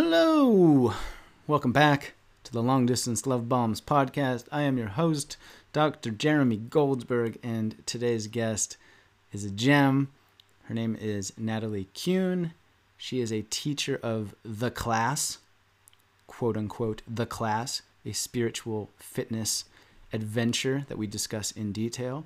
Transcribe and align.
Hello! 0.00 0.94
Welcome 1.48 1.72
back 1.72 2.12
to 2.44 2.52
the 2.52 2.62
Long 2.62 2.86
Distance 2.86 3.26
Love 3.26 3.48
Bombs 3.48 3.80
podcast. 3.80 4.44
I 4.52 4.62
am 4.62 4.78
your 4.78 4.90
host, 4.90 5.36
Dr. 5.72 6.12
Jeremy 6.12 6.56
Goldberg, 6.56 7.36
and 7.42 7.74
today's 7.84 8.28
guest 8.28 8.76
is 9.32 9.44
a 9.44 9.50
gem. 9.50 10.12
Her 10.66 10.74
name 10.74 10.96
is 11.00 11.32
Natalie 11.36 11.88
Kuhn. 11.94 12.52
She 12.96 13.18
is 13.20 13.32
a 13.32 13.42
teacher 13.50 13.98
of 14.00 14.36
the 14.44 14.70
class, 14.70 15.38
quote 16.28 16.56
unquote, 16.56 17.02
the 17.08 17.26
class, 17.26 17.82
a 18.06 18.12
spiritual 18.12 18.90
fitness 18.98 19.64
adventure 20.12 20.84
that 20.86 20.96
we 20.96 21.08
discuss 21.08 21.50
in 21.50 21.72
detail. 21.72 22.24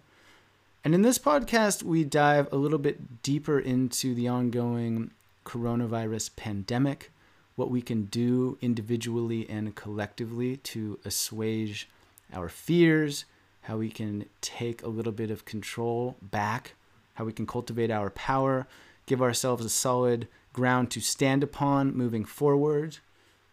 And 0.85 0.95
in 0.95 1.01
this 1.01 1.19
podcast, 1.19 1.83
we 1.83 2.05
dive 2.05 2.53
a 2.53 2.57
little 2.57 2.79
bit 2.79 3.23
deeper 3.23 3.59
into 3.59 4.15
the 4.15 4.29
ongoing 4.29 5.13
coronavirus 5.47 6.37
pandemic, 6.37 7.11
what 7.57 7.71
we 7.71 7.83
can 7.83 8.05
do 8.05 8.57
individually 8.61 9.49
and 9.49 9.75
collectively 9.75 10.57
to 10.59 10.99
assuage 11.05 11.89
our 12.33 12.49
fears, 12.49 13.25
how 13.63 13.77
we 13.77 13.91
can 13.91 14.25
take 14.41 14.83
a 14.83 14.89
little 14.89 15.13
bit 15.13 15.31
of 15.31 15.45
control 15.45 16.17
back, 16.23 16.75
how 17.15 17.25
we 17.25 17.33
can 17.33 17.47
cultivate 17.47 17.91
our 17.91 18.11
power, 18.11 18.67
give 19.07 19.21
ourselves 19.21 19.65
a 19.65 19.69
solid 19.69 20.29
ground 20.53 20.91
to 20.91 21.01
stand 21.01 21.43
upon 21.43 21.97
moving 21.97 22.25
forward. 22.25 22.99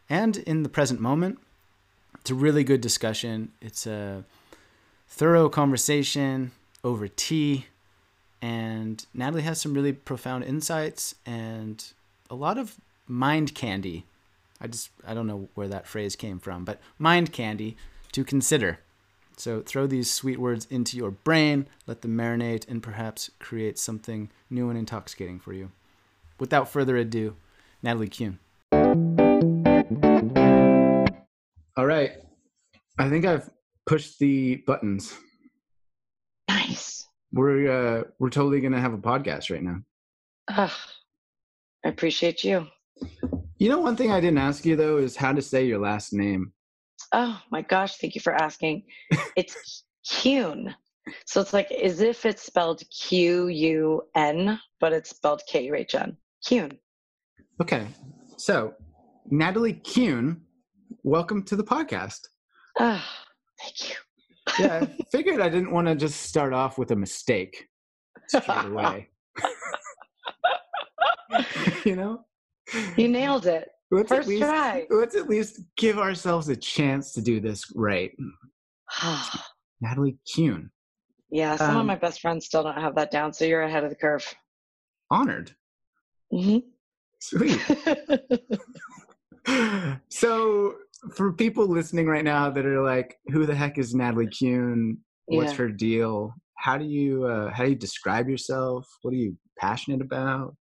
And 0.09 0.37
in 0.37 0.63
the 0.63 0.69
present 0.69 0.99
moment, 0.99 1.39
it's 2.19 2.31
a 2.31 2.35
really 2.35 2.63
good 2.63 2.81
discussion. 2.81 3.51
It's 3.61 3.85
a 3.85 4.23
thorough 5.07 5.49
conversation 5.49 6.51
over 6.83 7.07
tea. 7.07 7.67
And 8.41 9.05
Natalie 9.13 9.43
has 9.43 9.59
some 9.59 9.73
really 9.73 9.93
profound 9.93 10.45
insights 10.45 11.15
and 11.25 11.83
a 12.29 12.35
lot 12.35 12.57
of 12.57 12.77
mind 13.09 13.55
candy. 13.55 14.05
I 14.61 14.67
just, 14.67 14.89
I 15.05 15.13
don't 15.13 15.27
know 15.27 15.49
where 15.55 15.67
that 15.67 15.87
phrase 15.87 16.15
came 16.15 16.39
from, 16.39 16.63
but 16.63 16.79
mind 16.97 17.33
candy 17.33 17.75
to 18.11 18.23
consider. 18.23 18.79
So 19.37 19.61
throw 19.61 19.87
these 19.87 20.11
sweet 20.11 20.37
words 20.37 20.67
into 20.69 20.97
your 20.97 21.11
brain, 21.11 21.67
let 21.87 22.01
them 22.01 22.17
marinate, 22.17 22.67
and 22.67 22.83
perhaps 22.83 23.31
create 23.39 23.79
something 23.79 24.29
new 24.49 24.69
and 24.69 24.77
intoxicating 24.77 25.39
for 25.39 25.53
you. 25.53 25.71
Without 26.39 26.69
further 26.69 26.97
ado, 26.97 27.35
Natalie 27.81 28.09
Kuhn. 28.09 28.37
All 31.77 31.85
right. 31.85 32.11
I 32.97 33.09
think 33.09 33.25
I've 33.25 33.49
pushed 33.85 34.19
the 34.19 34.57
buttons. 34.67 35.17
Nice. 36.49 37.07
We're 37.31 37.71
uh, 37.71 38.03
we're 38.19 38.29
totally 38.29 38.59
gonna 38.59 38.81
have 38.81 38.93
a 38.93 38.97
podcast 38.97 39.49
right 39.49 39.63
now. 39.63 39.81
Ugh, 40.49 40.71
I 41.85 41.89
appreciate 41.89 42.43
you. 42.43 42.67
You 43.57 43.67
know, 43.67 43.79
one 43.79 43.95
thing 43.95 44.11
I 44.11 44.21
didn't 44.21 44.37
ask 44.37 44.65
you 44.65 44.75
though 44.75 44.97
is 44.97 45.15
how 45.15 45.33
to 45.33 45.41
say 45.41 45.65
your 45.65 45.79
last 45.79 46.13
name. 46.13 46.53
Oh 47.13 47.39
my 47.51 47.61
gosh, 47.61 47.97
thank 47.97 48.15
you 48.15 48.21
for 48.21 48.33
asking. 48.33 48.83
it's 49.35 49.83
Kuhn. 50.07 50.73
So 51.25 51.41
it's 51.41 51.53
like 51.53 51.71
as 51.71 52.01
if 52.01 52.25
it's 52.25 52.43
spelled 52.43 52.81
Q 52.89 53.47
U 53.47 54.03
N, 54.15 54.59
but 54.79 54.93
it's 54.93 55.09
spelled 55.09 55.41
K 55.47 55.65
U 55.65 55.75
H 55.75 55.95
N. 55.95 56.15
Kuhn. 56.47 56.71
Okay. 57.61 57.87
So, 58.37 58.73
Natalie 59.29 59.73
Kuhn, 59.73 60.41
welcome 61.03 61.43
to 61.43 61.55
the 61.55 61.63
podcast. 61.63 62.27
Ah, 62.79 63.05
thank 63.59 63.89
you. 63.89 63.95
Yeah, 64.59 64.85
I 64.85 65.03
figured 65.11 65.41
I 65.41 65.49
didn't 65.49 65.71
want 65.71 65.87
to 65.87 65.95
just 65.95 66.21
start 66.21 66.53
off 66.53 66.77
with 66.77 66.91
a 66.91 66.95
mistake 66.95 67.67
straight 68.27 68.45
away. 68.65 69.09
you 71.83 71.95
know? 71.95 72.25
You 72.97 73.07
nailed 73.07 73.45
it. 73.45 73.69
Let's 73.91 74.09
First 74.09 74.27
at 74.27 74.29
least, 74.29 74.43
try. 74.43 74.85
Let's 74.89 75.15
at 75.15 75.27
least 75.29 75.61
give 75.77 75.97
ourselves 75.97 76.47
a 76.49 76.55
chance 76.55 77.11
to 77.13 77.21
do 77.21 77.39
this 77.39 77.63
right. 77.75 78.11
Natalie 79.81 80.17
Kuhn, 80.35 80.69
yeah, 81.31 81.55
some 81.55 81.75
of 81.75 81.81
Um, 81.81 81.87
my 81.87 81.95
best 81.95 82.21
friends 82.21 82.45
still 82.45 82.63
don't 82.63 82.75
have 82.79 82.95
that 82.95 83.11
down, 83.11 83.33
so 83.33 83.45
you're 83.45 83.61
ahead 83.63 83.83
of 83.83 83.89
the 83.89 83.95
curve. 83.95 84.25
honored. 85.09 85.55
Mhm. 86.33 86.63
Sweet. 87.19 87.59
so, 90.09 90.75
for 91.15 91.33
people 91.33 91.65
listening 91.67 92.07
right 92.07 92.23
now 92.23 92.49
that 92.49 92.65
are 92.65 92.83
like, 92.83 93.17
"Who 93.31 93.45
the 93.45 93.55
heck 93.55 93.77
is 93.77 93.95
Natalie 93.95 94.27
Kuhn? 94.29 94.97
What's 95.25 95.51
Yeah. 95.53 95.57
her 95.57 95.69
deal?" 95.69 96.33
How 96.57 96.77
do 96.77 96.85
you 96.85 97.23
uh, 97.25 97.51
how 97.51 97.63
do 97.63 97.69
you 97.69 97.75
describe 97.75 98.27
yourself? 98.29 98.85
What 99.01 99.13
are 99.13 99.17
you 99.17 99.37
passionate 99.57 100.01
about? 100.01 100.55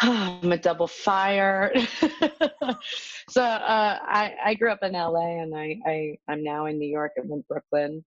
I'm 0.02 0.52
a 0.52 0.56
double 0.56 0.86
fire. 0.86 1.72
so 3.28 3.42
uh, 3.42 3.98
I, 4.02 4.34
I 4.44 4.54
grew 4.54 4.70
up 4.70 4.82
in 4.82 4.92
LA 4.92 5.42
and 5.42 5.54
I, 5.54 5.78
I, 5.86 6.18
I'm 6.28 6.42
now 6.42 6.66
in 6.66 6.78
New 6.78 6.88
York. 6.88 7.12
I'm 7.18 7.30
in 7.30 7.44
Brooklyn. 7.48 8.04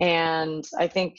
And 0.00 0.64
I 0.78 0.88
think, 0.88 1.18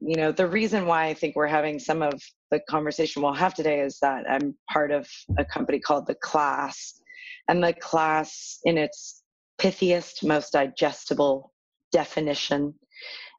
you 0.00 0.16
know, 0.16 0.32
the 0.32 0.46
reason 0.46 0.86
why 0.86 1.06
I 1.06 1.14
think 1.14 1.36
we're 1.36 1.46
having 1.46 1.78
some 1.78 2.02
of 2.02 2.20
the 2.50 2.60
conversation 2.68 3.22
we'll 3.22 3.32
have 3.32 3.54
today 3.54 3.80
is 3.80 3.98
that 4.00 4.24
I'm 4.28 4.56
part 4.72 4.90
of 4.90 5.08
a 5.38 5.44
company 5.44 5.78
called 5.78 6.08
The 6.08 6.16
Class. 6.16 7.00
And 7.48 7.62
The 7.62 7.74
Class, 7.74 8.58
in 8.64 8.76
its 8.76 9.22
pithiest, 9.60 10.24
most 10.24 10.52
digestible 10.52 11.52
definition, 11.92 12.74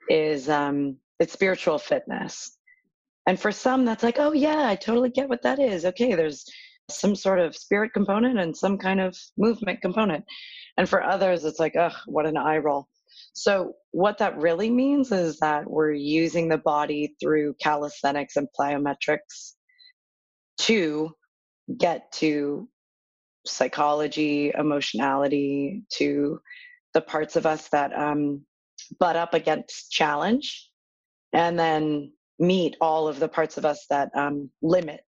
is 0.09 0.47
um, 0.47 0.97
it's 1.19 1.33
spiritual 1.33 1.77
fitness. 1.77 2.57
And 3.29 3.39
for 3.39 3.51
some, 3.51 3.85
that's 3.85 4.01
like, 4.01 4.17
oh, 4.17 4.31
yeah, 4.31 4.67
I 4.67 4.75
totally 4.75 5.11
get 5.11 5.29
what 5.29 5.43
that 5.43 5.59
is. 5.59 5.85
Okay, 5.85 6.15
there's 6.15 6.43
some 6.89 7.15
sort 7.15 7.37
of 7.37 7.55
spirit 7.55 7.93
component 7.93 8.39
and 8.39 8.57
some 8.57 8.75
kind 8.75 8.99
of 8.99 9.15
movement 9.37 9.83
component. 9.83 10.25
And 10.77 10.89
for 10.89 11.03
others, 11.03 11.45
it's 11.45 11.59
like, 11.59 11.75
ugh, 11.75 11.93
what 12.07 12.25
an 12.25 12.37
eye 12.37 12.57
roll. 12.57 12.87
So, 13.33 13.73
what 13.91 14.17
that 14.17 14.39
really 14.39 14.71
means 14.71 15.11
is 15.11 15.37
that 15.41 15.69
we're 15.69 15.91
using 15.91 16.49
the 16.49 16.57
body 16.57 17.13
through 17.21 17.53
calisthenics 17.61 18.35
and 18.35 18.47
plyometrics 18.59 19.53
to 20.61 21.11
get 21.77 22.11
to 22.13 22.67
psychology, 23.45 24.51
emotionality, 24.57 25.83
to 25.97 26.39
the 26.95 27.01
parts 27.01 27.35
of 27.35 27.45
us 27.45 27.69
that 27.69 27.95
um, 27.95 28.41
butt 28.99 29.15
up 29.15 29.35
against 29.35 29.91
challenge, 29.91 30.67
and 31.31 31.59
then 31.59 32.11
meet 32.39 32.75
all 32.81 33.07
of 33.07 33.19
the 33.19 33.27
parts 33.27 33.57
of 33.57 33.65
us 33.65 33.85
that 33.89 34.09
um, 34.15 34.49
limit 34.61 35.01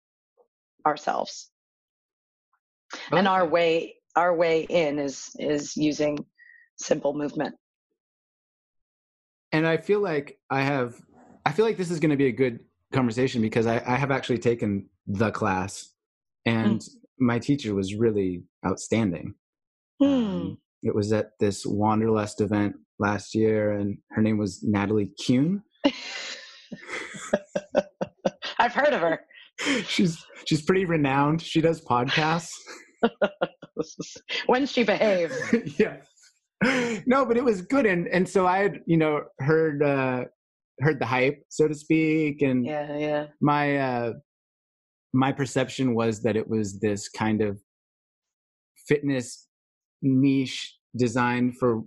ourselves. 0.86 1.52
And 3.12 3.28
our 3.28 3.46
way, 3.46 3.96
our 4.16 4.36
way 4.36 4.62
in 4.64 4.98
is 4.98 5.30
is 5.38 5.78
using 5.78 6.26
simple 6.78 7.14
movement. 7.14 7.56
and 9.52 9.68
I 9.68 9.78
feel 9.78 10.00
like 10.00 10.40
I 10.50 10.62
have 10.62 10.96
I 11.46 11.52
feel 11.52 11.66
like 11.66 11.78
this 11.78 11.92
is 11.92 12.00
going 12.00 12.12
to 12.12 12.18
be 12.18 12.28
a 12.28 12.32
good 12.32 12.60
conversation 12.94 13.42
because 13.42 13.66
I, 13.66 13.82
I 13.86 13.96
have 13.96 14.12
actually 14.12 14.40
taken 14.40 14.88
the 15.08 15.32
class 15.32 15.94
and 16.46 16.84
my 17.20 17.40
teacher 17.40 17.74
was 17.74 17.96
really 17.96 18.44
outstanding. 18.66 19.36
Hmm. 20.00 20.08
Um, 20.08 20.58
it 20.84 20.96
was 20.96 21.12
at 21.12 21.32
this 21.40 21.66
Wanderlust 21.66 22.42
event 22.42 22.76
last 23.00 23.36
year 23.36 23.72
and 23.72 23.98
her 24.12 24.22
name 24.22 24.38
was 24.38 24.64
Natalie 24.64 25.12
Kuhn. 25.26 25.64
I've 28.60 28.74
heard 28.74 28.94
of 28.94 29.02
her. 29.02 29.22
she's 29.86 30.24
she's 30.46 30.62
pretty 30.62 30.86
renowned. 30.86 31.42
She 31.42 31.62
does 31.62 31.82
podcasts. 31.82 32.52
when 34.48 34.66
she 34.66 34.84
behaves. 34.84 35.36
yeah. 35.80 35.98
No, 37.06 37.26
but 37.26 37.38
it 37.38 37.44
was 37.44 37.62
good 37.62 37.86
and 37.86 38.08
and 38.08 38.28
so 38.28 38.46
I 38.46 38.60
had, 38.60 38.80
you 38.86 38.98
know, 38.98 39.22
heard 39.40 39.82
uh 39.84 40.26
heard 40.82 41.00
the 41.00 41.06
hype, 41.06 41.44
so 41.50 41.68
to 41.68 41.76
speak, 41.76 42.42
and 42.42 42.66
Yeah, 42.66 42.98
yeah. 42.98 43.26
my 43.42 43.78
uh 43.78 44.14
my 45.14 45.32
perception 45.32 45.96
was 45.96 46.22
that 46.24 46.36
it 46.36 46.48
was 46.48 46.80
this 46.80 47.10
kind 47.10 47.42
of 47.42 47.60
fitness 48.88 49.48
niche 50.02 50.76
designed 50.98 51.58
for 51.58 51.84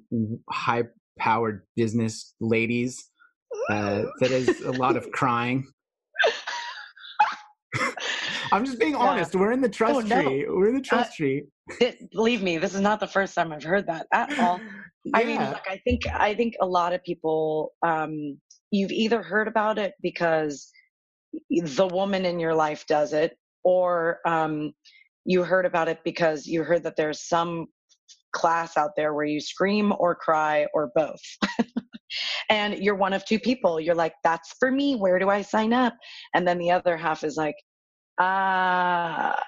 high 0.51 0.85
powered 1.19 1.63
business 1.77 2.35
ladies 2.41 3.11
uh, 3.71 4.03
that 4.21 4.33
is 4.33 4.61
a 4.61 4.73
lot 4.73 4.97
of 4.97 5.11
crying 5.13 5.67
i'm 8.53 8.65
just 8.65 8.79
being 8.79 8.93
Yeah. 8.93 8.99
honest 8.99 9.35
we're 9.35 9.53
in 9.53 9.61
the 9.61 9.69
trust 9.69 9.97
Oh, 9.97 10.01
no. 10.01 10.23
tree 10.23 10.47
we're 10.49 10.69
in 10.69 10.75
the 10.75 10.81
trust 10.81 11.17
tree 11.17 11.45
It- 11.81 12.11
believe 12.13 12.43
me, 12.43 12.59
this 12.59 12.75
is 12.75 12.81
not 12.81 13.01
the 13.01 13.07
first 13.07 13.35
time 13.35 13.53
I've 13.53 13.63
heard 13.63 13.87
that 13.87 14.07
at 14.13 14.37
all. 14.39 14.61
I 15.15 15.25
mean, 15.25 15.41
look, 15.41 15.63
I 15.69 15.79
think 15.85 16.03
I 16.13 16.35
think 16.35 16.55
a 16.61 16.67
lot 16.67 16.93
of 16.93 17.03
people 17.05 17.73
um, 17.87 18.37
you've 18.73 18.91
either 18.91 19.23
heard 19.23 19.47
about 19.49 19.79
it 19.79 19.95
because 20.03 20.71
the 21.51 21.87
woman 21.87 22.25
in 22.25 22.41
your 22.41 22.55
life 22.55 22.85
does 22.89 23.13
it, 23.13 23.37
or 23.65 24.19
um, 24.27 24.73
you 25.25 25.45
heard 25.45 25.67
about 25.67 25.87
it 25.89 26.01
because 26.05 26.47
you 26.47 26.65
heard 26.65 26.83
that 26.83 26.97
there's 26.97 27.21
some 27.29 27.67
class 28.33 28.77
out 28.77 28.91
there 28.97 29.15
where 29.15 29.25
you 29.25 29.41
scream 29.41 29.93
or 29.99 30.15
cry 30.17 30.67
or 30.75 30.91
both. 30.97 31.21
and 32.49 32.79
you're 32.79 32.95
one 32.95 33.13
of 33.13 33.25
two 33.25 33.39
people. 33.39 33.81
You're 33.81 33.95
like, 33.95 34.15
that's 34.25 34.55
for 34.59 34.71
me. 34.71 34.97
Where 34.97 35.19
do 35.19 35.29
I 35.29 35.43
sign 35.43 35.73
up? 35.73 35.95
And 36.35 36.47
then 36.47 36.59
the 36.59 36.71
other 36.71 36.97
half 36.97 37.25
is 37.25 37.37
like, 37.37 37.57
ah, 38.19 39.41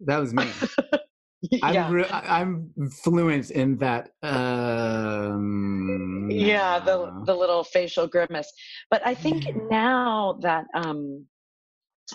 that 0.00 0.18
was 0.18 0.34
me. 0.34 0.48
I'm 1.62 1.74
yeah. 1.74 1.90
re- 1.90 2.10
I'm 2.10 2.72
fluent 3.02 3.52
in 3.52 3.76
that. 3.78 4.10
Um, 4.22 6.28
yeah, 6.30 6.80
the 6.80 7.22
the 7.26 7.34
little 7.34 7.62
facial 7.62 8.08
grimace. 8.08 8.52
But 8.90 9.06
I 9.06 9.14
think 9.14 9.46
now 9.70 10.38
that 10.42 10.66
um, 10.74 11.24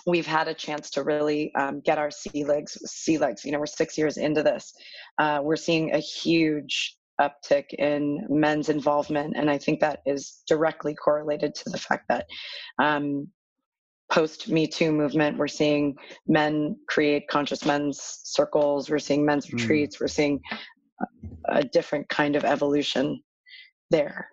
we've 0.06 0.28
had 0.28 0.50
a 0.50 0.54
chance 0.54 0.90
to 0.92 1.04
really 1.04 1.56
um, 1.56 1.82
get 1.86 1.98
our 1.98 2.12
sea 2.12 2.44
legs, 2.44 2.78
sea 2.86 3.18
legs. 3.18 3.46
You 3.46 3.54
know, 3.54 3.60
we're 3.60 3.66
six 3.66 3.98
years 3.98 4.18
into 4.18 4.44
this. 4.44 4.74
Uh, 5.18 5.40
we're 5.42 5.56
seeing 5.56 5.94
a 5.94 6.00
huge 6.00 6.98
uptick 7.22 7.74
in 7.78 8.26
men's 8.30 8.70
involvement, 8.70 9.36
and 9.36 9.50
I 9.50 9.58
think 9.58 9.80
that 9.80 10.02
is 10.06 10.44
directly 10.48 10.96
correlated 10.96 11.56
to 11.56 11.70
the 11.70 11.78
fact 11.78 12.06
that 12.10 12.26
um, 12.80 13.28
post 14.12 14.50
Me 14.50 14.68
Too 14.68 14.92
movement, 14.92 15.38
we're 15.38 15.48
seeing 15.48 15.96
men 16.28 16.76
create 16.88 17.28
conscious 17.28 17.66
men's 17.66 18.00
circles. 18.24 18.90
We're 18.90 19.00
seeing 19.00 19.26
men's 19.26 19.48
mm. 19.48 19.54
retreats. 19.54 20.00
We're 20.00 20.08
seeing 20.08 20.40
a 21.50 21.64
different 21.64 22.08
kind 22.10 22.36
of 22.36 22.46
evolution 22.46 23.22
there. 23.90 24.30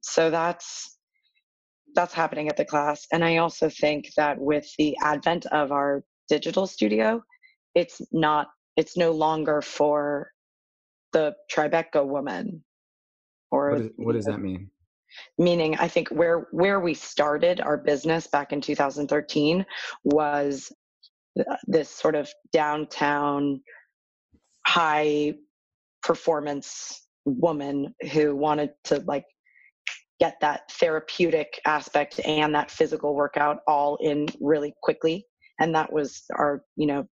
So 0.00 0.30
that's 0.30 0.98
that's 1.94 2.14
happening 2.14 2.48
at 2.48 2.56
the 2.56 2.64
class. 2.64 3.06
And 3.12 3.24
I 3.24 3.38
also 3.38 3.68
think 3.68 4.10
that 4.16 4.38
with 4.38 4.66
the 4.78 4.96
advent 5.02 5.46
of 5.46 5.72
our 5.72 6.04
digital 6.28 6.66
studio, 6.66 7.22
it's 7.74 8.00
not 8.12 8.48
it's 8.76 8.96
no 8.96 9.10
longer 9.12 9.60
for 9.60 10.30
the 11.12 11.34
Tribeca 11.52 12.06
woman. 12.06 12.62
Or 13.50 13.72
what, 13.72 13.80
is, 13.80 13.90
what 13.96 14.12
does 14.14 14.24
that 14.26 14.40
mean? 14.40 14.70
Meaning, 15.38 15.76
I 15.78 15.88
think 15.88 16.08
where 16.08 16.46
where 16.52 16.78
we 16.78 16.94
started 16.94 17.60
our 17.60 17.76
business 17.76 18.28
back 18.28 18.52
in 18.52 18.60
2013 18.60 19.66
was 20.04 20.72
uh, 21.38 21.56
this 21.66 21.88
sort 21.88 22.14
of 22.14 22.30
downtown 22.52 23.60
high 24.66 25.34
performance 26.02 27.06
woman 27.24 27.94
who 28.12 28.36
wanted 28.36 28.70
to 28.84 29.00
like 29.06 29.24
get 30.20 30.36
that 30.40 30.70
therapeutic 30.72 31.60
aspect 31.66 32.20
and 32.24 32.54
that 32.54 32.70
physical 32.70 33.14
workout 33.14 33.58
all 33.66 33.96
in 33.96 34.26
really 34.40 34.72
quickly 34.82 35.26
and 35.60 35.74
that 35.74 35.92
was 35.92 36.24
our 36.36 36.62
you 36.76 36.86
know 36.86 37.06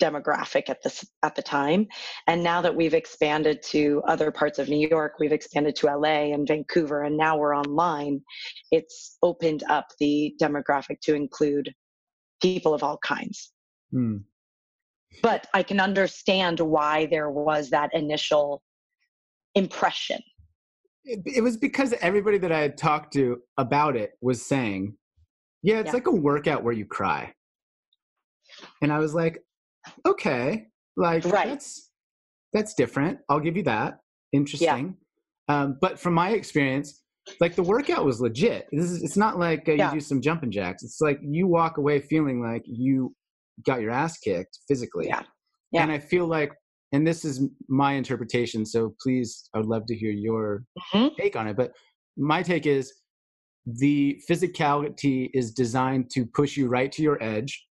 demographic 0.00 0.68
at 0.68 0.82
this 0.82 1.04
at 1.22 1.34
the 1.34 1.42
time 1.42 1.86
and 2.26 2.42
now 2.42 2.60
that 2.60 2.74
we've 2.74 2.94
expanded 2.94 3.62
to 3.62 4.02
other 4.06 4.30
parts 4.30 4.58
of 4.58 4.68
New 4.68 4.88
York 4.88 5.14
we've 5.18 5.32
expanded 5.32 5.76
to 5.76 5.86
LA 5.86 6.32
and 6.32 6.46
Vancouver 6.46 7.02
and 7.02 7.16
now 7.16 7.36
we're 7.36 7.56
online 7.56 8.20
it's 8.70 9.16
opened 9.22 9.62
up 9.68 9.86
the 10.00 10.34
demographic 10.40 11.00
to 11.02 11.14
include 11.14 11.72
people 12.42 12.74
of 12.74 12.82
all 12.82 12.98
kinds 12.98 13.52
hmm. 13.90 14.18
but 15.22 15.46
I 15.54 15.62
can 15.62 15.80
understand 15.80 16.60
why 16.60 17.06
there 17.06 17.30
was 17.30 17.70
that 17.70 17.90
initial 17.94 18.62
impression 19.54 20.20
it, 21.04 21.20
it 21.26 21.40
was 21.42 21.56
because 21.56 21.92
everybody 22.00 22.38
that 22.38 22.52
I 22.52 22.60
had 22.60 22.76
talked 22.76 23.12
to 23.14 23.40
about 23.56 23.96
it 23.96 24.12
was 24.20 24.44
saying 24.44 24.96
yeah 25.62 25.78
it's 25.78 25.88
yeah. 25.88 25.92
like 25.92 26.06
a 26.06 26.12
workout 26.12 26.64
where 26.64 26.74
you 26.74 26.86
cry 26.86 27.32
and 28.82 28.92
I 28.92 28.98
was 28.98 29.14
like, 29.14 29.42
okay, 30.06 30.66
like 30.96 31.24
right. 31.24 31.48
that's 31.48 31.90
that's 32.52 32.74
different. 32.74 33.18
I'll 33.28 33.40
give 33.40 33.56
you 33.56 33.64
that. 33.64 33.98
Interesting. 34.32 34.96
Yeah. 35.48 35.62
Um, 35.62 35.78
but 35.80 35.98
from 35.98 36.14
my 36.14 36.30
experience, 36.30 37.02
like 37.40 37.54
the 37.54 37.62
workout 37.62 38.04
was 38.04 38.20
legit. 38.20 38.66
This 38.72 38.90
is 38.90 39.02
it's 39.02 39.16
not 39.16 39.38
like 39.38 39.68
uh, 39.68 39.72
you 39.72 39.78
yeah. 39.78 39.92
do 39.92 40.00
some 40.00 40.20
jumping 40.20 40.50
jacks. 40.50 40.82
It's 40.82 41.00
like 41.00 41.18
you 41.22 41.46
walk 41.46 41.78
away 41.78 42.00
feeling 42.00 42.42
like 42.42 42.62
you 42.64 43.14
got 43.66 43.80
your 43.80 43.90
ass 43.90 44.18
kicked 44.18 44.58
physically. 44.68 45.06
Yeah. 45.08 45.22
yeah. 45.72 45.82
And 45.82 45.92
I 45.92 45.98
feel 45.98 46.26
like 46.26 46.52
and 46.92 47.06
this 47.06 47.24
is 47.24 47.48
my 47.68 47.92
interpretation, 47.94 48.64
so 48.64 48.94
please 49.02 49.48
I 49.54 49.58
would 49.58 49.66
love 49.66 49.86
to 49.86 49.96
hear 49.96 50.10
your 50.10 50.64
mm-hmm. 50.94 51.08
take 51.18 51.36
on 51.36 51.48
it, 51.48 51.56
but 51.56 51.72
my 52.16 52.42
take 52.42 52.66
is 52.66 52.92
the 53.66 54.20
physicality 54.30 55.30
is 55.34 55.52
designed 55.52 56.10
to 56.10 56.26
push 56.26 56.56
you 56.56 56.68
right 56.68 56.92
to 56.92 57.02
your 57.02 57.20
edge 57.22 57.66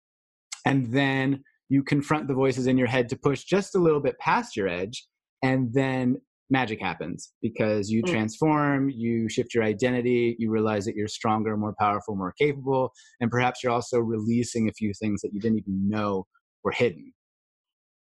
and 0.65 0.93
then 0.93 1.43
you 1.71 1.83
confront 1.83 2.29
the 2.29 2.35
voices 2.35 2.67
in 2.67 2.77
your 2.77 2.89
head 2.89 3.09
to 3.09 3.17
push 3.17 3.45
just 3.45 3.75
a 3.75 3.79
little 3.79 4.01
bit 4.01 4.19
past 4.19 4.57
your 4.57 4.69
edge 4.69 5.07
and 5.43 5.73
then 5.73 6.21
magic 6.51 6.81
happens 6.81 7.33
because 7.41 7.91
you 7.91 8.03
mm. 8.03 8.11
transform 8.11 8.91
you 8.91 9.29
shift 9.29 9.55
your 9.55 9.63
identity 9.63 10.37
you 10.39 10.51
realize 10.51 10.85
that 10.85 10.97
you're 10.97 11.09
stronger 11.09 11.57
more 11.57 11.75
powerful 11.79 12.15
more 12.17 12.35
capable 12.37 12.91
and 13.21 13.31
perhaps 13.31 13.63
you're 13.63 13.73
also 13.73 13.99
releasing 13.99 14.69
a 14.69 14.73
few 14.73 14.93
things 15.01 15.23
that 15.23 15.33
you 15.33 15.41
didn't 15.41 15.59
even 15.59 15.89
know 15.89 16.27
were 16.65 16.73
hidden. 16.73 17.13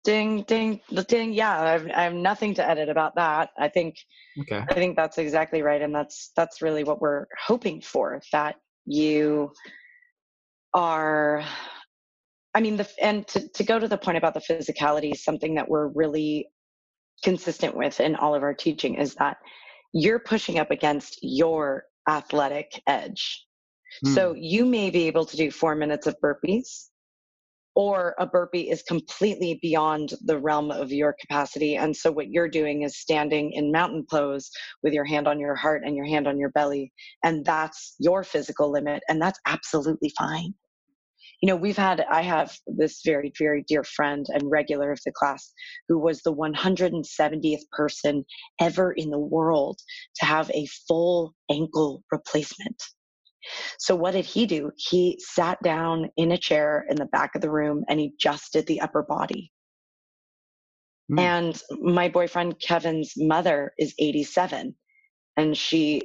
Ding 0.03 0.43
ding 0.43 0.81
the 0.91 1.03
ding 1.03 1.31
yeah 1.31 1.61
I've, 1.61 1.89
i 1.95 2.03
have 2.03 2.13
nothing 2.13 2.53
to 2.55 2.69
edit 2.69 2.89
about 2.89 3.15
that. 3.15 3.51
I 3.57 3.69
think 3.69 3.95
okay. 4.41 4.61
I 4.69 4.73
think 4.73 4.97
that's 4.97 5.17
exactly 5.17 5.61
right 5.61 5.81
and 5.81 5.95
that's 5.95 6.31
that's 6.35 6.61
really 6.61 6.83
what 6.83 7.01
we're 7.01 7.25
hoping 7.41 7.79
for 7.79 8.21
that 8.33 8.57
you 8.85 9.53
are 10.73 11.45
I 12.55 12.61
mean, 12.61 12.77
the, 12.77 12.87
and 13.01 13.27
to, 13.29 13.47
to 13.47 13.63
go 13.63 13.79
to 13.79 13.87
the 13.87 13.97
point 13.97 14.17
about 14.17 14.33
the 14.33 14.39
physicality, 14.39 15.15
something 15.15 15.55
that 15.55 15.67
we're 15.67 15.87
really 15.87 16.49
consistent 17.23 17.75
with 17.75 17.99
in 17.99 18.15
all 18.15 18.35
of 18.35 18.43
our 18.43 18.53
teaching 18.53 18.95
is 18.95 19.15
that 19.15 19.37
you're 19.93 20.19
pushing 20.19 20.59
up 20.59 20.71
against 20.71 21.19
your 21.21 21.85
athletic 22.07 22.81
edge. 22.87 23.45
Hmm. 24.03 24.13
So 24.13 24.35
you 24.37 24.65
may 24.65 24.89
be 24.89 25.07
able 25.07 25.25
to 25.25 25.37
do 25.37 25.51
four 25.51 25.75
minutes 25.75 26.07
of 26.07 26.15
burpees, 26.23 26.89
or 27.75 28.13
a 28.19 28.25
burpee 28.27 28.69
is 28.69 28.83
completely 28.83 29.57
beyond 29.61 30.13
the 30.25 30.37
realm 30.37 30.69
of 30.69 30.91
your 30.91 31.15
capacity. 31.19 31.75
And 31.75 31.95
so 31.95 32.11
what 32.11 32.29
you're 32.29 32.49
doing 32.49 32.83
is 32.83 32.99
standing 32.99 33.51
in 33.53 33.71
mountain 33.71 34.05
pose 34.09 34.51
with 34.83 34.93
your 34.93 35.05
hand 35.05 35.27
on 35.27 35.39
your 35.39 35.55
heart 35.55 35.81
and 35.83 35.95
your 35.95 36.05
hand 36.05 36.27
on 36.27 36.37
your 36.37 36.49
belly. 36.49 36.91
And 37.23 37.43
that's 37.43 37.95
your 37.97 38.23
physical 38.23 38.71
limit. 38.71 39.01
And 39.09 39.19
that's 39.19 39.39
absolutely 39.47 40.13
fine 40.15 40.53
you 41.43 41.47
know 41.47 41.57
we've 41.57 41.77
had 41.77 42.05
i 42.09 42.21
have 42.21 42.57
this 42.65 43.01
very 43.03 43.29
very 43.37 43.65
dear 43.67 43.83
friend 43.83 44.27
and 44.33 44.49
regular 44.49 44.93
of 44.93 44.99
the 45.05 45.11
class 45.11 45.51
who 45.89 45.99
was 45.99 46.21
the 46.21 46.33
170th 46.33 47.69
person 47.73 48.23
ever 48.61 48.93
in 48.93 49.09
the 49.09 49.19
world 49.19 49.77
to 50.15 50.25
have 50.25 50.49
a 50.51 50.65
full 50.87 51.33
ankle 51.51 52.03
replacement. 52.11 52.81
So 53.77 53.93
what 53.93 54.11
did 54.11 54.25
he 54.25 54.45
do? 54.45 54.71
He 54.77 55.19
sat 55.19 55.61
down 55.61 56.09
in 56.15 56.31
a 56.31 56.37
chair 56.37 56.85
in 56.89 56.95
the 56.95 57.05
back 57.05 57.35
of 57.35 57.41
the 57.41 57.51
room 57.51 57.83
and 57.89 57.99
he 57.99 58.13
just 58.17 58.53
did 58.53 58.65
the 58.67 58.81
upper 58.81 59.03
body. 59.03 59.51
Mm. 61.11 61.19
and 61.19 61.61
my 61.81 62.07
boyfriend 62.07 62.61
kevin's 62.61 63.11
mother 63.17 63.73
is 63.77 63.93
87 63.99 64.73
and 65.35 65.57
she 65.57 66.03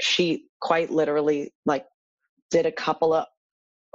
she 0.00 0.46
quite 0.60 0.90
literally 0.90 1.54
like 1.64 1.86
did 2.50 2.66
a 2.66 2.72
couple 2.72 3.14
of 3.14 3.26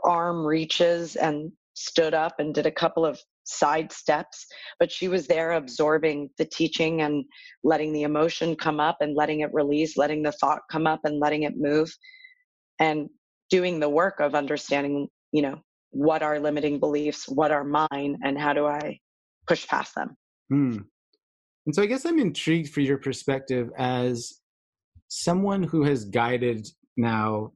arm 0.04 0.46
reaches 0.46 1.16
and 1.16 1.52
stood 1.76 2.14
up 2.14 2.40
and 2.40 2.54
did 2.54 2.66
a 2.66 2.72
couple 2.72 3.06
of 3.06 3.20
side 3.44 3.92
steps 3.92 4.46
but 4.78 4.92
she 4.92 5.08
was 5.08 5.26
there 5.26 5.54
absorbing 5.54 6.30
the 6.38 6.46
teaching 6.46 7.02
and 7.02 7.24
letting 7.64 7.94
the 7.94 8.04
emotion 8.04 8.56
come 8.56 8.80
up 8.80 8.98
and 9.00 9.16
letting 9.16 9.40
it 9.40 9.50
release 9.54 9.96
letting 9.96 10.22
the 10.22 10.32
thought 10.34 10.60
come 10.70 10.86
up 10.86 11.00
and 11.06 11.20
letting 11.20 11.44
it 11.44 11.54
move 11.56 11.90
and 12.80 13.08
doing 13.50 13.80
the 13.80 13.88
work 13.88 14.20
of 14.20 14.36
understanding 14.36 15.08
you 15.32 15.42
know 15.42 15.56
what 15.92 16.22
are 16.22 16.40
limiting 16.40 16.78
beliefs 16.78 17.26
what 17.30 17.52
are 17.52 17.64
mine 17.64 18.18
and 18.24 18.38
how 18.38 18.52
do 18.52 18.66
i 18.66 18.98
push 19.48 19.66
past 19.68 19.96
them 19.96 20.18
hmm. 20.50 20.78
and 21.66 21.74
so 21.76 21.82
i 21.82 21.86
guess 21.86 22.06
i'm 22.06 22.20
intrigued 22.20 22.74
for 22.74 22.82
your 22.82 22.98
perspective 22.98 23.70
as 23.78 24.42
someone 25.08 25.64
who 25.64 25.84
has 25.84 26.04
guided 26.04 26.68
now 26.98 27.52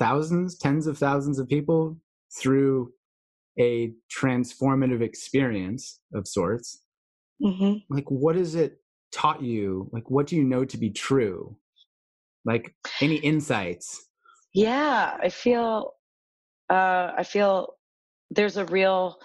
thousands, 0.00 0.58
tens 0.58 0.88
of 0.88 0.98
thousands 0.98 1.38
of 1.38 1.48
people 1.48 1.96
through 2.40 2.92
a 3.58 3.92
transformative 4.10 5.02
experience 5.02 6.00
of 6.14 6.26
sorts. 6.26 6.82
Mm-hmm. 7.40 7.94
Like, 7.94 8.10
what 8.10 8.34
has 8.34 8.54
it 8.54 8.80
taught 9.12 9.42
you? 9.42 9.88
Like, 9.92 10.10
what 10.10 10.26
do 10.26 10.36
you 10.36 10.44
know 10.44 10.64
to 10.64 10.78
be 10.78 10.90
true? 10.90 11.56
Like, 12.44 12.74
any 13.00 13.16
insights? 13.16 14.08
Yeah, 14.54 15.16
I 15.22 15.28
feel, 15.28 15.94
uh, 16.70 17.12
I 17.16 17.22
feel 17.22 17.74
there's 18.30 18.56
a 18.56 18.64
real 18.64 19.20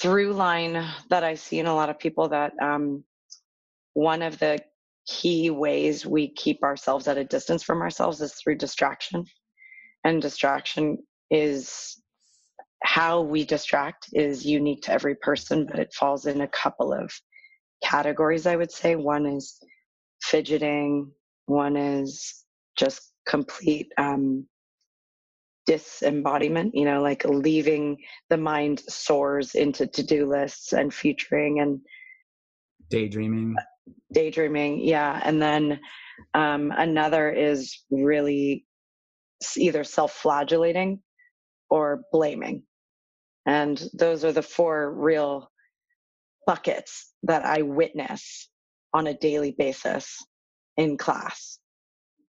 through 0.00 0.32
line 0.34 0.86
that 1.10 1.24
I 1.24 1.34
see 1.34 1.58
in 1.58 1.66
a 1.66 1.74
lot 1.74 1.90
of 1.90 1.98
people 1.98 2.28
that 2.28 2.52
um, 2.62 3.04
one 3.94 4.22
of 4.22 4.38
the 4.38 4.60
key 5.06 5.50
ways 5.50 6.04
we 6.04 6.28
keep 6.28 6.62
ourselves 6.62 7.08
at 7.08 7.18
a 7.18 7.24
distance 7.24 7.62
from 7.62 7.80
ourselves 7.80 8.20
is 8.20 8.34
through 8.34 8.56
distraction. 8.56 9.24
And 10.04 10.20
distraction 10.20 10.98
is 11.30 12.00
how 12.84 13.20
we 13.22 13.44
distract 13.44 14.08
is 14.12 14.44
unique 14.44 14.82
to 14.82 14.92
every 14.92 15.16
person, 15.16 15.66
but 15.66 15.78
it 15.78 15.94
falls 15.94 16.26
in 16.26 16.42
a 16.42 16.48
couple 16.48 16.92
of 16.92 17.12
categories, 17.82 18.46
I 18.46 18.56
would 18.56 18.70
say. 18.70 18.96
One 18.96 19.26
is 19.26 19.58
fidgeting, 20.22 21.10
one 21.46 21.76
is 21.76 22.44
just 22.76 23.12
complete 23.26 23.90
um, 23.98 24.46
disembodiment, 25.66 26.74
you 26.74 26.84
know, 26.84 27.02
like 27.02 27.24
leaving 27.24 27.98
the 28.30 28.36
mind 28.36 28.80
soars 28.88 29.54
into 29.54 29.86
to 29.86 30.02
do 30.02 30.26
lists 30.26 30.72
and 30.72 30.92
futuring 30.92 31.60
and 31.60 31.80
daydreaming. 32.88 33.56
Daydreaming, 34.12 34.80
yeah. 34.80 35.20
And 35.24 35.40
then 35.40 35.80
um, 36.34 36.72
another 36.76 37.30
is 37.30 37.84
really 37.90 38.64
either 39.56 39.84
self 39.84 40.12
flagellating 40.12 41.00
or 41.70 42.02
blaming. 42.12 42.62
And 43.46 43.82
those 43.94 44.24
are 44.24 44.32
the 44.32 44.42
four 44.42 44.92
real 44.92 45.50
buckets 46.46 47.12
that 47.24 47.44
I 47.44 47.62
witness 47.62 48.48
on 48.94 49.06
a 49.08 49.14
daily 49.18 49.54
basis 49.56 50.16
in 50.76 50.96
class. 50.96 51.58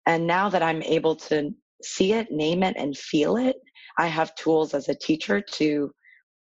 And 0.05 0.25
now 0.25 0.49
that 0.49 0.63
I'm 0.63 0.81
able 0.83 1.15
to 1.15 1.51
see 1.83 2.13
it, 2.13 2.31
name 2.31 2.63
it, 2.63 2.75
and 2.77 2.97
feel 2.97 3.37
it, 3.37 3.57
I 3.97 4.07
have 4.07 4.35
tools 4.35 4.73
as 4.73 4.89
a 4.89 4.95
teacher 4.95 5.41
to 5.53 5.91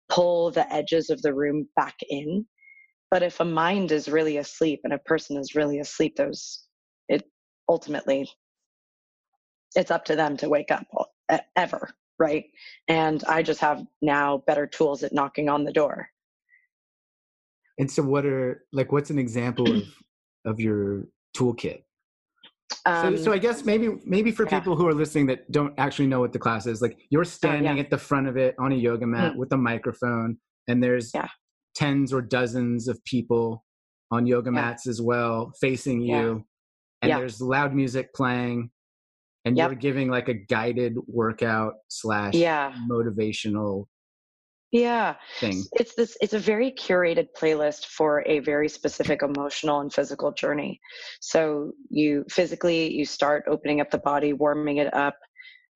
pull 0.09 0.51
the 0.51 0.71
edges 0.71 1.09
of 1.09 1.21
the 1.21 1.33
room 1.33 1.67
back 1.75 1.95
in. 2.09 2.45
But 3.11 3.23
if 3.23 3.39
a 3.39 3.45
mind 3.45 3.91
is 3.91 4.09
really 4.09 4.37
asleep 4.37 4.81
and 4.83 4.93
a 4.93 4.97
person 4.99 5.37
is 5.37 5.55
really 5.55 5.79
asleep, 5.79 6.15
those 6.15 6.65
it 7.07 7.23
ultimately 7.69 8.29
it's 9.75 9.91
up 9.91 10.05
to 10.05 10.15
them 10.15 10.37
to 10.37 10.49
wake 10.49 10.71
up 10.71 10.85
ever, 11.55 11.89
right? 12.17 12.45
And 12.87 13.23
I 13.25 13.43
just 13.43 13.59
have 13.59 13.83
now 14.01 14.43
better 14.47 14.65
tools 14.65 15.03
at 15.03 15.13
knocking 15.13 15.49
on 15.49 15.63
the 15.63 15.73
door. 15.73 16.09
And 17.77 17.91
so, 17.91 18.03
what 18.03 18.25
are 18.25 18.63
like? 18.71 18.91
What's 18.91 19.09
an 19.09 19.19
example 19.19 19.69
of 19.75 19.83
of 20.45 20.59
your 20.59 21.03
toolkit? 21.35 21.81
Um, 22.85 23.17
so, 23.17 23.25
so 23.25 23.33
I 23.33 23.37
guess 23.37 23.65
maybe 23.65 23.89
maybe 24.05 24.31
for 24.31 24.45
yeah. 24.45 24.59
people 24.59 24.75
who 24.75 24.87
are 24.87 24.93
listening 24.93 25.25
that 25.27 25.51
don't 25.51 25.73
actually 25.77 26.07
know 26.07 26.19
what 26.19 26.31
the 26.31 26.39
class 26.39 26.67
is, 26.67 26.81
like 26.81 26.97
you're 27.09 27.25
standing 27.25 27.71
uh, 27.71 27.75
yeah. 27.75 27.81
at 27.81 27.89
the 27.89 27.97
front 27.97 28.27
of 28.27 28.37
it 28.37 28.55
on 28.59 28.71
a 28.71 28.75
yoga 28.75 29.05
mat 29.05 29.33
mm. 29.33 29.37
with 29.37 29.51
a 29.51 29.57
microphone, 29.57 30.37
and 30.67 30.81
there's 30.81 31.11
yeah. 31.13 31.27
Tens 31.75 32.13
or 32.13 32.21
dozens 32.21 32.87
of 32.87 33.03
people 33.05 33.63
on 34.11 34.25
yoga 34.25 34.51
mats 34.51 34.87
as 34.87 35.01
well 35.01 35.51
facing 35.59 36.01
you, 36.01 36.45
and 37.01 37.11
there's 37.11 37.41
loud 37.41 37.73
music 37.73 38.13
playing, 38.13 38.69
and 39.45 39.57
yep. 39.57 39.69
you're 39.69 39.79
giving 39.79 40.09
like 40.09 40.29
a 40.29 40.33
guided 40.33 40.95
workout 41.07 41.73
slash 41.89 42.33
yeah. 42.33 42.73
motivational 42.89 43.85
yeah 44.75 45.15
thing. 45.39 45.63
it's 45.73 45.95
this 45.95 46.17
it's 46.19 46.33
a 46.33 46.39
very 46.39 46.71
curated 46.71 47.27
playlist 47.39 47.85
for 47.85 48.23
a 48.25 48.39
very 48.39 48.67
specific 48.67 49.21
emotional 49.23 49.79
and 49.79 49.93
physical 49.93 50.33
journey 50.33 50.79
so 51.21 51.71
you 51.89 52.25
physically 52.29 52.91
you 52.91 53.05
start 53.05 53.45
opening 53.47 53.79
up 53.79 53.89
the 53.89 53.97
body 53.97 54.33
warming 54.33 54.77
it 54.77 54.93
up 54.93 55.15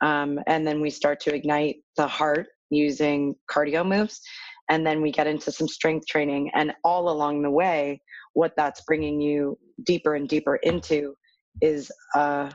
um, 0.01 0.39
and 0.47 0.65
then 0.65 0.81
we 0.81 0.89
start 0.89 1.19
to 1.19 1.33
ignite 1.33 1.77
the 1.97 2.07
heart 2.07 2.47
using 2.71 3.35
cardio 3.49 3.87
moves 3.87 4.21
and 4.69 4.85
then 4.85 5.01
we 5.01 5.11
get 5.11 5.27
into 5.27 5.51
some 5.51 5.67
strength 5.67 6.05
training 6.07 6.51
and 6.53 6.73
all 6.83 7.09
along 7.09 7.41
the 7.41 7.51
way 7.51 8.01
what 8.33 8.53
that's 8.55 8.81
bringing 8.81 9.19
you 9.19 9.57
deeper 9.85 10.15
and 10.15 10.29
deeper 10.29 10.57
into 10.57 11.13
is 11.61 11.91
a 12.15 12.51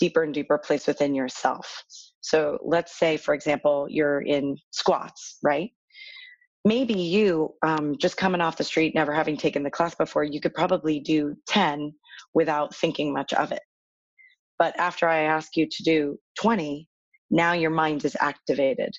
deeper 0.00 0.22
and 0.22 0.34
deeper 0.34 0.58
place 0.58 0.86
within 0.86 1.14
yourself 1.14 1.84
so 2.26 2.58
let's 2.64 2.98
say, 2.98 3.16
for 3.16 3.34
example, 3.34 3.86
you're 3.88 4.20
in 4.20 4.56
squats, 4.72 5.38
right? 5.44 5.70
Maybe 6.64 6.94
you, 6.94 7.54
um, 7.64 7.94
just 8.00 8.16
coming 8.16 8.40
off 8.40 8.56
the 8.56 8.64
street, 8.64 8.96
never 8.96 9.14
having 9.14 9.36
taken 9.36 9.62
the 9.62 9.70
class 9.70 9.94
before, 9.94 10.24
you 10.24 10.40
could 10.40 10.52
probably 10.52 10.98
do 10.98 11.36
10 11.46 11.92
without 12.34 12.74
thinking 12.74 13.12
much 13.12 13.32
of 13.32 13.52
it. 13.52 13.62
But 14.58 14.76
after 14.76 15.08
I 15.08 15.20
ask 15.20 15.56
you 15.56 15.68
to 15.70 15.82
do 15.84 16.18
20, 16.40 16.88
now 17.30 17.52
your 17.52 17.70
mind 17.70 18.04
is 18.04 18.16
activated. 18.18 18.90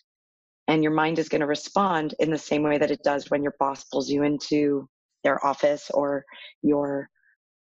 And 0.68 0.84
your 0.84 0.92
mind 0.92 1.20
is 1.20 1.30
going 1.30 1.42
to 1.42 1.48
respond 1.48 2.14
in 2.20 2.30
the 2.30 2.38
same 2.38 2.64
way 2.64 2.78
that 2.78 2.92
it 2.92 3.04
does 3.04 3.30
when 3.30 3.42
your 3.42 3.56
boss 3.60 3.84
pulls 3.86 4.10
you 4.10 4.24
into 4.24 4.88
their 5.24 5.46
office 5.46 5.90
or 5.94 6.26
your 6.62 7.10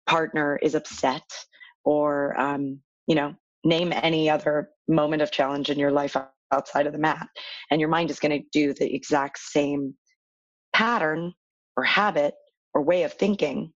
partner 0.07 0.59
is 0.61 0.75
upset 0.75 1.23
or 1.83 2.39
um, 2.39 2.79
you 3.07 3.15
know 3.15 3.35
name 3.63 3.93
any 3.93 4.29
other 4.29 4.69
moment 4.87 5.21
of 5.21 5.31
challenge 5.31 5.69
in 5.69 5.79
your 5.79 5.91
life 5.91 6.15
outside 6.51 6.85
of 6.85 6.93
the 6.93 6.99
mat. 6.99 7.27
And 7.71 7.79
your 7.79 7.89
mind 7.89 8.11
is 8.11 8.19
going 8.19 8.37
to 8.37 8.47
do 8.51 8.73
the 8.73 8.93
exact 8.93 9.39
same 9.39 9.95
pattern 10.73 11.33
or 11.77 11.83
habit 11.83 12.33
or 12.73 12.81
way 12.81 13.03
of 13.03 13.13
thinking 13.13 13.71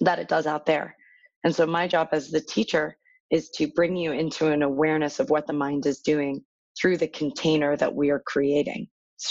that 0.00 0.18
it 0.18 0.28
does 0.28 0.46
out 0.46 0.66
there. 0.66 0.96
And 1.44 1.54
so, 1.54 1.66
my 1.66 1.86
job 1.86 2.08
as 2.12 2.30
the 2.30 2.40
teacher 2.40 2.96
is 3.30 3.50
to 3.50 3.68
bring 3.68 3.96
you 3.96 4.12
into 4.12 4.50
an 4.50 4.62
awareness 4.62 5.20
of 5.20 5.30
what 5.30 5.46
the 5.46 5.52
mind 5.52 5.86
is 5.86 6.00
doing 6.00 6.42
through 6.80 6.96
the 6.98 7.08
container 7.08 7.76
that 7.76 7.94
we 7.94 8.10
are 8.10 8.22
creating. 8.26 8.88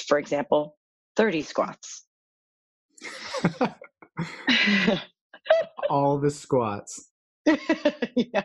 For 0.08 0.18
example, 0.20 0.78
30 1.16 1.42
squats. 1.44 2.06
All 5.90 6.18
the 6.18 6.32
squats. 6.32 7.10
yeah 8.16 8.44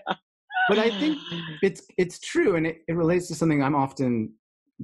but 0.69 0.79
I 0.79 0.91
think 0.99 1.19
it's 1.63 1.83
it's 1.99 2.19
true, 2.21 2.57
and 2.57 2.67
it, 2.67 2.79
it 2.89 2.95
relates 2.95 3.29
to 3.29 3.35
something 3.35 3.63
I'm 3.63 3.75
often 3.75 4.33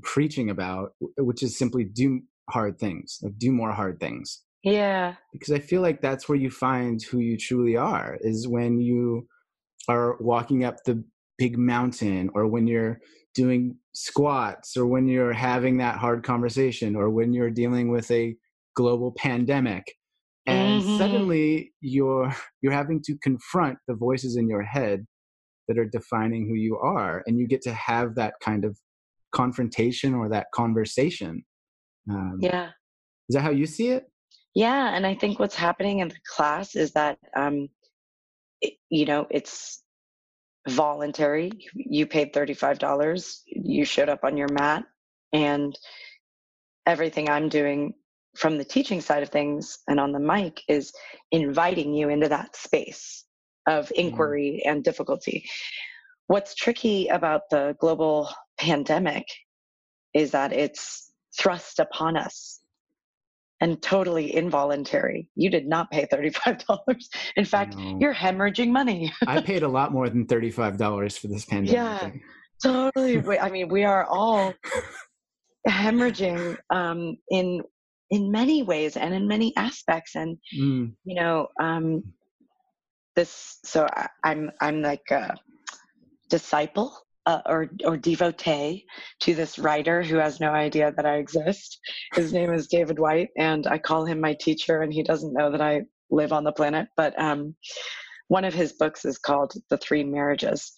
preaching 0.02 0.50
about, 0.50 0.92
which 1.16 1.42
is 1.42 1.56
simply 1.56 1.84
do 1.84 2.20
hard 2.50 2.78
things, 2.78 3.18
like 3.22 3.38
do 3.38 3.52
more 3.52 3.72
hard 3.72 4.00
things. 4.00 4.42
Yeah. 4.64 5.14
Because 5.32 5.52
I 5.52 5.60
feel 5.60 5.82
like 5.82 6.00
that's 6.00 6.28
where 6.28 6.38
you 6.38 6.50
find 6.50 7.02
who 7.02 7.18
you 7.20 7.36
truly 7.36 7.76
are 7.76 8.18
is 8.20 8.48
when 8.48 8.80
you 8.80 9.28
are 9.88 10.16
walking 10.20 10.64
up 10.64 10.82
the 10.84 11.04
big 11.38 11.56
mountain 11.56 12.28
or 12.34 12.46
when 12.48 12.66
you're 12.66 13.00
doing 13.38 13.76
squats 13.94 14.76
or 14.76 14.84
when 14.84 15.06
you're 15.06 15.32
having 15.32 15.78
that 15.78 15.96
hard 15.96 16.24
conversation 16.24 16.96
or 16.96 17.08
when 17.08 17.32
you're 17.32 17.50
dealing 17.50 17.88
with 17.88 18.10
a 18.10 18.34
global 18.74 19.12
pandemic. 19.16 19.84
And 20.46 20.82
mm-hmm. 20.82 20.98
suddenly 20.98 21.72
you're 21.80 22.34
you're 22.62 22.72
having 22.72 23.00
to 23.04 23.16
confront 23.22 23.78
the 23.86 23.94
voices 23.94 24.36
in 24.36 24.48
your 24.48 24.62
head 24.62 25.06
that 25.68 25.78
are 25.78 25.84
defining 25.84 26.48
who 26.48 26.54
you 26.54 26.78
are 26.78 27.22
and 27.26 27.38
you 27.38 27.46
get 27.46 27.62
to 27.62 27.74
have 27.74 28.16
that 28.16 28.34
kind 28.42 28.64
of 28.64 28.76
confrontation 29.32 30.14
or 30.14 30.28
that 30.30 30.46
conversation. 30.52 31.44
Um, 32.10 32.38
yeah. 32.40 32.70
is 33.28 33.34
that 33.34 33.42
how 33.42 33.50
you 33.50 33.66
see 33.66 33.90
it? 33.90 34.10
Yeah 34.54 34.96
and 34.96 35.06
i 35.06 35.14
think 35.14 35.38
what's 35.38 35.54
happening 35.54 36.00
in 36.00 36.08
the 36.08 36.22
class 36.34 36.74
is 36.74 36.90
that 36.92 37.18
um, 37.36 37.68
it, 38.60 38.74
you 38.90 39.04
know 39.04 39.26
it's 39.30 39.84
voluntary 40.68 41.50
you 41.74 42.06
paid 42.06 42.32
$35 42.32 43.40
you 43.46 43.84
showed 43.84 44.08
up 44.08 44.24
on 44.24 44.36
your 44.36 44.48
mat 44.52 44.84
and 45.32 45.78
everything 46.86 47.28
i'm 47.28 47.48
doing 47.48 47.94
from 48.36 48.56
the 48.56 48.64
teaching 48.64 49.00
side 49.00 49.22
of 49.22 49.30
things 49.30 49.78
and 49.88 49.98
on 49.98 50.12
the 50.12 50.20
mic 50.20 50.62
is 50.68 50.92
inviting 51.32 51.92
you 51.92 52.08
into 52.08 52.28
that 52.28 52.54
space 52.54 53.24
of 53.66 53.86
mm-hmm. 53.86 54.00
inquiry 54.00 54.62
mm. 54.64 54.70
and 54.70 54.84
difficulty. 54.84 55.48
What's 56.26 56.54
tricky 56.54 57.08
about 57.08 57.42
the 57.50 57.76
global 57.80 58.28
pandemic 58.58 59.26
is 60.14 60.30
that 60.32 60.52
it's 60.52 61.12
thrust 61.38 61.78
upon 61.78 62.16
us 62.16 62.57
and 63.60 63.80
totally 63.82 64.34
involuntary. 64.34 65.28
You 65.34 65.50
did 65.50 65.66
not 65.66 65.90
pay 65.90 66.06
$35. 66.06 67.04
In 67.36 67.44
fact, 67.44 67.74
you're 67.98 68.14
hemorrhaging 68.14 68.68
money. 68.68 69.12
I 69.26 69.40
paid 69.40 69.62
a 69.62 69.68
lot 69.68 69.92
more 69.92 70.08
than 70.08 70.26
$35 70.26 71.18
for 71.18 71.28
this 71.28 71.44
pandemic. 71.50 71.72
Yeah, 71.72 72.10
totally. 72.62 73.38
I 73.38 73.50
mean, 73.50 73.68
we 73.68 73.84
are 73.84 74.04
all 74.04 74.54
hemorrhaging 75.68 76.56
um, 76.70 77.16
in 77.30 77.62
in 78.10 78.30
many 78.30 78.62
ways 78.62 78.96
and 78.96 79.12
in 79.12 79.28
many 79.28 79.54
aspects. 79.56 80.14
And 80.14 80.38
mm. 80.58 80.92
you 81.04 81.14
know, 81.14 81.48
um, 81.60 82.02
this 83.18 83.58
so 83.64 83.84
I, 83.96 84.06
i'm 84.22 84.52
i'm 84.60 84.80
like 84.80 85.10
a 85.10 85.36
disciple 86.30 86.96
uh, 87.28 87.42
or 87.46 87.70
or 87.84 87.98
devotee 87.98 88.86
to 89.20 89.34
this 89.34 89.58
writer 89.58 90.02
who 90.02 90.16
has 90.16 90.40
no 90.40 90.50
idea 90.50 90.92
that 90.96 91.04
I 91.06 91.16
exist. 91.16 91.78
His 92.14 92.32
name 92.32 92.52
is 92.54 92.68
David 92.68 92.98
Whyte, 92.98 93.28
and 93.36 93.66
I 93.66 93.76
call 93.78 94.06
him 94.06 94.18
my 94.20 94.34
teacher, 94.40 94.80
and 94.80 94.92
he 94.92 95.02
doesn't 95.02 95.34
know 95.34 95.52
that 95.52 95.60
I 95.60 95.82
live 96.10 96.32
on 96.32 96.44
the 96.44 96.52
planet. 96.52 96.88
But 96.96 97.20
um, 97.20 97.54
one 98.28 98.46
of 98.46 98.54
his 98.54 98.72
books 98.72 99.04
is 99.04 99.18
called 99.18 99.52
The 99.68 99.76
Three 99.76 100.04
Marriages, 100.04 100.72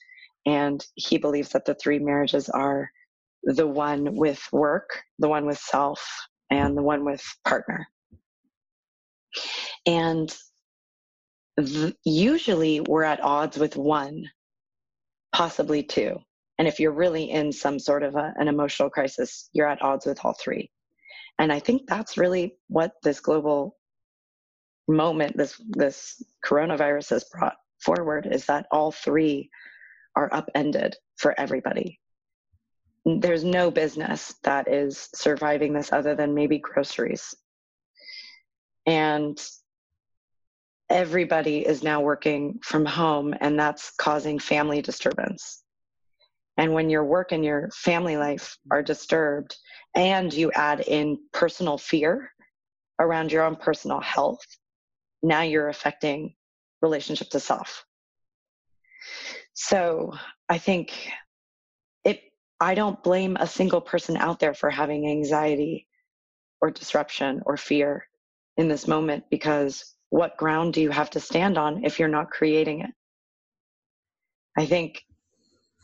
and 0.44 0.84
he 0.96 1.18
believes 1.18 1.50
that 1.50 1.66
the 1.66 1.76
three 1.76 2.00
marriages 2.00 2.48
are 2.48 2.90
the 3.44 3.66
one 3.68 4.16
with 4.16 4.42
work, 4.52 4.90
the 5.20 5.28
one 5.28 5.46
with 5.46 5.58
self, 5.58 6.04
and 6.50 6.76
the 6.76 6.82
one 6.82 7.04
with 7.04 7.22
partner. 7.44 7.86
And 9.86 10.36
usually 12.04 12.80
we're 12.80 13.04
at 13.04 13.22
odds 13.22 13.56
with 13.56 13.76
one, 13.76 14.24
possibly 15.32 15.84
two. 15.84 16.18
And 16.60 16.68
if 16.68 16.78
you're 16.78 16.92
really 16.92 17.30
in 17.30 17.52
some 17.52 17.78
sort 17.78 18.02
of 18.02 18.16
a, 18.16 18.34
an 18.36 18.46
emotional 18.46 18.90
crisis, 18.90 19.48
you're 19.54 19.66
at 19.66 19.80
odds 19.80 20.04
with 20.04 20.22
all 20.22 20.34
three. 20.34 20.70
And 21.38 21.50
I 21.50 21.58
think 21.58 21.86
that's 21.86 22.18
really 22.18 22.58
what 22.68 22.92
this 23.02 23.18
global 23.20 23.78
moment, 24.86 25.38
this 25.38 25.58
this 25.70 26.22
coronavirus 26.44 27.08
has 27.08 27.24
brought 27.24 27.56
forward, 27.78 28.28
is 28.30 28.44
that 28.44 28.66
all 28.70 28.92
three 28.92 29.48
are 30.14 30.28
upended 30.34 30.96
for 31.16 31.34
everybody. 31.40 31.98
there's 33.06 33.42
no 33.42 33.70
business 33.70 34.34
that 34.42 34.68
is 34.68 35.08
surviving 35.14 35.72
this 35.72 35.94
other 35.94 36.14
than 36.14 36.34
maybe 36.34 36.58
groceries. 36.58 37.34
And 38.84 39.40
everybody 40.90 41.66
is 41.66 41.82
now 41.82 42.02
working 42.02 42.60
from 42.62 42.84
home, 42.84 43.34
and 43.40 43.58
that's 43.58 43.92
causing 43.96 44.38
family 44.38 44.82
disturbance. 44.82 45.62
And 46.56 46.74
when 46.74 46.90
your 46.90 47.04
work 47.04 47.32
and 47.32 47.44
your 47.44 47.70
family 47.70 48.16
life 48.16 48.58
are 48.70 48.82
disturbed, 48.82 49.56
and 49.94 50.32
you 50.32 50.52
add 50.52 50.80
in 50.80 51.18
personal 51.32 51.78
fear 51.78 52.30
around 52.98 53.32
your 53.32 53.44
own 53.44 53.56
personal 53.56 54.00
health, 54.00 54.44
now 55.22 55.42
you're 55.42 55.68
affecting 55.68 56.34
relationship 56.82 57.30
to 57.30 57.40
self. 57.40 57.84
So 59.54 60.12
I 60.48 60.58
think 60.58 61.10
it, 62.04 62.20
I 62.60 62.74
don't 62.74 63.02
blame 63.02 63.36
a 63.38 63.46
single 63.46 63.80
person 63.80 64.16
out 64.16 64.38
there 64.38 64.54
for 64.54 64.70
having 64.70 65.08
anxiety 65.08 65.86
or 66.60 66.70
disruption 66.70 67.42
or 67.46 67.56
fear 67.56 68.06
in 68.56 68.68
this 68.68 68.86
moment 68.86 69.24
because 69.30 69.94
what 70.10 70.36
ground 70.36 70.74
do 70.74 70.80
you 70.80 70.90
have 70.90 71.10
to 71.10 71.20
stand 71.20 71.56
on 71.56 71.84
if 71.84 71.98
you're 71.98 72.08
not 72.08 72.30
creating 72.30 72.80
it? 72.80 72.90
I 74.58 74.66
think 74.66 75.02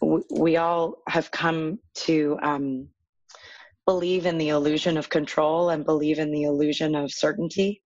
we 0.00 0.56
all 0.56 1.02
have 1.08 1.30
come 1.30 1.78
to 1.94 2.38
um, 2.42 2.88
believe 3.86 4.26
in 4.26 4.38
the 4.38 4.50
illusion 4.50 4.96
of 4.96 5.08
control 5.08 5.70
and 5.70 5.84
believe 5.84 6.18
in 6.18 6.32
the 6.32 6.42
illusion 6.42 6.94
of 6.94 7.12
certainty. 7.12 7.82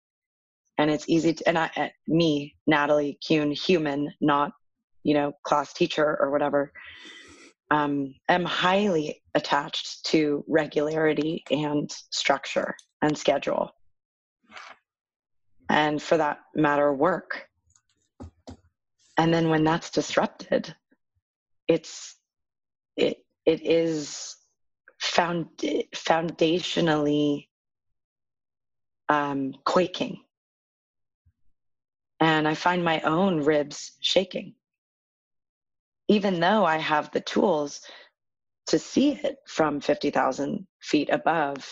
And 0.77 0.91
it's 0.91 1.09
easy 1.09 1.35
to, 1.35 1.49
and 1.49 1.57
I, 1.57 1.71
uh, 1.77 1.89
me, 2.09 2.57
Natalie 2.67 3.19
Kuhn, 3.27 3.53
human, 3.53 4.13
not, 4.21 4.53
you 5.05 5.15
know, 5.15 5.33
class 5.45 5.73
teacher 5.73 6.19
or 6.21 6.31
whatever, 6.31 6.73
um, 7.71 8.15
am 8.29 8.45
highly 8.45 9.23
attached 9.35 10.05
to 10.07 10.45
regularity 10.49 11.45
and 11.51 11.91
structure 12.11 12.75
and 13.03 13.17
schedule. 13.17 13.71
And 15.69 16.03
for 16.03 16.17
that 16.17 16.41
matter, 16.55 16.93
work. 16.93 17.49
And 19.17 19.33
then 19.33 19.49
when 19.49 19.65
that's 19.65 19.91
disrupted, 19.91 20.75
it's, 21.69 22.17
it, 22.97 23.19
it 23.45 23.65
is 23.65 24.37
found, 25.01 25.47
foundationally 25.95 27.49
um, 29.09 29.55
quaking. 29.65 30.21
And 32.21 32.49
I 32.49 32.55
find 32.55 32.85
my 32.85 33.01
own 33.01 33.41
ribs 33.41 33.93
shaking. 34.01 34.55
Even 36.09 36.41
though 36.41 36.65
I 36.65 36.77
have 36.79 37.11
the 37.11 37.21
tools 37.21 37.81
to 38.67 38.79
see 38.79 39.13
it 39.13 39.37
from 39.47 39.81
50,000 39.81 40.67
feet 40.81 41.11
above, 41.11 41.67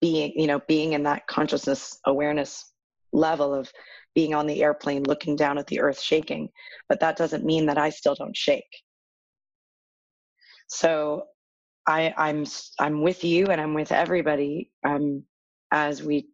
being, 0.00 0.32
you 0.36 0.46
know, 0.46 0.60
being 0.68 0.92
in 0.92 1.04
that 1.04 1.26
consciousness 1.26 1.98
awareness 2.04 2.70
level 3.12 3.54
of 3.54 3.72
being 4.14 4.34
on 4.34 4.46
the 4.46 4.62
airplane 4.62 5.04
looking 5.04 5.36
down 5.36 5.58
at 5.58 5.66
the 5.66 5.80
earth 5.80 6.00
shaking. 6.00 6.48
But 6.88 7.00
that 7.00 7.16
doesn't 7.16 7.44
mean 7.44 7.66
that 7.66 7.78
I 7.78 7.90
still 7.90 8.14
don't 8.14 8.36
shake. 8.36 8.82
So 10.66 11.26
I, 11.86 12.12
I'm 12.16 12.46
I'm 12.78 13.02
with 13.02 13.24
you 13.24 13.46
and 13.46 13.60
I'm 13.60 13.74
with 13.74 13.92
everybody 13.92 14.70
um, 14.84 15.24
as 15.70 16.02
we. 16.02 16.28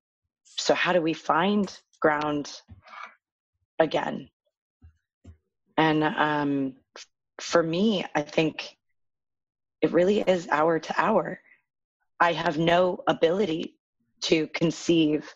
So 0.45 0.75
how 0.75 0.93
do 0.93 1.01
we 1.01 1.13
find 1.13 1.75
ground 2.01 2.53
again? 3.79 4.29
And 5.77 6.05
um, 6.05 6.75
for 7.41 7.63
me, 7.63 8.05
I 8.15 8.23
think 8.23 8.77
it 9.81 9.93
really 9.93 10.21
is 10.21 10.49
hour 10.49 10.79
to 10.79 11.01
hour. 11.01 11.41
I 12.21 12.33
have 12.33 12.57
no 12.59 13.03
ability 13.07 13.77
to 14.23 14.47
conceive 14.49 15.35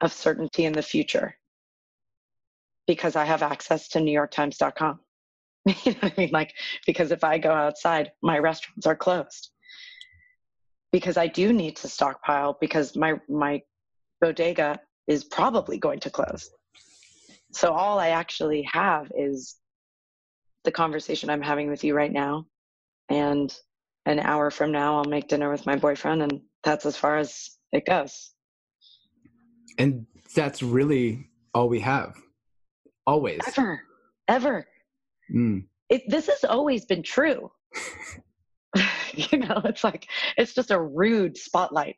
of 0.00 0.12
certainty 0.12 0.64
in 0.64 0.72
the 0.72 0.82
future 0.82 1.36
because 2.86 3.16
I 3.16 3.24
have 3.24 3.42
access 3.42 3.88
to 3.88 3.98
NewYorkTimes.com. 3.98 5.00
you 5.84 5.92
know 5.92 5.98
what 6.00 6.12
I 6.12 6.20
mean? 6.20 6.30
Like, 6.32 6.54
because 6.86 7.12
if 7.12 7.22
I 7.24 7.38
go 7.38 7.52
outside, 7.52 8.12
my 8.22 8.38
restaurants 8.38 8.86
are 8.86 8.96
closed. 8.96 9.50
Because 10.90 11.16
I 11.16 11.26
do 11.26 11.52
need 11.52 11.76
to 11.76 11.88
stockpile 11.88 12.58
because 12.60 12.96
my 12.96 13.14
my 13.28 13.62
bodega 14.20 14.78
is 15.06 15.24
probably 15.24 15.78
going 15.78 16.00
to 16.00 16.10
close. 16.10 16.50
So 17.52 17.72
all 17.72 17.98
I 17.98 18.08
actually 18.08 18.62
have 18.70 19.10
is 19.16 19.56
the 20.64 20.72
conversation 20.72 21.30
I'm 21.30 21.42
having 21.42 21.70
with 21.70 21.84
you 21.84 21.94
right 21.94 22.12
now. 22.12 22.46
And 23.08 23.54
an 24.06 24.18
hour 24.20 24.50
from 24.50 24.72
now 24.72 24.98
I'll 24.98 25.04
make 25.04 25.28
dinner 25.28 25.50
with 25.50 25.66
my 25.66 25.76
boyfriend 25.76 26.22
and 26.22 26.40
that's 26.62 26.86
as 26.86 26.96
far 26.96 27.18
as 27.18 27.50
it 27.72 27.86
goes. 27.86 28.30
And 29.78 30.06
that's 30.34 30.62
really 30.62 31.28
all 31.54 31.68
we 31.68 31.80
have. 31.80 32.14
Always. 33.06 33.40
Ever. 33.46 33.82
Ever. 34.28 34.66
Mm. 35.34 35.64
It, 35.88 36.02
this 36.08 36.28
has 36.28 36.44
always 36.44 36.84
been 36.84 37.02
true. 37.02 37.50
you 39.14 39.38
know, 39.38 39.60
it's 39.64 39.84
like, 39.84 40.08
it's 40.36 40.54
just 40.54 40.70
a 40.70 40.80
rude 40.80 41.36
spotlight. 41.36 41.96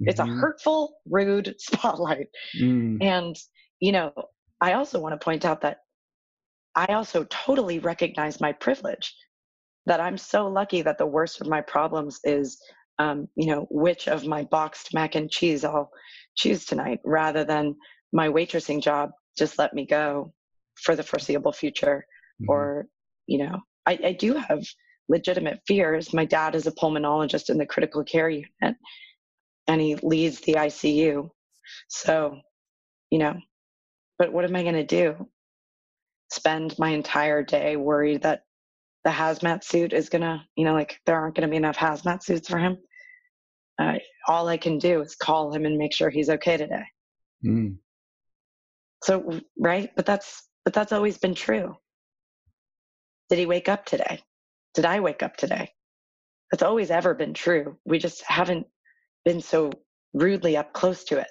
Mm-hmm. 0.00 0.08
It's 0.08 0.20
a 0.20 0.24
mm-hmm. 0.24 0.40
hurtful, 0.40 0.96
rude 1.08 1.54
spotlight. 1.58 2.28
Mm. 2.58 3.02
And, 3.02 3.36
you 3.80 3.92
know, 3.92 4.12
I 4.60 4.74
also 4.74 4.98
want 4.98 5.18
to 5.18 5.24
point 5.24 5.44
out 5.44 5.60
that 5.62 5.78
I 6.74 6.86
also 6.94 7.24
totally 7.24 7.78
recognize 7.78 8.40
my 8.40 8.52
privilege 8.52 9.14
that 9.86 10.00
I'm 10.00 10.18
so 10.18 10.48
lucky 10.48 10.82
that 10.82 10.98
the 10.98 11.06
worst 11.06 11.40
of 11.40 11.46
my 11.46 11.60
problems 11.60 12.18
is, 12.24 12.60
um, 12.98 13.28
you 13.36 13.46
know, 13.46 13.66
which 13.70 14.08
of 14.08 14.26
my 14.26 14.44
boxed 14.44 14.92
mac 14.92 15.14
and 15.14 15.30
cheese 15.30 15.64
I'll 15.64 15.90
choose 16.36 16.64
tonight 16.64 17.00
rather 17.04 17.44
than 17.44 17.76
my 18.12 18.28
waitressing 18.28 18.82
job 18.82 19.10
just 19.38 19.58
let 19.58 19.74
me 19.74 19.86
go 19.86 20.32
for 20.74 20.96
the 20.96 21.02
foreseeable 21.02 21.52
future 21.52 22.06
mm-hmm. 22.40 22.50
or 22.50 22.86
you 23.26 23.38
know 23.38 23.60
I, 23.86 23.98
I 24.04 24.12
do 24.12 24.34
have 24.34 24.64
legitimate 25.08 25.60
fears. 25.66 26.12
My 26.12 26.24
dad 26.24 26.56
is 26.56 26.66
a 26.66 26.72
pulmonologist 26.72 27.48
in 27.48 27.58
the 27.58 27.66
critical 27.66 28.02
care 28.02 28.28
unit 28.28 28.76
and 29.68 29.80
he 29.80 29.96
leads 30.02 30.40
the 30.40 30.54
icu 30.54 31.28
so 31.88 32.36
you 33.10 33.18
know 33.18 33.34
but 34.18 34.32
what 34.32 34.44
am 34.44 34.56
i 34.56 34.62
going 34.62 34.74
to 34.74 34.84
do? 34.84 35.28
Spend 36.30 36.78
my 36.78 36.90
entire 36.90 37.42
day 37.42 37.76
worried 37.76 38.22
that 38.22 38.42
the 39.04 39.10
hazmat 39.10 39.62
suit 39.62 39.92
is 39.92 40.08
going 40.08 40.22
to 40.22 40.42
you 40.56 40.64
know 40.64 40.72
like 40.72 40.98
there 41.06 41.16
aren't 41.16 41.36
going 41.36 41.46
to 41.46 41.50
be 41.50 41.56
enough 41.56 41.76
hazmat 41.76 42.22
suits 42.22 42.48
for 42.48 42.58
him. 42.58 42.78
Uh, 43.78 43.94
all 44.26 44.48
i 44.48 44.56
can 44.56 44.78
do 44.78 45.02
is 45.02 45.14
call 45.14 45.52
him 45.52 45.66
and 45.66 45.76
make 45.76 45.92
sure 45.92 46.10
he's 46.10 46.30
okay 46.30 46.56
today. 46.56 46.84
Mm. 47.44 47.76
so 49.04 49.40
right? 49.58 49.90
But 49.94 50.06
that's 50.06 50.48
but 50.64 50.72
that's 50.72 50.92
always 50.92 51.18
been 51.18 51.34
true 51.34 51.76
did 53.28 53.38
he 53.38 53.46
wake 53.46 53.68
up 53.68 53.84
today? 53.84 54.20
Did 54.74 54.84
I 54.84 55.00
wake 55.00 55.22
up 55.22 55.36
today? 55.36 55.70
That's 56.50 56.62
always 56.62 56.90
ever 56.90 57.14
been 57.14 57.34
true. 57.34 57.76
We 57.84 57.98
just 57.98 58.22
haven't 58.26 58.66
been 59.24 59.40
so 59.40 59.70
rudely 60.14 60.56
up 60.56 60.72
close 60.72 61.04
to 61.04 61.18
it. 61.18 61.26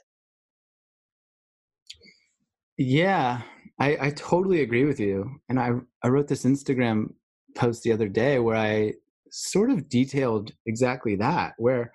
Yeah, 2.78 3.42
I, 3.80 3.98
I 4.02 4.10
totally 4.12 4.62
agree 4.62 4.84
with 4.84 5.00
you. 5.00 5.30
And 5.48 5.60
I, 5.60 5.72
I 6.04 6.10
wrote 6.10 6.28
this 6.28 6.44
Instagram 6.44 7.14
post 7.56 7.84
the 7.84 7.94
other 7.94 8.10
day 8.10 8.40
where 8.40 8.58
I 8.58 8.94
sort 9.32 9.70
of 9.70 9.88
detailed 9.88 10.52
exactly 10.66 11.16
that, 11.16 11.54
where 11.58 11.94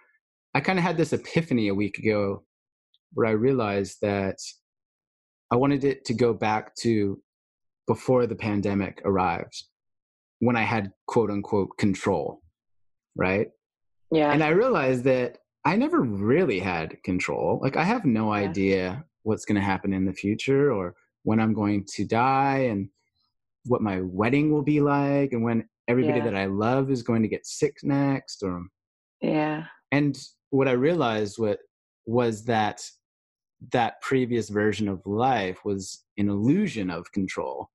I 0.54 0.60
kind 0.60 0.78
of 0.78 0.84
had 0.84 0.96
this 0.96 1.12
epiphany 1.12 1.68
a 1.68 1.74
week 1.74 1.98
ago 1.98 2.44
where 3.12 3.26
I 3.26 3.32
realized 3.32 3.98
that 4.00 4.36
I 5.50 5.56
wanted 5.56 5.84
it 5.84 6.04
to 6.06 6.14
go 6.14 6.32
back 6.32 6.74
to 6.76 7.20
before 7.86 8.26
the 8.26 8.36
pandemic 8.36 9.02
arrived 9.04 9.64
when 10.40 10.56
I 10.56 10.62
had 10.62 10.92
quote 11.06 11.30
unquote 11.30 11.78
control, 11.78 12.42
right? 13.14 13.48
Yeah. 14.10 14.32
And 14.32 14.42
I 14.42 14.48
realized 14.48 15.04
that 15.04 15.38
I 15.64 15.76
never 15.76 16.00
really 16.00 16.58
had 16.58 17.02
control. 17.04 17.60
Like 17.62 17.76
I 17.76 17.84
have 17.84 18.04
no 18.04 18.34
yeah. 18.34 18.40
idea 18.40 19.04
what's 19.22 19.44
going 19.44 19.56
to 19.56 19.62
happen 19.62 19.92
in 19.92 20.04
the 20.04 20.12
future 20.12 20.72
or 20.72 20.94
when 21.22 21.38
I'm 21.38 21.54
going 21.54 21.86
to 21.94 22.04
die 22.04 22.68
and 22.70 22.88
what 23.66 23.82
my 23.82 24.00
wedding 24.00 24.50
will 24.50 24.62
be 24.62 24.80
like 24.80 25.32
and 25.32 25.44
when 25.44 25.68
everybody 25.86 26.18
yeah. 26.18 26.24
that 26.24 26.36
I 26.36 26.46
love 26.46 26.90
is 26.90 27.02
going 27.02 27.22
to 27.22 27.28
get 27.28 27.46
sick 27.46 27.76
next 27.82 28.42
or 28.42 28.62
Yeah. 29.20 29.64
And 29.92 30.18
what 30.48 30.68
I 30.68 30.72
realized 30.72 31.38
what 31.38 31.58
was 32.06 32.44
that 32.46 32.82
that 33.72 34.00
previous 34.00 34.48
version 34.48 34.88
of 34.88 35.04
life 35.04 35.64
was 35.66 36.02
an 36.16 36.30
illusion 36.30 36.88
of 36.88 37.12
control 37.12 37.68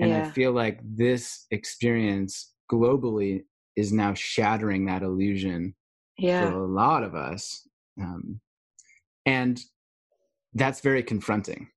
and 0.00 0.10
yeah. 0.10 0.26
I 0.26 0.30
feel 0.30 0.52
like 0.52 0.80
this 0.82 1.46
experience 1.50 2.52
globally 2.70 3.44
is 3.76 3.92
now 3.92 4.14
shattering 4.14 4.86
that 4.86 5.02
illusion 5.02 5.74
yeah. 6.18 6.50
for 6.50 6.56
a 6.56 6.66
lot 6.66 7.02
of 7.02 7.14
us. 7.14 7.68
Um, 8.00 8.40
and 9.26 9.60
that's 10.54 10.80
very 10.80 11.02
confronting. 11.02 11.68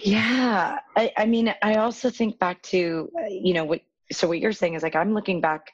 Yeah. 0.00 0.78
I, 0.96 1.12
I 1.16 1.26
mean, 1.26 1.54
I 1.62 1.76
also 1.76 2.10
think 2.10 2.38
back 2.38 2.62
to, 2.64 3.10
uh, 3.18 3.28
you 3.28 3.54
know, 3.54 3.64
what, 3.64 3.80
so 4.12 4.28
what 4.28 4.38
you're 4.38 4.52
saying 4.52 4.74
is 4.74 4.82
like, 4.82 4.94
I'm 4.94 5.14
looking 5.14 5.40
back 5.40 5.72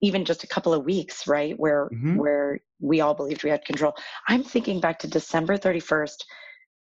even 0.00 0.24
just 0.24 0.44
a 0.44 0.46
couple 0.46 0.72
of 0.72 0.84
weeks, 0.84 1.26
right, 1.26 1.58
where 1.58 1.88
Mhm. 1.92 2.16
where 2.16 2.60
we 2.80 3.00
all 3.00 3.14
believed 3.14 3.42
we 3.42 3.50
had 3.50 3.64
control. 3.64 3.94
I'm 4.28 4.44
thinking 4.44 4.80
back 4.80 4.98
to 5.00 5.08
December 5.08 5.58
31st, 5.58 6.24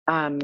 um, 0.08 0.40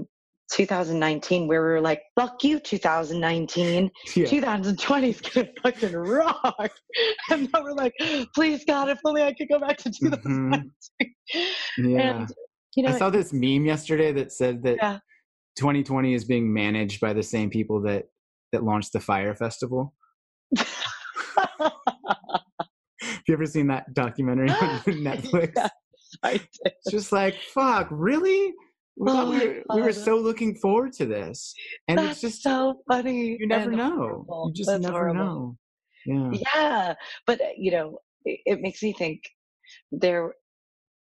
2019, 0.53 1.47
where 1.47 1.63
we 1.63 1.69
were 1.69 1.81
like, 1.81 2.03
"Fuck 2.19 2.43
you, 2.45 2.59
2019. 2.61 3.91
Yeah. 4.15 4.27
2020 4.27 5.09
is 5.11 5.21
gonna 5.21 5.49
fucking 5.63 5.93
rock." 5.95 6.71
And 7.31 7.49
now 7.53 7.63
we're 7.63 7.73
like, 7.73 7.93
"Please 8.35 8.65
God, 8.65 8.89
if 8.89 8.99
only 9.05 9.23
I 9.23 9.35
could 9.35 9.49
go 9.49 9.59
back 9.59 9.77
to 9.79 9.91
2019." 9.91 10.73
Mm-hmm. 10.95 11.87
Yeah. 11.87 12.21
And 12.21 12.33
you 12.77 12.83
know, 12.85 12.91
I 12.91 12.99
saw 12.99 13.11
this 13.11 13.33
meme 13.33 13.65
yesterday 13.67 14.13
that 14.13 14.33
said 14.33 14.63
that 14.63 14.77
Yeah. 14.77 14.99
2020 15.59 16.15
is 16.15 16.25
being 16.25 16.53
managed 16.53 17.01
by 17.01 17.13
the 17.13 17.23
same 17.23 17.51
people 17.51 17.83
that 17.83 18.07
that 18.53 18.65
launched 18.65 18.93
the 18.93 19.01
Fyre 19.01 19.35
Festival. 19.35 19.95
Have 21.59 21.73
you 23.27 23.35
ever 23.35 23.47
seen 23.47 23.67
that 23.67 23.93
documentary 23.93 24.49
on 24.51 24.57
Netflix? 24.87 25.53
Yes, 25.55 25.71
I 26.23 26.33
did. 26.33 26.49
It's 26.65 26.91
just 26.91 27.13
like, 27.13 27.35
fuck, 27.55 27.89
really? 27.91 28.55
We, 28.99 29.11
Oh 29.13 29.31
we, 29.31 29.39
were, 29.47 29.63
we 29.75 29.83
were 29.83 29.93
so 29.93 30.17
looking 30.17 30.57
forward 30.57 30.93
to 30.95 31.07
this. 31.07 31.55
And 31.87 31.99
That's 31.99 32.25
it's 32.25 32.35
just, 32.35 32.43
so 32.43 32.81
funny. 32.89 33.37
you 33.39 33.47
never 33.47 33.71
know. 33.71 33.91
horrible. 33.97 34.47
You 34.49 34.55
just 34.55 34.69
That's 34.71 34.83
never 34.83 34.99
horrible. 34.99 35.25
know. 35.25 36.33
Yeah. 36.33 36.39
Yeah, 36.55 36.95
but 37.27 37.41
uh, 37.41 37.45
you 37.57 37.71
know, 37.71 37.99
it, 38.25 38.41
it 38.45 38.61
makes 38.61 38.83
me 38.83 38.93
think. 38.93 39.23
There, 39.93 40.35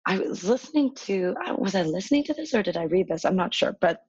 I 0.06 0.18
was 0.18 0.44
listening 0.44 0.94
to. 1.06 1.34
uh, 1.44 1.54
Was 1.56 1.74
I 1.74 1.82
listening 1.82 2.22
to 2.24 2.34
this 2.34 2.54
or 2.54 2.62
did 2.62 2.76
I 2.76 2.84
read 2.84 3.08
this? 3.08 3.24
I'm 3.24 3.37
not 3.37 3.52
sure. 3.54 3.76
But 3.80 4.02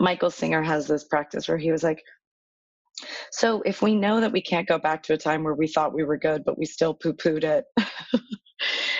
Michael 0.00 0.30
Singer 0.30 0.62
has 0.62 0.86
this 0.88 1.04
practice 1.04 1.46
where 1.48 1.58
he 1.58 1.70
was 1.70 1.82
like, 1.82 2.02
"So 3.30 3.62
if 3.66 3.82
we 3.82 3.94
know 3.94 4.20
that 4.20 4.32
we 4.32 4.42
can't 4.42 4.66
go 4.66 4.78
back 4.78 5.02
to 5.04 5.12
a 5.12 5.18
time 5.18 5.44
where 5.44 5.54
we 5.54 5.68
thought 5.68 5.94
we 5.94 6.04
were 6.04 6.16
good, 6.16 6.42
but 6.44 6.58
we 6.58 6.64
still 6.66 6.94
poo-pooed 6.94 7.44
it." 7.44 7.64